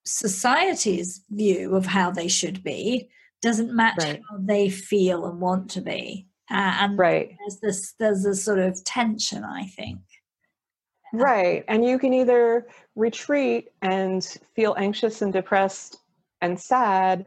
society's 0.04 1.22
view 1.30 1.74
of 1.74 1.86
how 1.86 2.10
they 2.10 2.28
should 2.28 2.62
be 2.62 3.08
doesn't 3.42 3.74
match 3.74 3.98
right. 3.98 4.20
how 4.30 4.36
they 4.38 4.68
feel 4.68 5.26
and 5.26 5.40
want 5.40 5.70
to 5.70 5.80
be. 5.80 6.26
Uh, 6.50 6.76
and 6.80 6.98
right. 6.98 7.36
there's 7.38 7.60
this 7.60 7.94
there's 7.98 8.24
a 8.24 8.34
sort 8.34 8.58
of 8.58 8.82
tension, 8.84 9.44
I 9.44 9.66
think. 9.66 10.00
Right. 11.12 11.64
And 11.68 11.84
you 11.84 11.98
can 11.98 12.12
either 12.12 12.66
retreat 12.94 13.68
and 13.82 14.24
feel 14.54 14.74
anxious 14.78 15.22
and 15.22 15.32
depressed 15.32 15.98
and 16.40 16.58
sad 16.58 17.26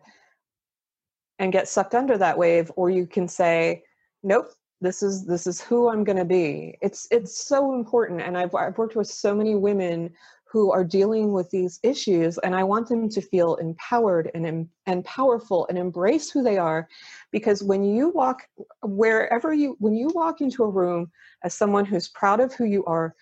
and 1.40 1.52
get 1.52 1.68
sucked 1.68 1.96
under 1.96 2.18
that 2.18 2.38
wave, 2.38 2.72
or 2.76 2.90
you 2.90 3.06
can 3.06 3.28
say, 3.28 3.84
Nope, 4.24 4.48
this 4.82 5.04
is 5.04 5.26
this 5.26 5.48
is 5.48 5.62
who 5.62 5.90
I'm 5.90 6.04
gonna 6.04 6.26
be. 6.26 6.78
It's 6.82 7.08
it's 7.12 7.46
so 7.46 7.74
important. 7.74 8.22
And 8.22 8.38
I've 8.38 8.54
I've 8.56 8.78
worked 8.78 8.96
with 8.96 9.08
so 9.08 9.34
many 9.34 9.56
women 9.56 10.14
who 10.54 10.72
are 10.72 10.84
dealing 10.84 11.34
with 11.34 11.50
these 11.50 11.80
issues 11.84 12.38
and 12.38 12.56
i 12.56 12.64
want 12.64 12.88
them 12.88 13.10
to 13.10 13.22
feel 13.22 13.56
empowered 13.56 14.32
and 14.34 14.70
and 14.86 15.04
powerful 15.04 15.66
and 15.68 15.78
embrace 15.78 16.30
who 16.30 16.44
they 16.44 16.58
are 16.58 16.88
because 17.32 17.62
when 17.64 17.84
you 17.84 18.10
walk 18.10 18.48
wherever 18.84 19.54
you 19.54 19.76
when 19.80 19.96
you 19.96 20.08
walk 20.14 20.40
into 20.40 20.64
a 20.64 20.70
room 20.70 21.12
as 21.44 21.54
someone 21.54 21.84
who's 21.84 22.08
proud 22.08 22.40
of 22.40 22.54
who 22.54 22.66
you 22.66 22.86
are 22.86 23.16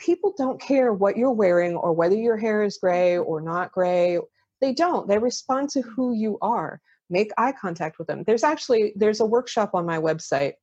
people 0.00 0.32
don't 0.36 0.60
care 0.60 0.92
what 0.92 1.16
you're 1.16 1.30
wearing 1.30 1.76
or 1.76 1.92
whether 1.92 2.16
your 2.16 2.36
hair 2.36 2.62
is 2.62 2.78
gray 2.78 3.18
or 3.18 3.40
not 3.40 3.70
gray. 3.70 4.18
They 4.60 4.72
don't. 4.72 5.06
They 5.06 5.18
respond 5.18 5.68
to 5.70 5.82
who 5.82 6.14
you 6.14 6.38
are. 6.40 6.80
Make 7.10 7.32
eye 7.36 7.52
contact 7.52 7.98
with 7.98 8.08
them. 8.08 8.24
There's 8.26 8.42
actually 8.42 8.94
there's 8.96 9.20
a 9.20 9.26
workshop 9.26 9.72
on 9.74 9.84
my 9.84 9.98
website 9.98 10.54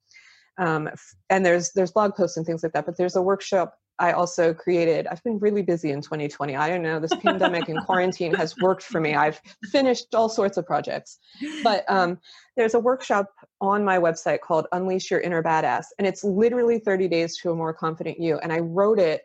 um, 0.58 0.89
and 1.30 1.45
there's 1.45 1.71
there's 1.73 1.91
blog 1.91 2.15
posts 2.15 2.38
and 2.38 2.45
things 2.45 2.63
like 2.63 2.73
that 2.73 2.86
but 2.86 2.97
there's 2.97 3.15
a 3.15 3.21
workshop 3.21 3.77
I 3.99 4.12
also 4.12 4.53
created, 4.53 5.07
I've 5.07 5.23
been 5.23 5.39
really 5.39 5.63
busy 5.63 5.91
in 5.91 6.01
2020. 6.01 6.55
I 6.55 6.69
don't 6.69 6.83
know, 6.83 6.99
this 6.99 7.15
pandemic 7.15 7.67
and 7.69 7.79
quarantine 7.86 8.33
has 8.36 8.55
worked 8.57 8.83
for 8.83 9.01
me. 9.01 9.15
I've 9.15 9.41
finished 9.71 10.13
all 10.13 10.29
sorts 10.29 10.57
of 10.57 10.65
projects. 10.65 11.19
But 11.63 11.83
um, 11.89 12.19
there's 12.55 12.75
a 12.75 12.79
workshop 12.79 13.31
on 13.60 13.83
my 13.83 13.97
website 13.97 14.41
called 14.41 14.67
Unleash 14.71 15.10
Your 15.10 15.21
Inner 15.21 15.41
Badass. 15.41 15.86
And 15.97 16.07
it's 16.07 16.23
literally 16.23 16.79
30 16.79 17.07
days 17.07 17.38
to 17.38 17.51
a 17.51 17.55
more 17.55 17.73
confident 17.73 18.19
you. 18.19 18.38
And 18.38 18.53
I 18.53 18.60
wrote 18.60 18.99
it, 18.99 19.21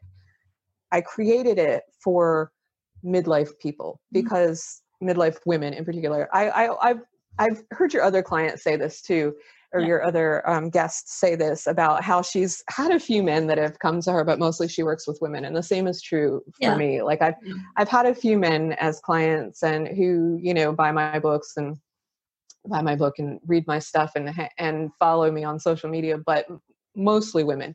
I 0.91 1.03
created 1.03 1.59
it 1.59 1.83
for 2.03 2.53
midlife 3.05 3.59
people 3.61 4.01
mm-hmm. 4.15 4.23
because 4.23 4.81
midlife 5.03 5.39
women 5.45 5.75
in 5.75 5.85
particular. 5.85 6.29
I, 6.33 6.49
I, 6.49 6.91
I've, 6.91 7.01
I've 7.39 7.63
heard 7.73 7.93
your 7.93 8.05
other 8.05 8.23
clients 8.23 8.63
say 8.63 8.77
this 8.77 9.03
too 9.03 9.35
or 9.73 9.81
yeah. 9.81 9.87
your 9.87 10.05
other 10.05 10.49
um, 10.49 10.71
guests 10.71 11.19
say 11.19 11.35
this 11.35 11.67
about 11.67 12.03
how 12.03 12.23
she's 12.23 12.63
had 12.69 12.91
a 12.91 13.01
few 13.01 13.23
men 13.23 13.47
that 13.47 13.59
have 13.59 13.79
come 13.79 14.01
to 14.03 14.13
her, 14.13 14.25
but 14.25 14.39
mostly 14.39 14.69
she 14.69 14.83
works 14.83 15.07
with 15.07 15.19
women, 15.21 15.45
and 15.45 15.57
the 15.57 15.63
same 15.63 15.87
is 15.87 16.03
true 16.03 16.43
for 16.47 16.53
yeah. 16.61 16.77
me. 16.77 17.03
Like 17.03 17.23
I've 17.23 17.35
yeah. 17.43 17.55
I've 17.77 17.89
had 17.89 18.07
a 18.07 18.15
few 18.15 18.39
men 18.39 18.73
as 18.75 19.01
clients 19.01 19.63
and 19.63 19.89
who 19.89 20.39
you 20.41 20.55
know 20.55 20.73
buy 20.73 20.93
my 20.93 21.19
books 21.19 21.55
and 21.57 21.77
buy 22.69 22.83
my 22.83 22.95
book 22.95 23.15
and 23.19 23.41
read 23.47 23.67
my 23.67 23.79
stuff 23.79 24.13
and 24.15 24.31
and 24.59 24.91
follow 24.99 25.31
me 25.31 25.45
on 25.45 25.59
social 25.59 25.89
media, 25.89 26.19
but 26.19 26.47
mostly 26.95 27.45
women. 27.45 27.75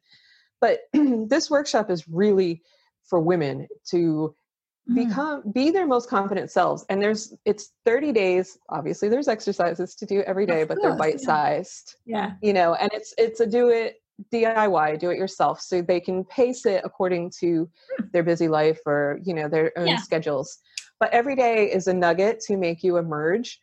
But 0.62 0.82
this 0.94 1.50
workshop 1.50 1.90
is 1.90 2.08
really 2.08 2.62
for 3.04 3.20
women 3.20 3.68
to. 3.90 4.36
Become 4.94 5.44
be 5.52 5.70
their 5.70 5.86
most 5.86 6.10
confident 6.10 6.50
selves 6.50 6.86
and 6.90 7.02
there's 7.02 7.34
it's 7.46 7.74
30 7.86 8.12
days 8.14 8.58
obviously 8.70 9.10
there's 9.10 9.28
exercises 9.28 9.96
to 9.96 10.06
do 10.06 10.22
every 10.22 10.46
day 10.46 10.64
but 10.64 10.78
they're 10.82 10.96
bite 10.96 11.20
sized 11.20 11.96
yeah. 12.06 12.34
you 12.42 12.54
know 12.54 12.74
and 12.76 12.90
it's 12.94 13.14
it's 13.18 13.42
a 13.42 13.46
do 13.46 13.70
it 13.70 14.02
diy 14.32 14.98
do 14.98 15.10
it 15.10 15.18
yourself 15.18 15.60
so 15.60 15.82
they 15.82 16.00
can 16.00 16.24
pace 16.26 16.66
it 16.66 16.82
according 16.86 17.30
to 17.30 17.70
hmm. 17.98 18.06
their 18.14 18.24
busy 18.24 18.48
life 18.48 18.80
or 18.86 19.20
you 19.24 19.34
know 19.34 19.50
their 19.50 19.78
own 19.78 19.88
yeah. 19.88 19.98
schedules 19.98 20.60
but 21.00 21.12
every 21.12 21.36
day 21.36 21.72
is 21.72 21.88
a 21.88 21.94
nugget 21.94 22.40
to 22.40 22.56
make 22.56 22.82
you 22.82 22.98
emerge 22.98 23.60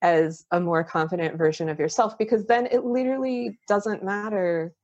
as 0.00 0.44
a 0.50 0.60
more 0.60 0.82
confident 0.82 1.36
version 1.36 1.68
of 1.68 1.78
yourself 1.78 2.16
because 2.18 2.46
then 2.46 2.66
it 2.66 2.84
literally 2.84 3.58
doesn't 3.68 4.02
matter 4.02 4.74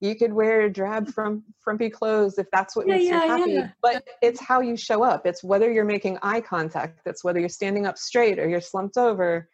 you 0.00 0.14
could 0.14 0.32
wear 0.32 0.68
drab 0.68 1.08
from 1.08 1.42
frumpy 1.60 1.88
clothes 1.88 2.38
if 2.38 2.46
that's 2.52 2.76
what 2.76 2.86
yeah, 2.86 2.94
makes 2.94 3.06
yeah, 3.06 3.24
you 3.24 3.30
happy 3.30 3.52
yeah. 3.52 3.70
but 3.82 4.06
it's 4.22 4.40
how 4.40 4.60
you 4.60 4.76
show 4.76 5.02
up 5.02 5.26
it's 5.26 5.42
whether 5.42 5.72
you're 5.72 5.84
making 5.84 6.18
eye 6.22 6.40
contact 6.40 7.00
it's 7.06 7.24
whether 7.24 7.40
you're 7.40 7.48
standing 7.48 7.86
up 7.86 7.96
straight 7.96 8.38
or 8.38 8.48
you're 8.48 8.60
slumped 8.60 8.96
over 8.96 9.48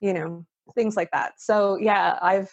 you 0.00 0.12
know 0.12 0.44
things 0.74 0.96
like 0.96 1.10
that 1.10 1.32
so 1.38 1.76
yeah 1.78 2.18
i've 2.22 2.50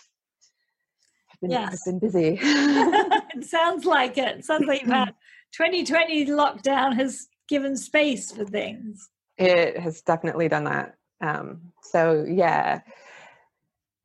I've 1.32 1.42
been, 1.42 1.52
yes. 1.52 1.88
I've 1.88 1.94
been 1.94 2.00
busy. 2.00 2.40
it 2.42 3.46
sounds 3.46 3.86
like 3.86 4.18
it. 4.18 4.44
Sounds 4.44 4.66
like 4.68 4.82
you've 4.82 4.92
had 4.92 5.14
2020 5.54 6.26
lockdown 6.26 6.96
has 6.96 7.28
given 7.48 7.78
space 7.78 8.32
for 8.32 8.46
things. 8.46 9.10
It 9.38 9.78
has 9.78 10.02
definitely 10.02 10.50
done 10.50 10.66
that. 10.66 10.96
Um, 11.22 11.72
so 11.82 12.26
yeah, 12.28 12.82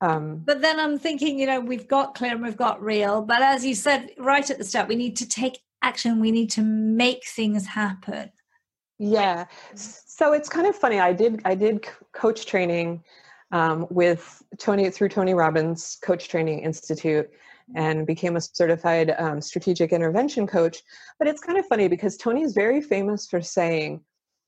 um, 0.05 0.43
but 0.45 0.61
then 0.61 0.79
I'm 0.79 0.99
thinking, 0.99 1.39
you 1.39 1.47
know, 1.47 1.61
we've 1.61 1.89
got 1.89 2.15
clear 2.15 2.33
and 2.33 2.43
we've 2.43 2.57
got 2.57 2.83
real. 2.83 3.23
But 3.23 3.43
as 3.43 3.65
you 3.65 3.75
said 3.75 4.11
right 4.19 4.49
at 4.49 4.59
the 4.59 4.65
start, 4.65 4.89
we 4.89 4.97
need 4.97 5.17
to 5.17 5.29
take 5.29 5.61
action. 5.83 6.21
We 6.21 6.31
need 6.31 6.51
to 6.53 6.63
make 6.63 7.27
things 7.27 7.67
happen. 7.67 8.31
Yeah. 8.99 9.47
So 9.75 10.33
it's 10.33 10.49
kind 10.49 10.67
of 10.67 10.77
funny. 10.77 11.01
I 11.01 11.13
did 11.13 11.41
I 11.45 11.55
did 11.55 11.87
coach 12.13 12.47
training 12.47 13.03
um, 13.51 13.87
with 13.91 14.43
Tony 14.59 14.91
through 14.91 15.09
Tony 15.09 15.35
Robbins 15.35 15.99
Coach 16.03 16.29
Training 16.29 16.61
Institute 16.61 17.31
and 17.75 18.07
became 18.07 18.37
a 18.37 18.41
certified 18.41 19.15
um, 19.19 19.41
strategic 19.41 19.93
intervention 19.93 20.47
coach. 20.47 20.83
But 21.19 21.29
it's 21.29 21.43
kind 21.43 21.59
of 21.59 21.67
funny 21.67 21.89
because 21.89 22.17
Tony 22.17 22.43
is 22.43 22.53
very 22.53 22.81
famous 22.81 23.27
for 23.27 23.41
saying 23.41 24.01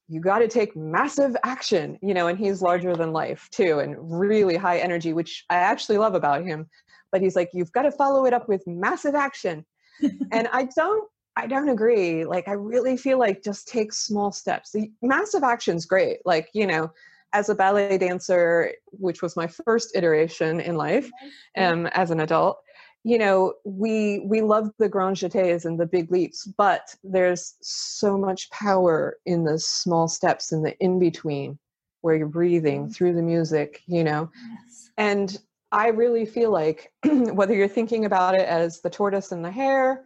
you 0.09 0.21
got 0.21 0.39
to 0.39 0.49
take 0.49 0.77
massive 0.77 1.37
action, 1.43 1.99
you 2.01 2.15
know, 2.15 2.29
and 2.29 2.39
he's 2.39 2.63
larger 2.63 2.95
than 2.95 3.13
life 3.13 3.49
too, 3.51 3.81
and 3.81 3.97
really 3.99 4.57
high 4.57 4.79
energy, 4.79 5.13
which 5.13 5.45
I 5.51 5.57
actually 5.57 5.99
love 5.99 6.15
about 6.15 6.45
him. 6.45 6.69
But 7.11 7.23
he's 7.23 7.37
like, 7.37 7.51
you've 7.53 7.73
got 7.73 7.83
to 7.83 7.93
follow 7.93 8.25
it 8.27 8.33
up 8.33 8.49
with 8.49 8.67
massive 8.67 9.15
action. 9.15 9.65
and 10.33 10.49
I 10.53 10.69
don't, 10.77 11.09
I 11.37 11.47
don't 11.47 11.69
agree. 11.69 12.25
Like, 12.25 12.49
I 12.49 12.53
really 12.53 12.97
feel 12.97 13.19
like 13.19 13.43
just 13.43 13.69
take 13.69 13.93
small 13.93 14.33
steps. 14.33 14.73
The 14.73 14.91
massive 15.03 15.43
action's 15.43 15.87
great. 15.87 16.19
Like, 16.25 16.49
you 16.53 16.67
know, 16.67 16.91
as 17.33 17.49
a 17.49 17.55
ballet 17.55 17.99
dancer, 17.99 18.73
which 18.93 19.23
was 19.23 19.37
my 19.37 19.47
first 19.47 19.95
iteration 19.97 20.61
in 20.61 20.77
life 20.77 21.11
um, 21.57 21.87
as 21.89 22.11
an 22.11 22.21
adult, 22.21 22.59
you 23.07 23.19
know 23.19 23.55
we 23.65 24.19
we 24.27 24.41
love 24.43 24.69
the 24.79 24.89
grand 24.89 25.17
jetés 25.17 25.65
and 25.65 25.79
the 25.79 25.87
big 25.87 26.11
leaps 26.11 26.45
but 26.59 26.93
there's 27.05 27.55
so 27.63 28.19
much 28.19 28.51
power 28.51 29.17
in 29.27 29.45
the 29.45 29.59
small 29.61 30.09
steps 30.09 30.51
in 30.53 30.61
the 30.63 30.77
in 30.79 30.99
between 30.99 31.57
where 32.01 32.17
you're 32.17 32.27
breathing 32.27 32.81
Mm-hmm. 32.83 32.91
through 32.95 33.15
the 33.15 33.23
music 33.23 33.81
you 33.87 34.03
know 34.03 34.29
Yes. 34.51 34.91
and 34.97 35.39
i 35.71 35.87
really 35.89 36.27
feel 36.27 36.51
like 36.51 36.93
whether 37.39 37.55
you're 37.55 37.69
thinking 37.79 38.07
about 38.07 38.35
it 38.35 38.47
as 38.61 38.81
the 38.81 38.91
tortoise 38.91 39.31
and 39.31 39.45
the 39.45 39.53
hare 39.53 40.05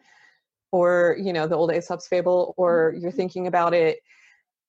or 0.71 1.17
you 1.19 1.33
know 1.33 1.47
the 1.47 1.57
old 1.57 1.73
aesop's 1.73 2.07
fable 2.07 2.55
or 2.59 2.95
you're 3.01 3.11
thinking 3.21 3.47
about 3.47 3.73
it 3.73 3.99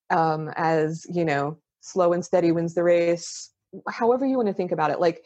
um, 0.09 0.49
as 0.55 1.05
you 1.09 1.25
know 1.25 1.57
slow 1.82 2.13
and 2.13 2.23
steady 2.23 2.51
wins 2.53 2.73
the 2.75 2.84
race 2.84 3.51
however 3.89 4.25
you 4.25 4.38
want 4.38 4.47
to 4.47 4.53
think 4.53 4.71
about 4.71 4.89
it 4.91 4.99
like 5.01 5.25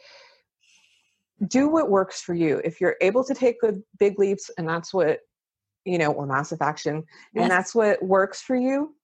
do 1.48 1.68
what 1.68 1.90
works 1.90 2.22
for 2.22 2.34
you. 2.34 2.60
If 2.64 2.80
you're 2.80 2.96
able 3.00 3.24
to 3.24 3.34
take 3.34 3.60
good 3.60 3.82
big 3.98 4.18
leaps 4.18 4.50
and 4.58 4.68
that's 4.68 4.94
what 4.94 5.20
you 5.84 5.98
know 5.98 6.10
or 6.12 6.26
massive 6.26 6.62
action 6.62 7.04
Yes. 7.34 7.42
and 7.42 7.50
that's 7.50 7.74
what 7.74 8.02
works 8.02 8.42
for 8.42 8.56
you 8.56 8.96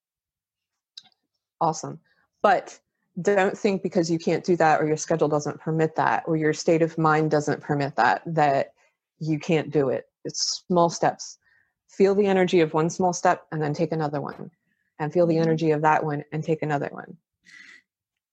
awesome. 1.62 2.00
But 2.42 2.78
don't 3.20 3.56
think 3.56 3.82
because 3.82 4.10
you 4.10 4.18
can't 4.18 4.44
do 4.44 4.56
that 4.56 4.80
or 4.80 4.86
your 4.86 4.96
schedule 4.96 5.28
doesn't 5.28 5.60
permit 5.60 5.94
that 5.96 6.24
or 6.26 6.36
your 6.36 6.52
state 6.52 6.82
of 6.82 6.98
mind 6.98 7.30
doesn't 7.30 7.60
permit 7.60 7.94
that 7.96 8.22
that 8.26 8.72
you 9.20 9.38
can't 9.38 9.70
do 9.70 9.88
it. 9.90 10.06
It's 10.24 10.64
small 10.66 10.90
steps. 10.90 11.38
Feel 11.88 12.14
the 12.14 12.26
energy 12.26 12.60
of 12.60 12.74
one 12.74 12.90
small 12.90 13.12
step 13.12 13.46
and 13.52 13.62
then 13.62 13.74
take 13.74 13.92
another 13.92 14.20
one. 14.20 14.50
And 14.98 15.12
feel 15.12 15.26
the 15.26 15.36
Mhm. 15.36 15.42
energy 15.42 15.70
of 15.70 15.82
that 15.82 16.04
one 16.04 16.24
and 16.32 16.42
take 16.42 16.62
another 16.62 16.88
one 16.90 17.16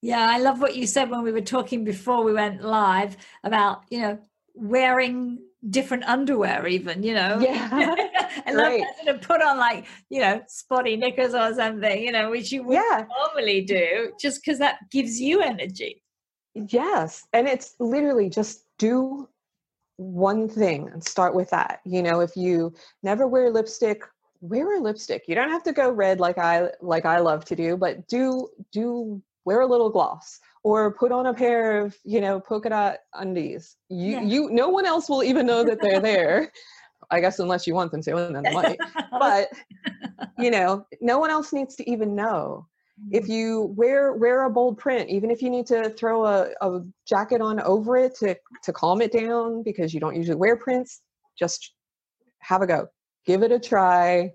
Yeah, 0.02 0.26
I 0.30 0.38
love 0.38 0.62
what 0.62 0.76
you 0.76 0.88
said 0.88 1.10
when 1.10 1.24
we 1.24 1.32
were 1.32 1.41
talking 1.41 1.84
before 1.84 2.24
we 2.24 2.34
went 2.34 2.64
live 2.64 3.18
about, 3.43 3.84
you 3.89 4.02
know, 4.02 4.20
wearing 4.54 5.39
different 5.70 6.06
underwear, 6.06 6.68
even, 6.68 7.04
you 7.04 7.14
know. 7.14 7.39
Yeah, 7.39 7.95
And 8.45 8.58
I 8.58 8.62
love 8.62 8.72
right. 8.72 8.84
that 9.06 9.20
to 9.20 9.28
put 9.28 9.41
on 9.41 9.58
like, 9.58 9.86
you 10.10 10.22
know, 10.22 10.41
spotty 10.47 10.95
knickers 10.95 11.34
or 11.34 11.54
something, 11.54 12.02
you 12.02 12.12
know, 12.12 12.30
which 12.30 12.52
you 12.52 12.64
wouldn't 12.64 12.86
yeah 12.86 13.06
normally 13.20 13.62
do 13.62 14.14
just 14.20 14.41
because 14.41 14.60
that 14.60 14.78
gives 14.91 15.20
you 15.20 15.41
energy. 15.41 16.02
Yes. 16.56 17.24
And 17.34 17.47
it's 17.47 17.76
literally 17.80 18.30
just 18.30 18.66
do 18.78 19.28
one 19.97 20.47
thing 20.47 20.89
and 20.89 21.04
start 21.04 21.36
with 21.36 21.50
that. 21.50 21.82
You 21.86 22.02
know, 22.02 22.22
if 22.22 22.36
you 22.36 22.74
never 23.04 23.28
wear 23.28 23.50
lipstick, 23.50 24.04
wear 24.41 24.78
a 24.78 24.80
lipstick. 24.80 25.26
You 25.28 25.36
don't 25.36 25.50
have 25.50 25.64
to 25.64 25.74
go 25.74 25.91
red 25.91 26.20
like 26.20 26.38
I 26.38 26.70
like 26.82 27.06
I 27.06 27.20
love 27.20 27.43
to 27.45 27.56
do, 27.56 27.76
but 27.76 28.08
do 28.08 28.47
do 28.72 29.22
wear 29.50 29.62
a 29.62 29.66
little 29.66 29.89
gloss 29.89 30.39
or 30.64 30.93
put 30.93 31.12
on 31.12 31.26
a 31.26 31.34
pair 31.34 31.82
of, 31.82 31.97
you 32.04 32.22
know, 32.22 32.39
polka 32.39 32.70
dot 32.70 32.97
undies. 33.16 33.78
You 33.89 34.12
Yeah. 34.12 34.22
you 34.22 34.50
no 34.52 34.70
one 34.70 34.86
else 34.86 35.10
will 35.10 35.24
even 35.24 35.47
know 35.47 35.64
that 35.64 35.82
they're 35.82 36.00
there. 36.00 36.52
I 37.10 37.20
guess 37.20 37.39
unless 37.39 37.66
you 37.66 37.74
want 37.74 37.91
them 37.91 38.04
to 38.04 38.16
and 38.16 38.36
then 38.36 38.43
they 38.43 38.54
might. 38.54 38.80
But 39.12 39.47
you 40.38 40.52
know, 40.52 40.86
no 41.02 41.18
one 41.18 41.32
else 41.32 41.52
needs 41.52 41.76
to 41.78 41.89
even 41.89 42.16
know 42.16 42.68
if 43.12 43.26
mm. 43.26 43.30
you 43.30 43.74
wear 43.76 44.14
wear 44.14 44.43
a 44.43 44.50
bold 44.52 44.78
print 44.78 45.10
even 45.10 45.32
if 45.32 45.41
you 45.41 45.50
need 45.50 45.66
to 45.66 45.89
throw 46.00 46.26
a, 46.26 46.50
a 46.62 46.82
jacket 47.08 47.41
on 47.41 47.60
over 47.62 47.97
it 47.97 48.14
to 48.20 48.36
to 48.66 48.72
calm 48.72 49.02
it 49.02 49.12
down 49.12 49.64
because 49.64 49.93
you 49.93 50.00
don't 50.00 50.16
usually 50.16 50.41
wear 50.43 50.58
prints 50.58 51.02
just 51.38 51.74
have 52.39 52.62
a 52.62 52.68
go 52.68 52.88
give 53.26 53.41
it 53.41 53.54
a 53.54 53.60
try 53.72 54.32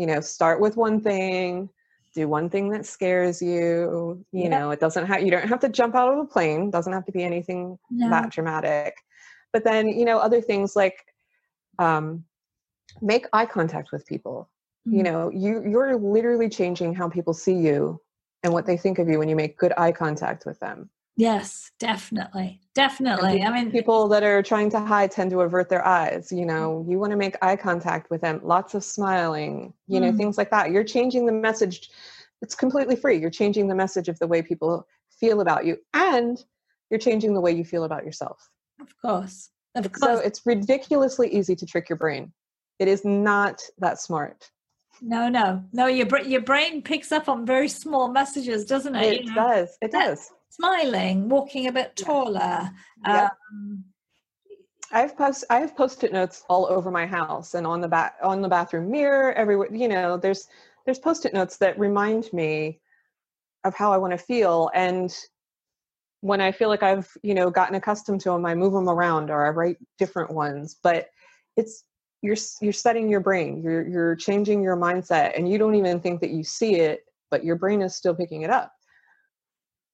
you 0.00 0.06
know 0.06 0.20
start 0.20 0.58
with 0.58 0.74
one 0.76 1.00
thing 1.00 1.68
do 2.14 2.28
one 2.28 2.48
thing 2.50 2.68
that 2.70 2.86
scares 2.86 3.40
you 3.42 4.24
you 4.32 4.44
Yeah. 4.44 4.48
know 4.60 4.70
it 4.70 4.80
doesn't 4.80 5.06
have 5.06 5.22
you 5.22 5.30
don't 5.30 5.48
have 5.48 5.60
to 5.60 5.68
jump 5.68 5.94
out 5.94 6.12
of 6.12 6.18
a 6.18 6.24
plane 6.26 6.70
doesn't 6.70 6.92
have 6.92 7.04
to 7.06 7.12
be 7.12 7.22
anything 7.22 7.78
No. 7.90 8.10
that 8.10 8.30
dramatic 8.30 8.94
but 9.52 9.64
then 9.64 9.88
you 9.88 10.04
know 10.04 10.18
other 10.18 10.40
things 10.40 10.76
like 10.76 10.96
um 11.78 12.24
make 13.00 13.26
eye 13.32 13.46
contact 13.46 13.92
with 13.92 14.06
people 14.06 14.50
you 14.84 15.02
Mm. 15.02 15.04
know 15.04 15.30
you 15.30 15.62
you're 15.68 15.96
literally 15.96 16.48
changing 16.48 16.94
how 16.94 17.08
people 17.08 17.32
see 17.34 17.54
you 17.54 18.00
and 18.42 18.52
what 18.52 18.66
they 18.66 18.76
think 18.76 18.98
of 18.98 19.08
you 19.08 19.18
when 19.18 19.28
you 19.28 19.36
make 19.36 19.56
good 19.58 19.72
eye 19.78 19.92
contact 19.92 20.44
with 20.44 20.58
them 20.60 20.90
Yes, 21.16 21.70
definitely. 21.78 22.60
Definitely. 22.74 23.42
I 23.42 23.50
mean, 23.52 23.70
people 23.70 24.08
that 24.08 24.22
are 24.22 24.42
trying 24.42 24.70
to 24.70 24.80
hide 24.80 25.10
tend 25.10 25.30
to 25.32 25.40
avert 25.42 25.68
their 25.68 25.86
eyes 25.86 26.32
you 26.32 26.44
Mm. 26.44 26.46
know 26.46 26.86
you 26.88 26.98
want 26.98 27.10
to 27.10 27.16
make 27.18 27.36
eye 27.42 27.56
contact 27.56 28.08
with 28.10 28.22
them 28.22 28.40
lots 28.42 28.74
of 28.74 28.82
smiling 28.82 29.74
you 29.86 30.00
know 30.00 30.10
Mm. 30.12 30.16
things 30.16 30.38
like 30.38 30.50
that 30.50 30.70
you're 30.70 30.84
changing 30.84 31.26
the 31.26 31.32
message 31.32 31.90
it's 32.40 32.54
completely 32.54 32.96
free 32.96 33.18
you're 33.18 33.30
changing 33.42 33.68
the 33.68 33.74
message 33.74 34.08
of 34.08 34.18
the 34.20 34.26
way 34.26 34.40
people 34.40 34.86
feel 35.10 35.42
about 35.42 35.66
you 35.66 35.76
and 35.92 36.44
you're 36.90 36.98
changing 36.98 37.34
the 37.34 37.40
way 37.40 37.52
you 37.52 37.64
feel 37.64 37.84
about 37.84 38.04
yourself 38.04 38.50
of 38.80 38.88
course. 39.00 39.50
Of 39.74 39.92
course. 39.92 40.00
so 40.02 40.18
it's 40.26 40.40
ridiculously 40.46 41.28
easy 41.28 41.54
to 41.56 41.66
trick 41.66 41.88
your 41.90 41.98
brain 41.98 42.32
it 42.78 42.88
is 42.88 43.04
not 43.04 43.62
that 43.78 44.00
smart 44.00 44.50
No, 45.02 45.28
no, 45.28 45.62
no. 45.72 45.86
Your 45.88 46.06
your 46.34 46.42
brain 46.42 46.80
picks 46.82 47.10
up 47.12 47.28
on 47.28 47.44
very 47.44 47.68
small 47.68 48.08
messages, 48.08 48.64
doesn't 48.64 48.94
it? 48.94 49.02
it 49.12 49.20
You 49.24 49.26
know, 49.34 49.34
does 49.34 49.68
it 49.82 49.90
that- 49.92 50.06
does 50.06 50.30
Smiling, 50.52 51.30
walking 51.30 51.66
a 51.68 51.72
bit 51.72 51.96
taller. 51.96 52.70
Um, 53.06 53.84
I've 54.92 55.16
post 55.16 55.44
I 55.48 55.60
have 55.60 55.74
post-it 55.74 56.12
notes 56.12 56.44
all 56.46 56.66
over 56.66 56.90
my 56.90 57.06
house 57.06 57.54
and 57.54 57.66
on 57.66 57.80
the 57.80 57.88
back 57.88 58.16
on 58.22 58.42
the 58.42 58.50
bathroom 58.50 58.90
mirror 58.90 59.32
everywhere. 59.32 59.68
You 59.72 59.88
know, 59.88 60.18
there's 60.18 60.48
there's 60.84 60.98
post-it 60.98 61.32
notes 61.32 61.56
that 61.56 61.78
remind 61.78 62.30
me 62.34 62.80
of 63.64 63.74
how 63.74 63.94
I 63.94 63.96
want 63.96 64.10
to 64.10 64.18
feel, 64.18 64.70
and 64.74 65.10
when 66.20 66.42
I 66.42 66.52
feel 66.52 66.68
like 66.68 66.82
I've 66.82 67.10
you 67.22 67.32
know 67.32 67.48
gotten 67.50 67.76
accustomed 67.76 68.20
to 68.20 68.30
them, 68.30 68.44
I 68.44 68.54
move 68.54 68.74
them 68.74 68.90
around 68.90 69.30
or 69.30 69.46
I 69.46 69.50
write 69.50 69.78
different 69.98 70.30
ones. 70.32 70.76
But 70.82 71.08
it's 71.56 71.84
you're 72.20 72.36
you're 72.60 72.74
setting 72.74 73.08
your 73.08 73.20
brain, 73.20 73.62
you're 73.62 73.88
you're 73.88 74.16
changing 74.16 74.62
your 74.62 74.76
mindset, 74.76 75.34
and 75.34 75.50
you 75.50 75.56
don't 75.56 75.76
even 75.76 75.98
think 75.98 76.20
that 76.20 76.30
you 76.30 76.44
see 76.44 76.74
it, 76.74 77.06
but 77.30 77.42
your 77.42 77.56
brain 77.56 77.80
is 77.80 77.96
still 77.96 78.14
picking 78.14 78.42
it 78.42 78.50
up. 78.50 78.74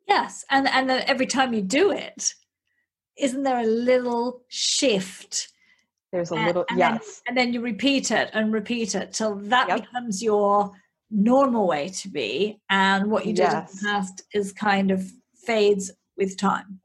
Yes, 0.09 0.45
and 0.51 0.67
and 0.69 0.89
then 0.89 1.05
every 1.07 1.27
time 1.27 1.53
you 1.53 1.63
do 1.63 1.91
it, 1.93 2.35
isn't 3.17 3.43
there 3.43 3.61
a 3.61 3.67
little 3.67 4.43
shift? 4.49 5.49
There's 6.13 6.31
a 6.33 6.37
And- 6.37 6.47
little 6.47 6.65
and 6.71 6.81
then- 6.81 6.95
yes, 6.95 7.23
And 7.27 7.37
then 7.37 7.53
you 7.53 7.61
repeat 7.61 8.11
it 8.11 8.31
and 8.33 8.53
repeat 8.53 8.95
it 8.95 9.13
till 9.13 9.35
that 9.37 9.69
Yep. 9.69 9.81
becomes 9.81 10.23
your 10.23 10.73
normal 11.11 11.67
way 11.67 11.89
to 11.91 12.09
be, 12.09 12.61
and 12.71 13.11
what 13.11 13.27
you 13.27 13.33
did 13.35 13.47
in 13.53 13.67
the 13.67 13.81
past 13.85 14.23
is 14.33 14.53
kind 14.53 14.91
of 14.91 15.11
fades 15.35 15.91
with 16.17 16.37
time. 16.37 16.81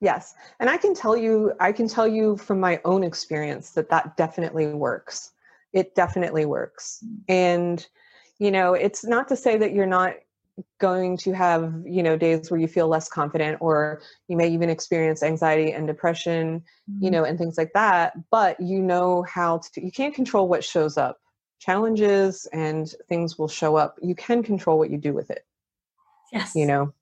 Yes. 0.00 0.34
And 0.60 0.70
I 0.70 0.76
can 0.76 0.94
tell 0.94 1.16
you, 1.16 1.52
I 1.60 1.72
can 1.72 1.88
tell 1.88 2.06
you 2.06 2.36
from 2.36 2.60
my 2.60 2.80
own 2.84 3.02
experience 3.02 3.70
that 3.72 3.88
that 3.90 4.16
definitely 4.16 4.66
works. 4.72 5.32
It 5.72 5.94
definitely 5.94 6.44
works. 6.46 7.02
Mm. 7.04 7.24
And, 7.28 7.86
you 8.38 8.50
know, 8.50 8.74
it's 8.74 9.04
not 9.04 9.26
to 9.28 9.36
say 9.36 9.56
that 9.58 9.72
you're 9.72 9.86
not 9.86 10.14
going 10.80 11.16
to 11.18 11.32
have, 11.32 11.74
you 11.84 12.02
know, 12.02 12.16
days 12.16 12.50
where 12.50 12.60
you 12.60 12.68
feel 12.68 12.88
less 12.88 13.08
confident 13.08 13.58
or 13.60 14.00
you 14.28 14.36
may 14.36 14.48
even 14.48 14.70
experience 14.70 15.22
anxiety 15.22 15.72
and 15.72 15.86
depression, 15.86 16.62
you 16.86 16.94
mm-hmm. 16.94 17.12
know, 17.12 17.24
and 17.24 17.38
things 17.38 17.58
like 17.58 17.72
that. 17.74 18.12
But 18.30 18.60
you 18.60 18.80
know 18.80 19.22
how 19.22 19.58
to, 19.58 19.84
you 19.84 19.92
can't 19.92 20.14
control 20.14 20.48
what 20.48 20.64
shows 20.64 20.96
up. 20.96 21.18
Challenges 21.60 22.46
and 22.52 22.92
things 23.08 23.38
will 23.38 23.48
show 23.48 23.76
up. 23.76 23.96
You 24.00 24.14
can 24.14 24.42
control 24.42 24.78
what 24.78 24.90
you 24.90 24.98
do 24.98 25.12
with 25.12 25.30
it, 25.30 25.44
yes, 26.32 26.54
you 26.54 26.66
know? 26.66 26.92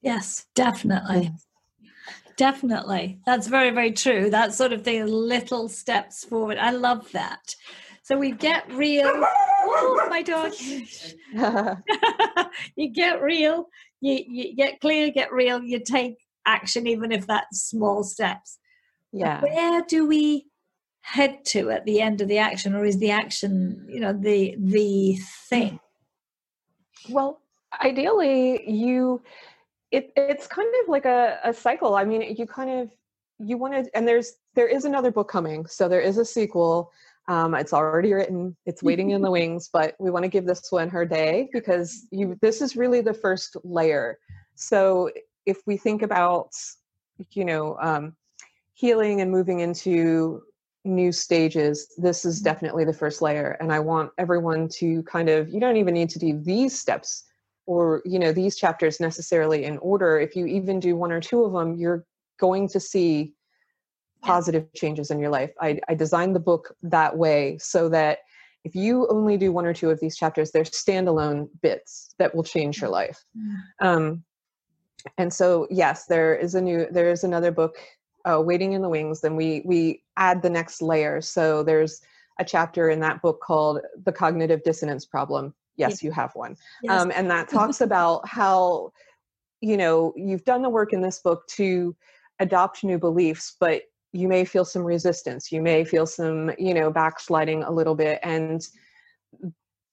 yes, 0.00 0.46
definitely. 0.54 1.32
Definitely. 2.36 3.20
That's 3.26 3.46
very, 3.46 3.70
very 3.70 3.92
true. 3.92 4.30
That 4.30 4.54
sort 4.54 4.72
of 4.72 4.82
thing, 4.82 5.06
little 5.06 5.68
steps 5.68 6.24
forward. 6.24 6.58
I 6.58 6.70
love 6.70 7.10
that. 7.12 7.54
So 8.04 8.18
we 8.18 8.32
get 8.32 8.70
real. 8.70 9.10
Oh, 9.66 10.06
my 10.10 10.20
dog. 10.20 10.52
you 12.76 12.92
get 12.92 13.22
real, 13.22 13.68
you, 14.02 14.22
you 14.28 14.54
get 14.54 14.78
clear, 14.80 15.10
get 15.10 15.32
real, 15.32 15.62
you 15.62 15.80
take 15.80 16.18
action, 16.44 16.86
even 16.86 17.12
if 17.12 17.26
that's 17.26 17.62
small 17.62 18.04
steps. 18.04 18.58
yeah. 19.10 19.40
Where 19.40 19.82
do 19.88 20.06
we 20.06 20.48
head 21.00 21.46
to 21.46 21.70
at 21.70 21.86
the 21.86 22.02
end 22.02 22.20
of 22.20 22.28
the 22.28 22.36
action, 22.36 22.74
or 22.74 22.84
is 22.84 22.98
the 22.98 23.10
action, 23.10 23.86
you 23.88 24.00
know, 24.00 24.12
the 24.12 24.54
the 24.58 25.18
thing? 25.48 25.80
Well, 27.08 27.40
ideally, 27.82 28.70
you 28.70 29.22
it 29.90 30.12
it's 30.14 30.46
kind 30.46 30.68
of 30.82 30.90
like 30.90 31.06
a, 31.06 31.38
a 31.42 31.54
cycle. 31.54 31.94
I 31.94 32.04
mean, 32.04 32.36
you 32.36 32.46
kind 32.46 32.80
of 32.80 32.90
you 33.38 33.56
want 33.56 33.74
to, 33.74 33.96
and 33.96 34.06
there's 34.06 34.34
there 34.54 34.68
is 34.68 34.84
another 34.84 35.10
book 35.10 35.30
coming, 35.30 35.66
so 35.66 35.88
there 35.88 36.02
is 36.02 36.18
a 36.18 36.24
sequel. 36.24 36.92
Um, 37.28 37.54
it's 37.54 37.72
already 37.72 38.12
written; 38.12 38.56
it's 38.66 38.82
waiting 38.82 39.10
in 39.10 39.22
the 39.22 39.30
wings. 39.38 39.68
But 39.72 39.94
we 39.98 40.10
want 40.10 40.24
to 40.24 40.28
give 40.28 40.46
this 40.46 40.70
one 40.70 40.88
her 40.90 41.04
day 41.04 41.48
because 41.52 42.06
you. 42.10 42.38
This 42.40 42.60
is 42.60 42.76
really 42.76 43.00
the 43.00 43.14
first 43.14 43.56
layer. 43.64 44.18
So 44.54 45.10
if 45.46 45.58
we 45.66 45.76
think 45.76 46.02
about, 46.02 46.50
you 47.32 47.44
know, 47.44 47.76
um, 47.80 48.14
healing 48.74 49.20
and 49.20 49.30
moving 49.30 49.60
into 49.60 50.42
new 50.86 51.10
stages 51.10 51.94
this 51.96 52.26
is 52.26 52.42
definitely 52.42 52.84
the 52.84 52.92
first 52.92 53.22
layer 53.22 53.56
and 53.58 53.72
i 53.72 53.80
want 53.80 54.10
everyone 54.18 54.68
to 54.68 55.02
kind 55.04 55.30
of 55.30 55.48
you 55.48 55.58
don't 55.58 55.78
even 55.78 55.94
need 55.94 56.10
to 56.10 56.18
do 56.18 56.38
these 56.42 56.78
steps 56.78 57.24
or 57.64 58.02
you 58.04 58.18
know 58.18 58.32
these 58.32 58.54
chapters 58.54 59.00
necessarily 59.00 59.64
in 59.64 59.78
order 59.78 60.20
if 60.20 60.36
you 60.36 60.44
even 60.44 60.78
do 60.78 60.94
one 60.94 61.10
or 61.10 61.22
two 61.22 61.42
of 61.42 61.54
them 61.54 61.74
you're 61.74 62.04
going 62.38 62.68
to 62.68 62.80
see. 62.80 63.34
Positive 64.24 64.72
changes 64.74 65.10
in 65.10 65.18
your 65.18 65.30
life. 65.30 65.52
I, 65.60 65.80
I 65.88 65.94
designed 65.94 66.34
the 66.34 66.40
book 66.40 66.74
that 66.82 67.16
way 67.16 67.58
so 67.58 67.88
that 67.90 68.18
if 68.64 68.74
you 68.74 69.06
only 69.08 69.36
do 69.36 69.52
one 69.52 69.66
or 69.66 69.74
two 69.74 69.90
of 69.90 70.00
these 70.00 70.16
chapters 70.16 70.50
they're 70.50 70.64
standalone 70.64 71.48
bits 71.62 72.14
that 72.18 72.34
will 72.34 72.42
change 72.42 72.80
your 72.80 72.90
life. 72.90 73.24
Mm. 73.36 73.86
um, 73.86 74.24
and 75.18 75.32
so 75.32 75.66
yes 75.70 76.06
there 76.06 76.34
is 76.34 76.54
a 76.54 76.60
new 76.60 76.86
there 76.90 77.10
is 77.10 77.24
another 77.24 77.52
book 77.52 77.76
uh, 78.24 78.40
waiting 78.40 78.72
in 78.72 78.80
the 78.80 78.88
wings 78.88 79.20
then 79.20 79.36
we 79.36 79.62
we 79.66 80.02
add 80.16 80.42
the 80.42 80.50
next 80.50 80.80
layer. 80.80 81.20
So 81.20 81.62
there's 81.62 82.00
a 82.40 82.44
chapter 82.44 82.90
in 82.90 83.00
that 83.00 83.20
book 83.22 83.40
called 83.40 83.80
the 84.04 84.12
cognitive 84.12 84.62
dissonance 84.62 85.04
problem. 85.04 85.54
Yes 85.76 86.02
you 86.02 86.12
have 86.12 86.34
one. 86.34 86.56
Yes. 86.82 87.00
um, 87.00 87.12
and 87.14 87.30
that 87.30 87.48
talks 87.48 87.80
about 87.80 88.26
how 88.26 88.92
you 89.60 89.76
know 89.76 90.12
you've 90.16 90.44
done 90.44 90.62
the 90.62 90.70
work 90.70 90.92
in 90.92 91.02
this 91.02 91.20
book 91.20 91.46
to 91.48 91.94
adopt 92.40 92.82
new 92.82 92.98
beliefs 92.98 93.56
but 93.60 93.82
you 94.14 94.28
may 94.28 94.44
feel 94.44 94.64
some 94.64 94.82
resistance 94.82 95.50
you 95.50 95.60
may 95.60 95.84
feel 95.84 96.06
some 96.06 96.52
you 96.58 96.72
know 96.72 96.90
backsliding 96.90 97.64
a 97.64 97.70
little 97.70 97.96
bit 97.96 98.20
and 98.22 98.68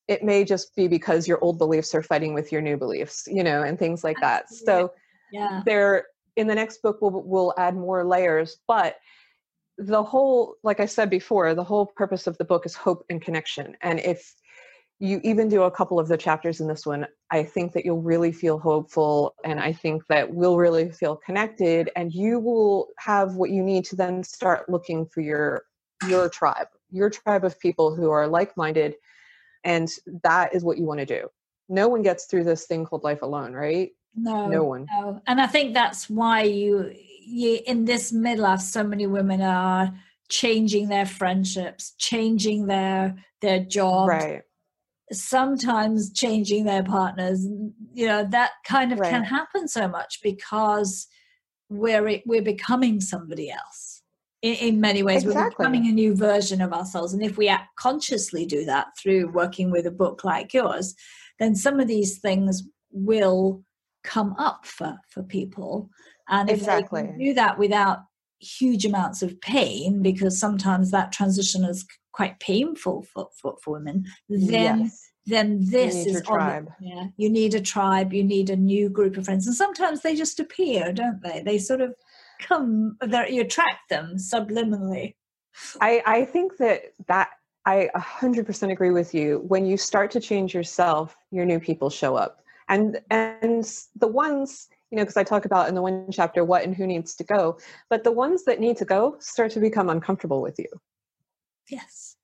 it 0.07 0.23
may 0.23 0.43
just 0.43 0.75
be 0.75 0.87
because 0.87 1.27
your 1.27 1.43
old 1.43 1.57
beliefs 1.57 1.95
are 1.95 2.03
fighting 2.03 2.33
with 2.33 2.51
your 2.51 2.61
new 2.61 2.77
beliefs 2.77 3.27
you 3.29 3.43
know 3.43 3.63
and 3.63 3.79
things 3.79 4.03
like 4.03 4.17
that 4.21 4.49
so 4.49 4.93
yeah. 5.31 5.61
there 5.65 6.05
in 6.35 6.47
the 6.47 6.55
next 6.55 6.81
book 6.81 6.99
we'll, 7.01 7.23
we'll 7.25 7.53
add 7.57 7.75
more 7.75 8.05
layers 8.05 8.57
but 8.67 8.97
the 9.79 10.03
whole 10.03 10.55
like 10.63 10.79
i 10.79 10.85
said 10.85 11.09
before 11.09 11.55
the 11.55 11.63
whole 11.63 11.87
purpose 11.87 12.27
of 12.27 12.37
the 12.37 12.45
book 12.45 12.65
is 12.65 12.75
hope 12.75 13.03
and 13.09 13.21
connection 13.21 13.75
and 13.81 13.99
if 14.01 14.35
you 15.01 15.19
even 15.23 15.49
do 15.49 15.63
a 15.63 15.71
couple 15.71 15.99
of 15.99 16.07
the 16.07 16.15
chapters 16.15 16.61
in 16.61 16.67
this 16.67 16.85
one 16.85 17.05
i 17.31 17.43
think 17.43 17.73
that 17.73 17.83
you'll 17.83 18.01
really 18.01 18.31
feel 18.31 18.59
hopeful 18.59 19.33
and 19.43 19.59
i 19.59 19.73
think 19.73 20.05
that 20.07 20.31
we'll 20.31 20.57
really 20.57 20.91
feel 20.91 21.15
connected 21.15 21.89
and 21.95 22.13
you 22.13 22.39
will 22.39 22.87
have 22.97 23.35
what 23.35 23.49
you 23.49 23.63
need 23.63 23.83
to 23.83 23.95
then 23.95 24.23
start 24.23 24.69
looking 24.69 25.05
for 25.05 25.21
your 25.21 25.63
your 26.07 26.29
tribe 26.29 26.67
your 26.91 27.09
tribe 27.09 27.43
of 27.43 27.59
people 27.59 27.95
who 27.95 28.09
are 28.11 28.27
like-minded 28.27 28.95
and 29.63 29.89
that 30.23 30.53
is 30.53 30.63
what 30.63 30.77
you 30.77 30.85
want 30.85 30.99
to 30.99 31.05
do 31.05 31.27
no 31.67 31.87
one 31.87 32.03
gets 32.03 32.25
through 32.25 32.43
this 32.43 32.65
thing 32.67 32.85
called 32.85 33.03
life 33.03 33.23
alone 33.23 33.53
right 33.53 33.89
No. 34.15 34.47
no 34.47 34.63
one 34.63 34.87
No. 34.91 35.21
And 35.25 35.41
I 35.41 35.47
think 35.47 35.73
that's 35.73 36.09
why 36.09 36.43
you, 36.43 36.91
you 37.25 37.59
in 37.65 37.85
this 37.85 38.11
midlife, 38.11 38.61
so 38.61 38.83
many 38.83 39.07
women 39.07 39.41
are 39.41 39.93
changing 40.29 40.87
their 40.89 41.05
friendships, 41.05 41.93
changing 41.97 42.67
their 42.67 43.15
their 43.41 43.59
jobs, 43.59 44.09
right 44.09 44.43
sometimes 45.11 46.11
changing 46.13 46.65
their 46.65 46.83
partners. 46.83 47.45
You 47.93 48.07
know 48.07 48.27
that 48.31 48.51
kind 48.65 48.91
of 48.91 48.99
can 49.01 49.23
happen 49.23 49.67
so 49.67 49.87
much 49.87 50.19
because 50.21 51.07
we're 51.69 52.21
we're 52.25 52.41
becoming 52.41 53.01
somebody 53.01 53.51
else. 53.51 54.01
In, 54.41 54.55
in 54.55 54.81
many 54.81 55.03
ways, 55.03 55.23
we're 55.23 55.49
becoming 55.49 55.85
a 55.85 55.91
new 55.91 56.15
version 56.15 56.61
of 56.61 56.73
ourselves, 56.73 57.13
and 57.13 57.23
if 57.23 57.37
we 57.37 57.47
act 57.47 57.75
consciously 57.77 58.45
do 58.45 58.65
that 58.65 58.87
through 58.97 59.31
working 59.31 59.69
with 59.71 59.85
a 59.85 59.91
book 59.91 60.23
like 60.23 60.53
yours, 60.53 60.95
then 61.39 61.55
some 61.55 61.79
of 61.79 61.87
these 61.87 62.19
things 62.19 62.63
will 62.91 63.63
come 64.03 64.33
up 64.37 64.65
for 64.65 64.97
for 65.09 65.21
people 65.21 65.89
and 66.31 66.49
if 66.49 66.57
they 66.57 66.79
Exactly. 66.79 67.03
can 67.03 67.17
do 67.17 67.33
that 67.35 67.59
without 67.59 67.99
huge 68.39 68.85
amounts 68.85 69.21
of 69.21 69.39
pain 69.41 70.01
because 70.01 70.39
sometimes 70.39 70.89
that 70.89 71.11
transition 71.11 71.63
is 71.63 71.85
quite 72.11 72.39
painful 72.39 73.03
for 73.03 73.29
for, 73.39 73.57
for 73.63 73.73
women 73.73 74.05
then 74.29 74.79
yes 74.79 75.09
then 75.27 75.59
this 75.69 76.05
is 76.05 76.21
on 76.27 76.47
the- 76.47 76.67
yeah 76.79 77.07
you 77.17 77.29
need 77.29 77.53
a 77.53 77.61
tribe 77.61 78.11
you 78.13 78.23
need 78.23 78.49
a 78.49 78.55
new 78.55 78.89
group 78.89 79.17
of 79.17 79.25
friends 79.25 79.47
and 79.47 79.55
sometimes 79.55 80.01
they 80.01 80.15
just 80.15 80.39
appear 80.39 80.91
don't 80.91 81.21
they 81.21 81.41
they 81.43 81.57
sort 81.57 81.81
of 81.81 81.93
come 82.39 82.97
you 83.29 83.41
attract 83.41 83.89
them 83.89 84.15
subliminally 84.15 85.15
I, 85.81 86.01
I 86.05 86.25
think 86.25 86.57
that 86.57 86.93
that 87.07 87.29
I 87.65 87.89
100% 87.95 88.71
agree 88.71 88.91
with 88.91 89.13
you. 89.13 89.39
When 89.47 89.65
you 89.65 89.77
start 89.77 90.11
to 90.11 90.19
change 90.19 90.53
yourself, 90.53 91.15
your 91.31 91.45
new 91.45 91.59
people 91.59 91.89
show 91.89 92.15
up. 92.15 92.41
And 92.69 93.01
and 93.09 93.69
the 93.95 94.07
ones, 94.07 94.69
you 94.89 94.97
know, 94.97 95.03
because 95.03 95.17
I 95.17 95.23
talk 95.23 95.45
about 95.45 95.67
in 95.67 95.75
the 95.75 95.81
one 95.81 96.07
chapter 96.11 96.45
what 96.45 96.63
and 96.63 96.73
who 96.75 96.87
needs 96.87 97.15
to 97.15 97.23
go, 97.23 97.57
but 97.89 98.03
the 98.03 98.11
ones 98.11 98.45
that 98.45 98.59
need 98.59 98.77
to 98.77 98.85
go 98.85 99.17
start 99.19 99.51
to 99.51 99.59
become 99.59 99.89
uncomfortable 99.89 100.41
with 100.41 100.57
you. 100.57 100.67
Yes 101.71 102.17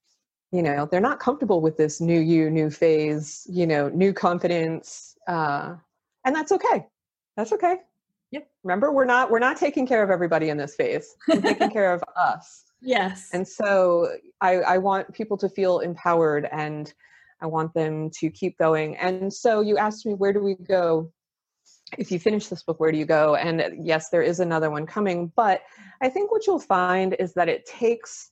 You 0.52 0.62
know, 0.62 0.88
they're 0.90 1.00
not 1.10 1.18
comfortable 1.20 1.60
with 1.60 1.76
this 1.76 2.00
new 2.00 2.20
you, 2.20 2.48
new 2.50 2.70
phase, 2.70 3.46
you 3.50 3.66
know, 3.66 3.88
new 3.90 4.12
confidence. 4.14 5.14
Uh, 5.26 5.76
and 6.24 6.34
that's 6.34 6.52
okay. 6.52 6.86
That's 7.36 7.52
okay. 7.52 7.76
Yep. 8.30 8.46
Remember, 8.64 8.92
we're 8.92 9.04
not 9.04 9.30
we're 9.30 9.38
not 9.48 9.56
taking 9.56 9.86
care 9.86 10.02
of 10.02 10.10
everybody 10.10 10.48
in 10.48 10.56
this 10.56 10.74
phase. 10.74 11.14
We're 11.28 11.40
taking 11.42 11.70
care 11.70 11.92
of 11.92 12.02
us. 12.16 12.64
yes 12.80 13.28
And 13.32 13.46
so 13.46 14.08
I, 14.40 14.52
I 14.74 14.78
want 14.78 15.12
people 15.12 15.36
to 15.38 15.48
feel 15.48 15.80
empowered 15.80 16.48
and 16.50 16.92
I 17.40 17.46
want 17.46 17.72
them 17.74 18.10
to 18.18 18.30
keep 18.30 18.58
going. 18.58 18.96
And 18.96 19.32
so 19.32 19.60
you 19.60 19.78
asked 19.78 20.06
me, 20.06 20.14
where 20.14 20.32
do 20.32 20.40
we 20.40 20.54
go? 20.54 21.12
If 21.96 22.10
you 22.12 22.18
finish 22.18 22.48
this 22.48 22.62
book, 22.62 22.80
where 22.80 22.92
do 22.92 22.98
you 22.98 23.06
go? 23.06 23.34
And 23.36 23.86
yes, 23.86 24.08
there 24.10 24.22
is 24.22 24.40
another 24.40 24.70
one 24.70 24.86
coming. 24.86 25.32
But 25.36 25.62
I 26.02 26.08
think 26.08 26.30
what 26.30 26.46
you'll 26.46 26.58
find 26.58 27.16
is 27.18 27.32
that 27.34 27.48
it 27.48 27.64
takes 27.66 28.30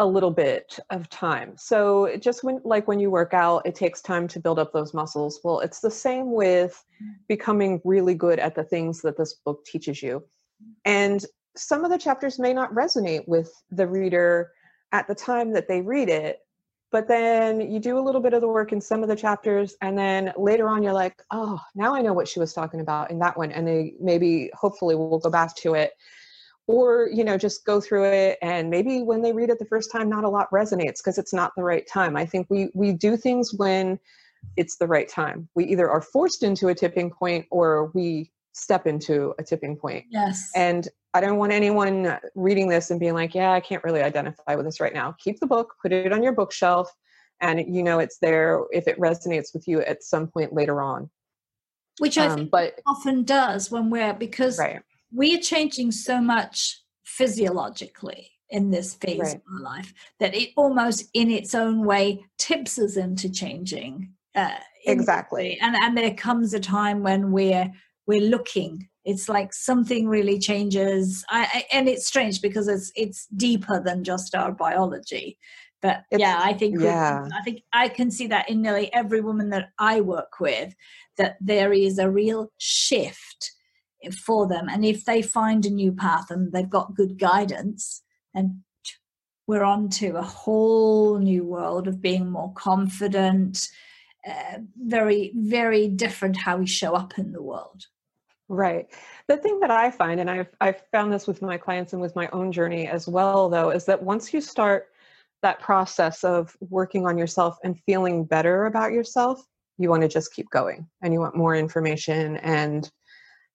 a 0.00 0.06
little 0.06 0.30
bit 0.30 0.78
of 0.88 1.08
time. 1.10 1.52
So 1.56 2.06
it 2.06 2.22
just 2.22 2.42
when 2.42 2.60
like 2.64 2.88
when 2.88 2.98
you 2.98 3.10
work 3.10 3.34
out, 3.34 3.66
it 3.66 3.74
takes 3.74 4.00
time 4.00 4.26
to 4.28 4.40
build 4.40 4.58
up 4.58 4.72
those 4.72 4.94
muscles. 4.94 5.40
Well, 5.44 5.60
it's 5.60 5.80
the 5.80 5.90
same 5.90 6.32
with 6.32 6.82
mm. 7.02 7.14
becoming 7.28 7.82
really 7.84 8.14
good 8.14 8.38
at 8.38 8.54
the 8.54 8.64
things 8.64 9.02
that 9.02 9.18
this 9.18 9.34
book 9.34 9.64
teaches 9.64 10.02
you. 10.02 10.24
And 10.86 11.24
some 11.54 11.84
of 11.84 11.90
the 11.90 11.98
chapters 11.98 12.38
may 12.38 12.54
not 12.54 12.72
resonate 12.72 13.28
with 13.28 13.52
the 13.70 13.86
reader 13.86 14.52
at 14.92 15.06
the 15.06 15.14
time 15.14 15.52
that 15.52 15.68
they 15.68 15.82
read 15.82 16.08
it 16.08 16.40
but 16.92 17.06
then 17.06 17.60
you 17.60 17.78
do 17.78 17.98
a 17.98 18.00
little 18.00 18.20
bit 18.20 18.32
of 18.32 18.40
the 18.40 18.48
work 18.48 18.72
in 18.72 18.80
some 18.80 19.02
of 19.02 19.08
the 19.08 19.14
chapters 19.14 19.76
and 19.80 19.96
then 19.96 20.32
later 20.36 20.68
on 20.68 20.82
you're 20.82 20.92
like 20.92 21.22
oh 21.30 21.60
now 21.74 21.94
i 21.94 22.00
know 22.00 22.12
what 22.12 22.26
she 22.26 22.40
was 22.40 22.52
talking 22.52 22.80
about 22.80 23.10
in 23.10 23.18
that 23.18 23.36
one 23.36 23.52
and 23.52 23.66
they 23.66 23.94
maybe 24.00 24.50
hopefully 24.54 24.94
we'll 24.94 25.18
go 25.18 25.30
back 25.30 25.54
to 25.54 25.74
it 25.74 25.92
or 26.70 27.08
you 27.12 27.24
know 27.24 27.36
just 27.36 27.64
go 27.64 27.80
through 27.80 28.04
it 28.04 28.38
and 28.42 28.70
maybe 28.70 29.02
when 29.02 29.20
they 29.22 29.32
read 29.32 29.50
it 29.50 29.58
the 29.58 29.64
first 29.74 29.90
time 29.90 30.08
not 30.08 30.24
a 30.24 30.28
lot 30.28 30.48
resonates 30.52 30.98
because 30.98 31.18
it's 31.18 31.34
not 31.34 31.52
the 31.56 31.62
right 31.62 31.86
time. 31.86 32.16
I 32.16 32.24
think 32.24 32.46
we 32.50 32.70
we 32.74 32.92
do 32.92 33.16
things 33.16 33.52
when 33.54 33.98
it's 34.56 34.76
the 34.76 34.86
right 34.86 35.08
time. 35.08 35.48
We 35.54 35.64
either 35.66 35.90
are 35.90 36.00
forced 36.00 36.42
into 36.42 36.68
a 36.68 36.74
tipping 36.74 37.10
point 37.10 37.46
or 37.50 37.90
we 37.94 38.30
step 38.52 38.86
into 38.86 39.34
a 39.38 39.42
tipping 39.42 39.76
point. 39.76 40.04
Yes. 40.10 40.50
And 40.54 40.88
I 41.12 41.20
don't 41.20 41.38
want 41.38 41.52
anyone 41.52 42.18
reading 42.34 42.68
this 42.68 42.90
and 42.90 42.98
being 43.00 43.14
like, 43.14 43.34
yeah, 43.34 43.52
I 43.52 43.60
can't 43.60 43.82
really 43.84 44.02
identify 44.02 44.54
with 44.54 44.64
this 44.64 44.80
right 44.80 44.94
now. 44.94 45.14
Keep 45.18 45.40
the 45.40 45.46
book, 45.46 45.74
put 45.82 45.92
it 45.92 46.12
on 46.12 46.22
your 46.22 46.32
bookshelf, 46.32 46.88
and 47.40 47.74
you 47.74 47.82
know 47.82 47.98
it's 47.98 48.18
there 48.18 48.62
if 48.70 48.86
it 48.86 48.98
resonates 48.98 49.52
with 49.54 49.66
you 49.66 49.80
at 49.82 50.02
some 50.04 50.28
point 50.28 50.52
later 50.52 50.80
on. 50.82 51.10
which 51.98 52.16
i 52.16 52.26
Um, 52.26 52.36
think 52.36 52.50
but 52.50 52.80
often 52.86 53.24
does 53.24 53.70
when 53.70 53.90
we're 53.90 54.14
because 54.14 54.58
right, 54.58 54.82
we 55.12 55.34
are 55.36 55.40
changing 55.40 55.90
so 55.92 56.20
much 56.20 56.80
physiologically 57.04 58.30
in 58.50 58.70
this 58.70 58.94
phase 58.94 59.18
Right. 59.20 59.34
of 59.36 59.42
our 59.54 59.60
life 59.60 59.92
that 60.18 60.34
it 60.34 60.50
almost 60.56 61.08
in 61.14 61.30
its 61.30 61.54
own 61.54 61.84
way 61.84 62.24
tips 62.38 62.78
us 62.78 62.96
into 62.96 63.30
changing 63.30 64.12
uh, 64.34 64.56
Exactly. 64.86 65.58
and 65.60 65.76
and 65.76 65.96
there 65.96 66.14
comes 66.14 66.54
a 66.54 66.60
time 66.60 67.02
when 67.02 67.32
we're 67.32 67.70
we're 68.06 68.20
looking 68.28 68.88
it's 69.04 69.28
like 69.28 69.52
something 69.52 70.06
really 70.08 70.38
changes 70.38 71.24
I, 71.30 71.42
I 71.54 71.64
and 71.72 71.88
it's 71.88 72.06
strange 72.06 72.40
because 72.42 72.68
it's 72.68 72.90
it's 72.96 73.26
deeper 73.26 73.80
than 73.82 74.04
just 74.04 74.34
our 74.34 74.52
biology 74.52 75.38
but 75.82 76.04
It's- 76.10 76.20
yeah 76.20 76.40
i 76.42 76.52
think 76.52 76.80
yeah. 76.80 77.28
i 77.38 77.42
think 77.42 77.62
i 77.72 77.88
can 77.88 78.10
see 78.10 78.26
that 78.28 78.48
in 78.50 78.62
nearly 78.62 78.92
every 78.92 79.20
woman 79.20 79.50
that 79.50 79.70
i 79.78 80.00
work 80.00 80.40
with 80.40 80.74
that 81.18 81.36
there 81.40 81.72
is 81.72 81.98
a 81.98 82.10
real 82.10 82.50
shift 82.58 83.52
for 84.14 84.46
them 84.46 84.68
and 84.68 84.84
if 84.84 85.04
they 85.04 85.22
find 85.22 85.66
a 85.66 85.70
new 85.70 85.92
path 85.92 86.30
and 86.30 86.52
they've 86.52 86.70
got 86.70 86.94
good 86.94 87.18
guidance 87.18 88.02
and 88.34 88.56
we're 89.46 89.64
on 89.64 89.88
to 89.88 90.16
a 90.16 90.22
whole 90.22 91.18
new 91.18 91.44
world 91.44 91.88
of 91.88 92.00
being 92.00 92.30
more 92.30 92.52
confident 92.54 93.68
uh, 94.28 94.58
very 94.76 95.32
very 95.36 95.88
different 95.88 96.36
how 96.36 96.56
we 96.56 96.66
show 96.66 96.94
up 96.94 97.18
in 97.18 97.32
the 97.32 97.42
world 97.42 97.86
right. 98.50 98.88
The 99.28 99.36
thing 99.36 99.60
that 99.60 99.70
I 99.70 99.90
find, 99.90 100.20
and 100.20 100.28
I've 100.28 100.48
I've 100.60 100.82
found 100.90 101.12
this 101.12 101.26
with 101.26 101.40
my 101.40 101.56
clients 101.56 101.92
and 101.92 102.02
with 102.02 102.16
my 102.16 102.28
own 102.32 102.52
journey 102.52 102.88
as 102.88 103.06
well, 103.06 103.48
though, 103.48 103.70
is 103.70 103.86
that 103.86 104.02
once 104.02 104.34
you 104.34 104.40
start 104.40 104.88
that 105.42 105.60
process 105.60 106.22
of 106.24 106.54
working 106.60 107.06
on 107.06 107.16
yourself 107.16 107.56
and 107.64 107.80
feeling 107.86 108.24
better 108.24 108.66
about 108.66 108.92
yourself, 108.92 109.40
you 109.78 109.88
want 109.88 110.02
to 110.02 110.08
just 110.08 110.34
keep 110.34 110.50
going 110.50 110.86
and 111.02 111.12
you 111.14 111.20
want 111.20 111.36
more 111.36 111.54
information 111.54 112.36
and 112.38 112.90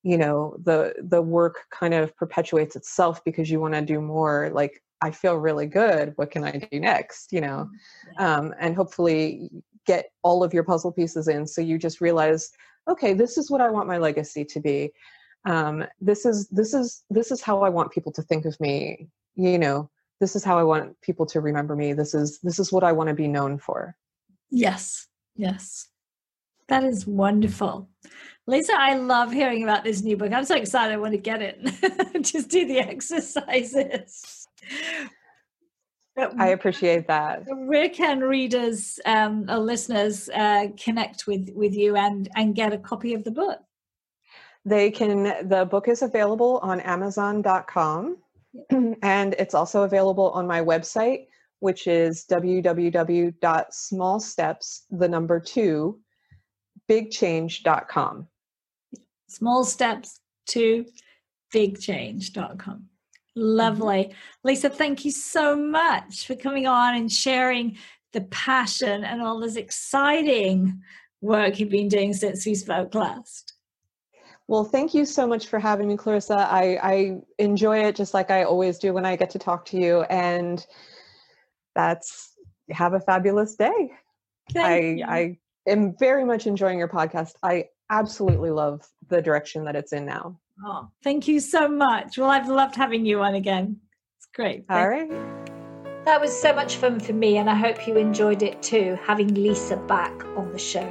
you 0.06 0.18
know 0.18 0.56
the 0.64 0.94
the 1.04 1.22
work 1.22 1.66
kind 1.72 1.94
of 1.94 2.16
perpetuates 2.16 2.76
itself 2.76 3.24
because 3.26 3.50
you 3.50 3.60
want 3.60 3.74
to 3.74 3.82
do 3.82 4.00
more 4.00 4.52
like 4.54 4.82
i 5.02 5.10
feel 5.10 5.36
really 5.36 5.66
good 5.66 6.14
what 6.16 6.32
can 6.32 6.44
i 6.44 6.52
do 6.72 6.80
next 6.80 7.34
you 7.34 7.42
know 7.42 7.68
um, 8.20 8.54
and 8.60 8.76
hopefully 8.76 9.50
get 9.86 10.12
all 10.24 10.44
of 10.44 10.54
your 10.54 10.64
puzzle 10.64 10.92
pieces 10.92 11.28
in 11.28 11.46
so 11.46 11.60
you 11.60 11.78
just 11.78 12.02
realize 12.02 12.52
okay 12.88 13.14
this 13.14 13.38
is 13.38 13.50
what 13.50 13.62
i 13.62 13.70
want 13.70 13.88
my 13.88 13.98
legacy 13.98 14.46
to 14.46 14.60
be 14.60 14.92
um, 15.46 15.86
this 16.00 16.26
is 16.26 16.48
this 16.50 16.74
is 16.74 17.04
this 17.10 17.32
is 17.32 17.42
how 17.42 17.62
i 17.64 17.70
want 17.70 17.92
people 17.92 18.12
to 18.12 18.22
think 18.22 18.46
of 18.46 18.60
me 18.60 19.08
you 19.36 19.58
know 19.58 19.90
this 20.20 20.36
is 20.36 20.44
how 20.44 20.58
I 20.58 20.64
want 20.64 21.00
people 21.02 21.26
to 21.28 21.42
remember 21.42 21.76
me. 21.76 21.94
This 21.94 22.14
is 22.14 22.40
this 22.40 22.60
is 22.60 22.72
what 22.72 22.84
I 22.84 22.92
want 22.92 23.10
to 23.10 23.14
be 23.14 23.28
known 23.28 23.58
for. 23.58 23.96
Yes. 24.50 25.08
Yes. 25.36 25.90
That 26.68 26.84
is 26.84 27.06
wonderful. 27.06 27.90
Lisa, 28.48 28.74
I 28.78 28.96
love 28.96 29.32
hearing 29.32 29.64
about 29.64 29.84
this 29.84 30.04
new 30.04 30.16
book. 30.18 30.32
I'm 30.32 30.46
so 30.46 30.56
excited. 30.56 30.94
I 30.94 30.98
want 30.98 31.14
to 31.14 31.18
get 31.18 31.42
it. 31.42 31.60
Just 32.22 32.50
do 32.50 32.68
the 32.68 32.78
exercises. 32.88 34.48
I 36.18 36.48
appreciate 36.50 37.08
that. 37.08 37.44
Where 37.48 37.90
can 37.90 38.20
readers 38.22 39.00
um, 39.06 39.48
or 39.50 39.58
listeners 39.58 40.30
uh, 40.30 40.68
connect 40.82 41.28
with 41.28 41.50
with 41.54 41.74
you 41.74 41.98
and 41.98 42.30
and 42.36 42.56
get 42.56 42.72
a 42.72 42.78
copy 42.78 43.14
of 43.16 43.26
the 43.26 43.32
book? 43.32 43.60
They 44.64 44.92
can. 44.92 45.50
The 45.50 45.66
book 45.66 45.90
is 45.90 46.04
available 46.04 46.60
on 46.62 46.80
Amazon.com, 46.80 48.18
and 49.02 49.36
it's 49.38 49.56
also 49.56 49.84
available 49.84 50.32
on 50.32 50.48
my 50.48 50.62
website, 50.62 51.26
which 51.60 51.86
is 51.88 52.26
www.smallsteps 52.30 54.82
the 54.90 55.10
number 55.10 55.40
two 55.40 56.00
bigchange.com. 56.90 58.28
Small 59.28 59.64
steps 59.64 60.20
to 60.48 60.86
bigchange.com. 61.54 62.86
Lovely. 63.36 64.04
Mm-hmm. 64.06 64.48
Lisa, 64.48 64.70
thank 64.70 65.06
you 65.06 65.12
so 65.12 65.56
much 65.56 66.26
for 66.26 66.36
coming 66.36 66.68
on 66.68 66.96
and 66.96 67.12
sharing 67.12 67.78
the 68.14 68.22
passion 68.22 69.04
and 69.04 69.22
all 69.22 69.40
this 69.40 69.58
exciting 69.58 70.82
work 71.22 71.60
you've 71.60 71.70
been 71.70 71.90
doing 71.90 72.14
since 72.14 72.46
we 72.46 72.56
spoke 72.56 72.96
last. 72.96 73.54
Well, 74.48 74.64
thank 74.64 74.94
you 74.94 75.06
so 75.06 75.26
much 75.26 75.48
for 75.48 75.60
having 75.60 75.88
me, 75.88 75.98
Clarissa. 75.98 76.38
I, 76.38 76.80
I 76.82 77.18
enjoy 77.40 77.80
it 77.80 77.96
just 77.96 78.14
like 78.14 78.30
I 78.30 78.44
always 78.44 78.78
do 78.78 78.94
when 78.94 79.06
I 79.06 79.16
get 79.16 79.32
to 79.32 79.40
talk 79.40 79.66
to 79.66 79.78
you. 79.78 80.04
And 80.04 80.66
that's 81.74 82.34
have 82.70 82.94
a 82.94 83.00
fabulous 83.00 83.56
day. 83.56 83.92
Thank 84.54 84.66
I, 84.66 84.80
you. 84.80 85.06
I 85.06 85.38
am 85.68 85.96
very 85.98 86.26
much 86.26 86.46
enjoying 86.46 86.78
your 86.78 86.88
podcast. 86.88 87.34
I 87.42 87.66
absolutely 87.90 88.52
love 88.52 88.88
the 89.08 89.22
direction 89.22 89.66
that 89.66 89.76
it's 89.76 89.94
in 89.94 90.06
now. 90.06 90.40
Oh, 90.66 90.90
thank 91.04 91.28
you 91.28 91.40
so 91.40 91.68
much. 91.68 92.18
Well, 92.18 92.30
I've 92.30 92.48
loved 92.48 92.76
having 92.76 93.06
you 93.06 93.22
on 93.22 93.36
again. 93.36 93.78
It's 94.18 94.28
great. 94.34 94.66
All 94.70 94.88
right. 94.88 95.10
That 96.06 96.22
was 96.22 96.40
so 96.40 96.54
much 96.54 96.76
fun 96.76 97.00
for 97.00 97.14
me, 97.14 97.38
and 97.38 97.50
I 97.50 97.56
hope 97.56 97.88
you 97.88 97.98
enjoyed 97.98 98.44
it 98.44 98.62
too, 98.62 98.98
having 99.04 99.34
Lisa 99.34 99.76
back 99.76 100.24
on 100.38 100.52
the 100.52 100.60
show. 100.60 100.88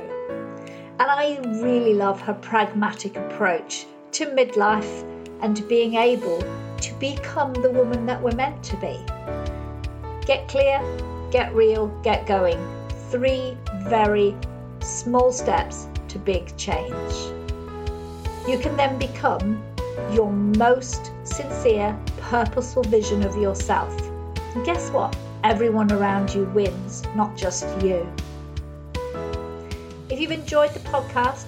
And 0.98 1.02
I 1.02 1.38
really 1.62 1.94
love 1.94 2.20
her 2.22 2.34
pragmatic 2.34 3.16
approach 3.16 3.86
to 4.12 4.26
midlife 4.26 5.02
and 5.40 5.66
being 5.68 5.94
able 5.94 6.40
to 6.78 6.94
become 6.98 7.52
the 7.54 7.70
woman 7.70 8.06
that 8.06 8.20
we're 8.20 8.34
meant 8.34 8.62
to 8.64 8.76
be. 8.76 8.98
Get 10.26 10.48
clear, 10.48 10.80
get 11.30 11.54
real, 11.54 11.88
get 12.02 12.26
going. 12.26 12.58
Three 13.10 13.56
very 13.84 14.36
small 14.80 15.32
steps 15.32 15.88
to 16.14 16.18
big 16.20 16.56
change. 16.56 17.12
You 18.48 18.58
can 18.58 18.76
then 18.76 18.98
become 18.98 19.62
your 20.12 20.32
most 20.32 21.10
sincere, 21.24 21.98
purposeful 22.18 22.84
vision 22.84 23.24
of 23.24 23.36
yourself. 23.36 23.92
And 24.54 24.64
guess 24.64 24.90
what? 24.90 25.16
Everyone 25.42 25.90
around 25.92 26.32
you 26.32 26.44
wins, 26.54 27.02
not 27.16 27.36
just 27.36 27.66
you. 27.82 28.08
If 30.08 30.20
you've 30.20 30.30
enjoyed 30.30 30.72
the 30.72 30.80
podcast, 30.80 31.46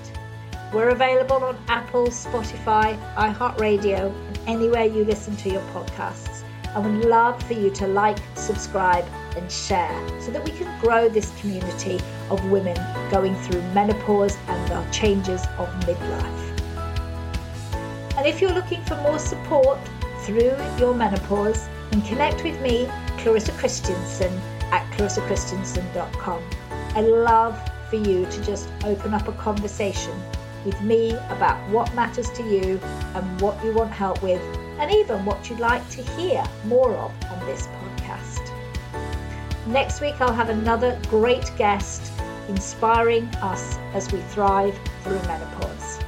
we're 0.75 0.91
available 0.91 1.45
on 1.45 1.57
Apple, 1.69 2.09
Spotify, 2.09 2.99
iHeartRadio, 3.15 4.13
and 4.29 4.39
anywhere 4.49 4.85
you 4.85 5.05
listen 5.05 5.37
to 5.37 5.49
your 5.49 5.63
podcasts. 5.73 6.43
I 6.75 6.81
would 6.81 7.05
love 7.05 7.41
for 7.45 7.55
you 7.55 7.71
to 7.71 7.87
like, 7.87 8.19
subscribe, 8.35 9.07
and 9.37 9.51
share 9.51 10.21
so 10.21 10.31
that 10.31 10.45
we 10.45 10.51
can 10.51 10.81
grow 10.81 11.09
this 11.09 11.33
community 11.41 12.01
of 12.31 12.45
women 12.51 12.77
going 13.11 13.35
through 13.37 13.63
menopause 13.73 14.37
and 14.49 14.69
the 14.69 14.91
changes 14.91 15.43
of 15.59 15.69
midlife. 15.81 16.47
And 18.17 18.27
if 18.27 18.41
you're 18.41 18.53
looking 18.53 18.83
for 18.85 18.97
more 18.97 19.19
support 19.19 19.79
through 20.23 20.57
your 20.79 20.95
menopause, 20.95 21.69
then 21.91 22.03
connect 22.03 22.43
with 22.43 22.61
me, 22.61 22.89
Clarissa 23.19 23.53
Christensen, 23.53 24.33
at 24.73 24.91
clarissachristensen.com. 24.93 26.43
I 26.71 27.01
love 27.03 27.61
for 27.91 27.97
you 27.97 28.27
to 28.27 28.43
just 28.43 28.69
open 28.85 29.15
up 29.15 29.29
a 29.29 29.33
conversation 29.33 30.13
with 30.65 30.81
me 30.81 31.13
about 31.29 31.57
what 31.71 31.95
matters 31.95 32.29
to 32.31 32.43
you 32.43 32.81
and 33.15 33.41
what 33.41 33.63
you 33.65 33.73
want 33.73 33.93
help 33.93 34.23
with, 34.23 34.43
and 34.81 34.91
even 34.91 35.25
what 35.25 35.49
you'd 35.49 35.61
like 35.61 35.89
to 35.91 36.03
hear 36.03 36.45
more 36.65 36.93
of 36.97 37.13
on 37.31 37.47
this 37.47 37.69
podcast. 37.69 37.86
Next 39.67 40.01
week, 40.01 40.21
I'll 40.21 40.33
have 40.33 40.49
another 40.49 40.99
great 41.09 41.51
guest 41.59 42.13
inspiring 42.49 43.25
us 43.43 43.77
as 43.95 44.11
we 44.13 44.21
thrive 44.21 44.79
through 45.03 45.21
menopause. 45.23 45.99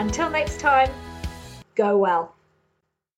Until 0.00 0.28
next 0.28 0.58
time, 0.58 0.90
go 1.76 1.96
well. 1.96 2.34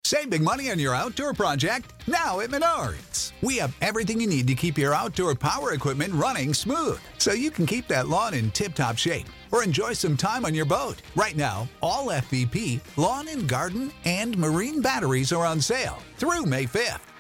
Save 0.05 0.29
big 0.29 0.43
money 0.43 0.71
on 0.71 0.79
your 0.79 0.95
outdoor 0.95 1.33
project 1.33 1.95
now 2.07 2.41
at 2.41 2.51
Menards. 2.51 3.33
We 3.43 3.57
have 3.57 3.75
everything 3.81 4.21
you 4.21 4.27
need 4.27 4.47
to 4.49 4.55
keep 4.55 4.77
your 4.77 4.93
outdoor 4.93 5.35
power 5.35 5.73
equipment 5.73 6.13
running 6.13 6.53
smooth 6.53 7.01
so 7.17 7.33
you 7.33 7.51
can 7.51 7.65
keep 7.65 7.89
that 7.89 8.09
lawn 8.09 8.35
in 8.35 8.51
tip 8.51 8.75
top 8.75 8.99
shape 8.99 9.29
or 9.51 9.65
enjoy 9.65 9.95
some 9.95 10.17
time 10.17 10.45
on 10.45 10.55
your 10.55 10.67
boat. 10.67 11.01
Right 11.17 11.37
now, 11.37 11.69
all 11.81 12.09
FVP, 12.09 12.81
lawn 12.97 13.29
and 13.29 13.49
garden, 13.49 13.93
and 14.05 14.37
marine 14.37 14.83
batteries 14.83 15.33
are 15.33 15.47
on 15.47 15.61
sale 15.61 15.99
through 16.17 16.45
May 16.45 16.65
5th. 16.67 17.10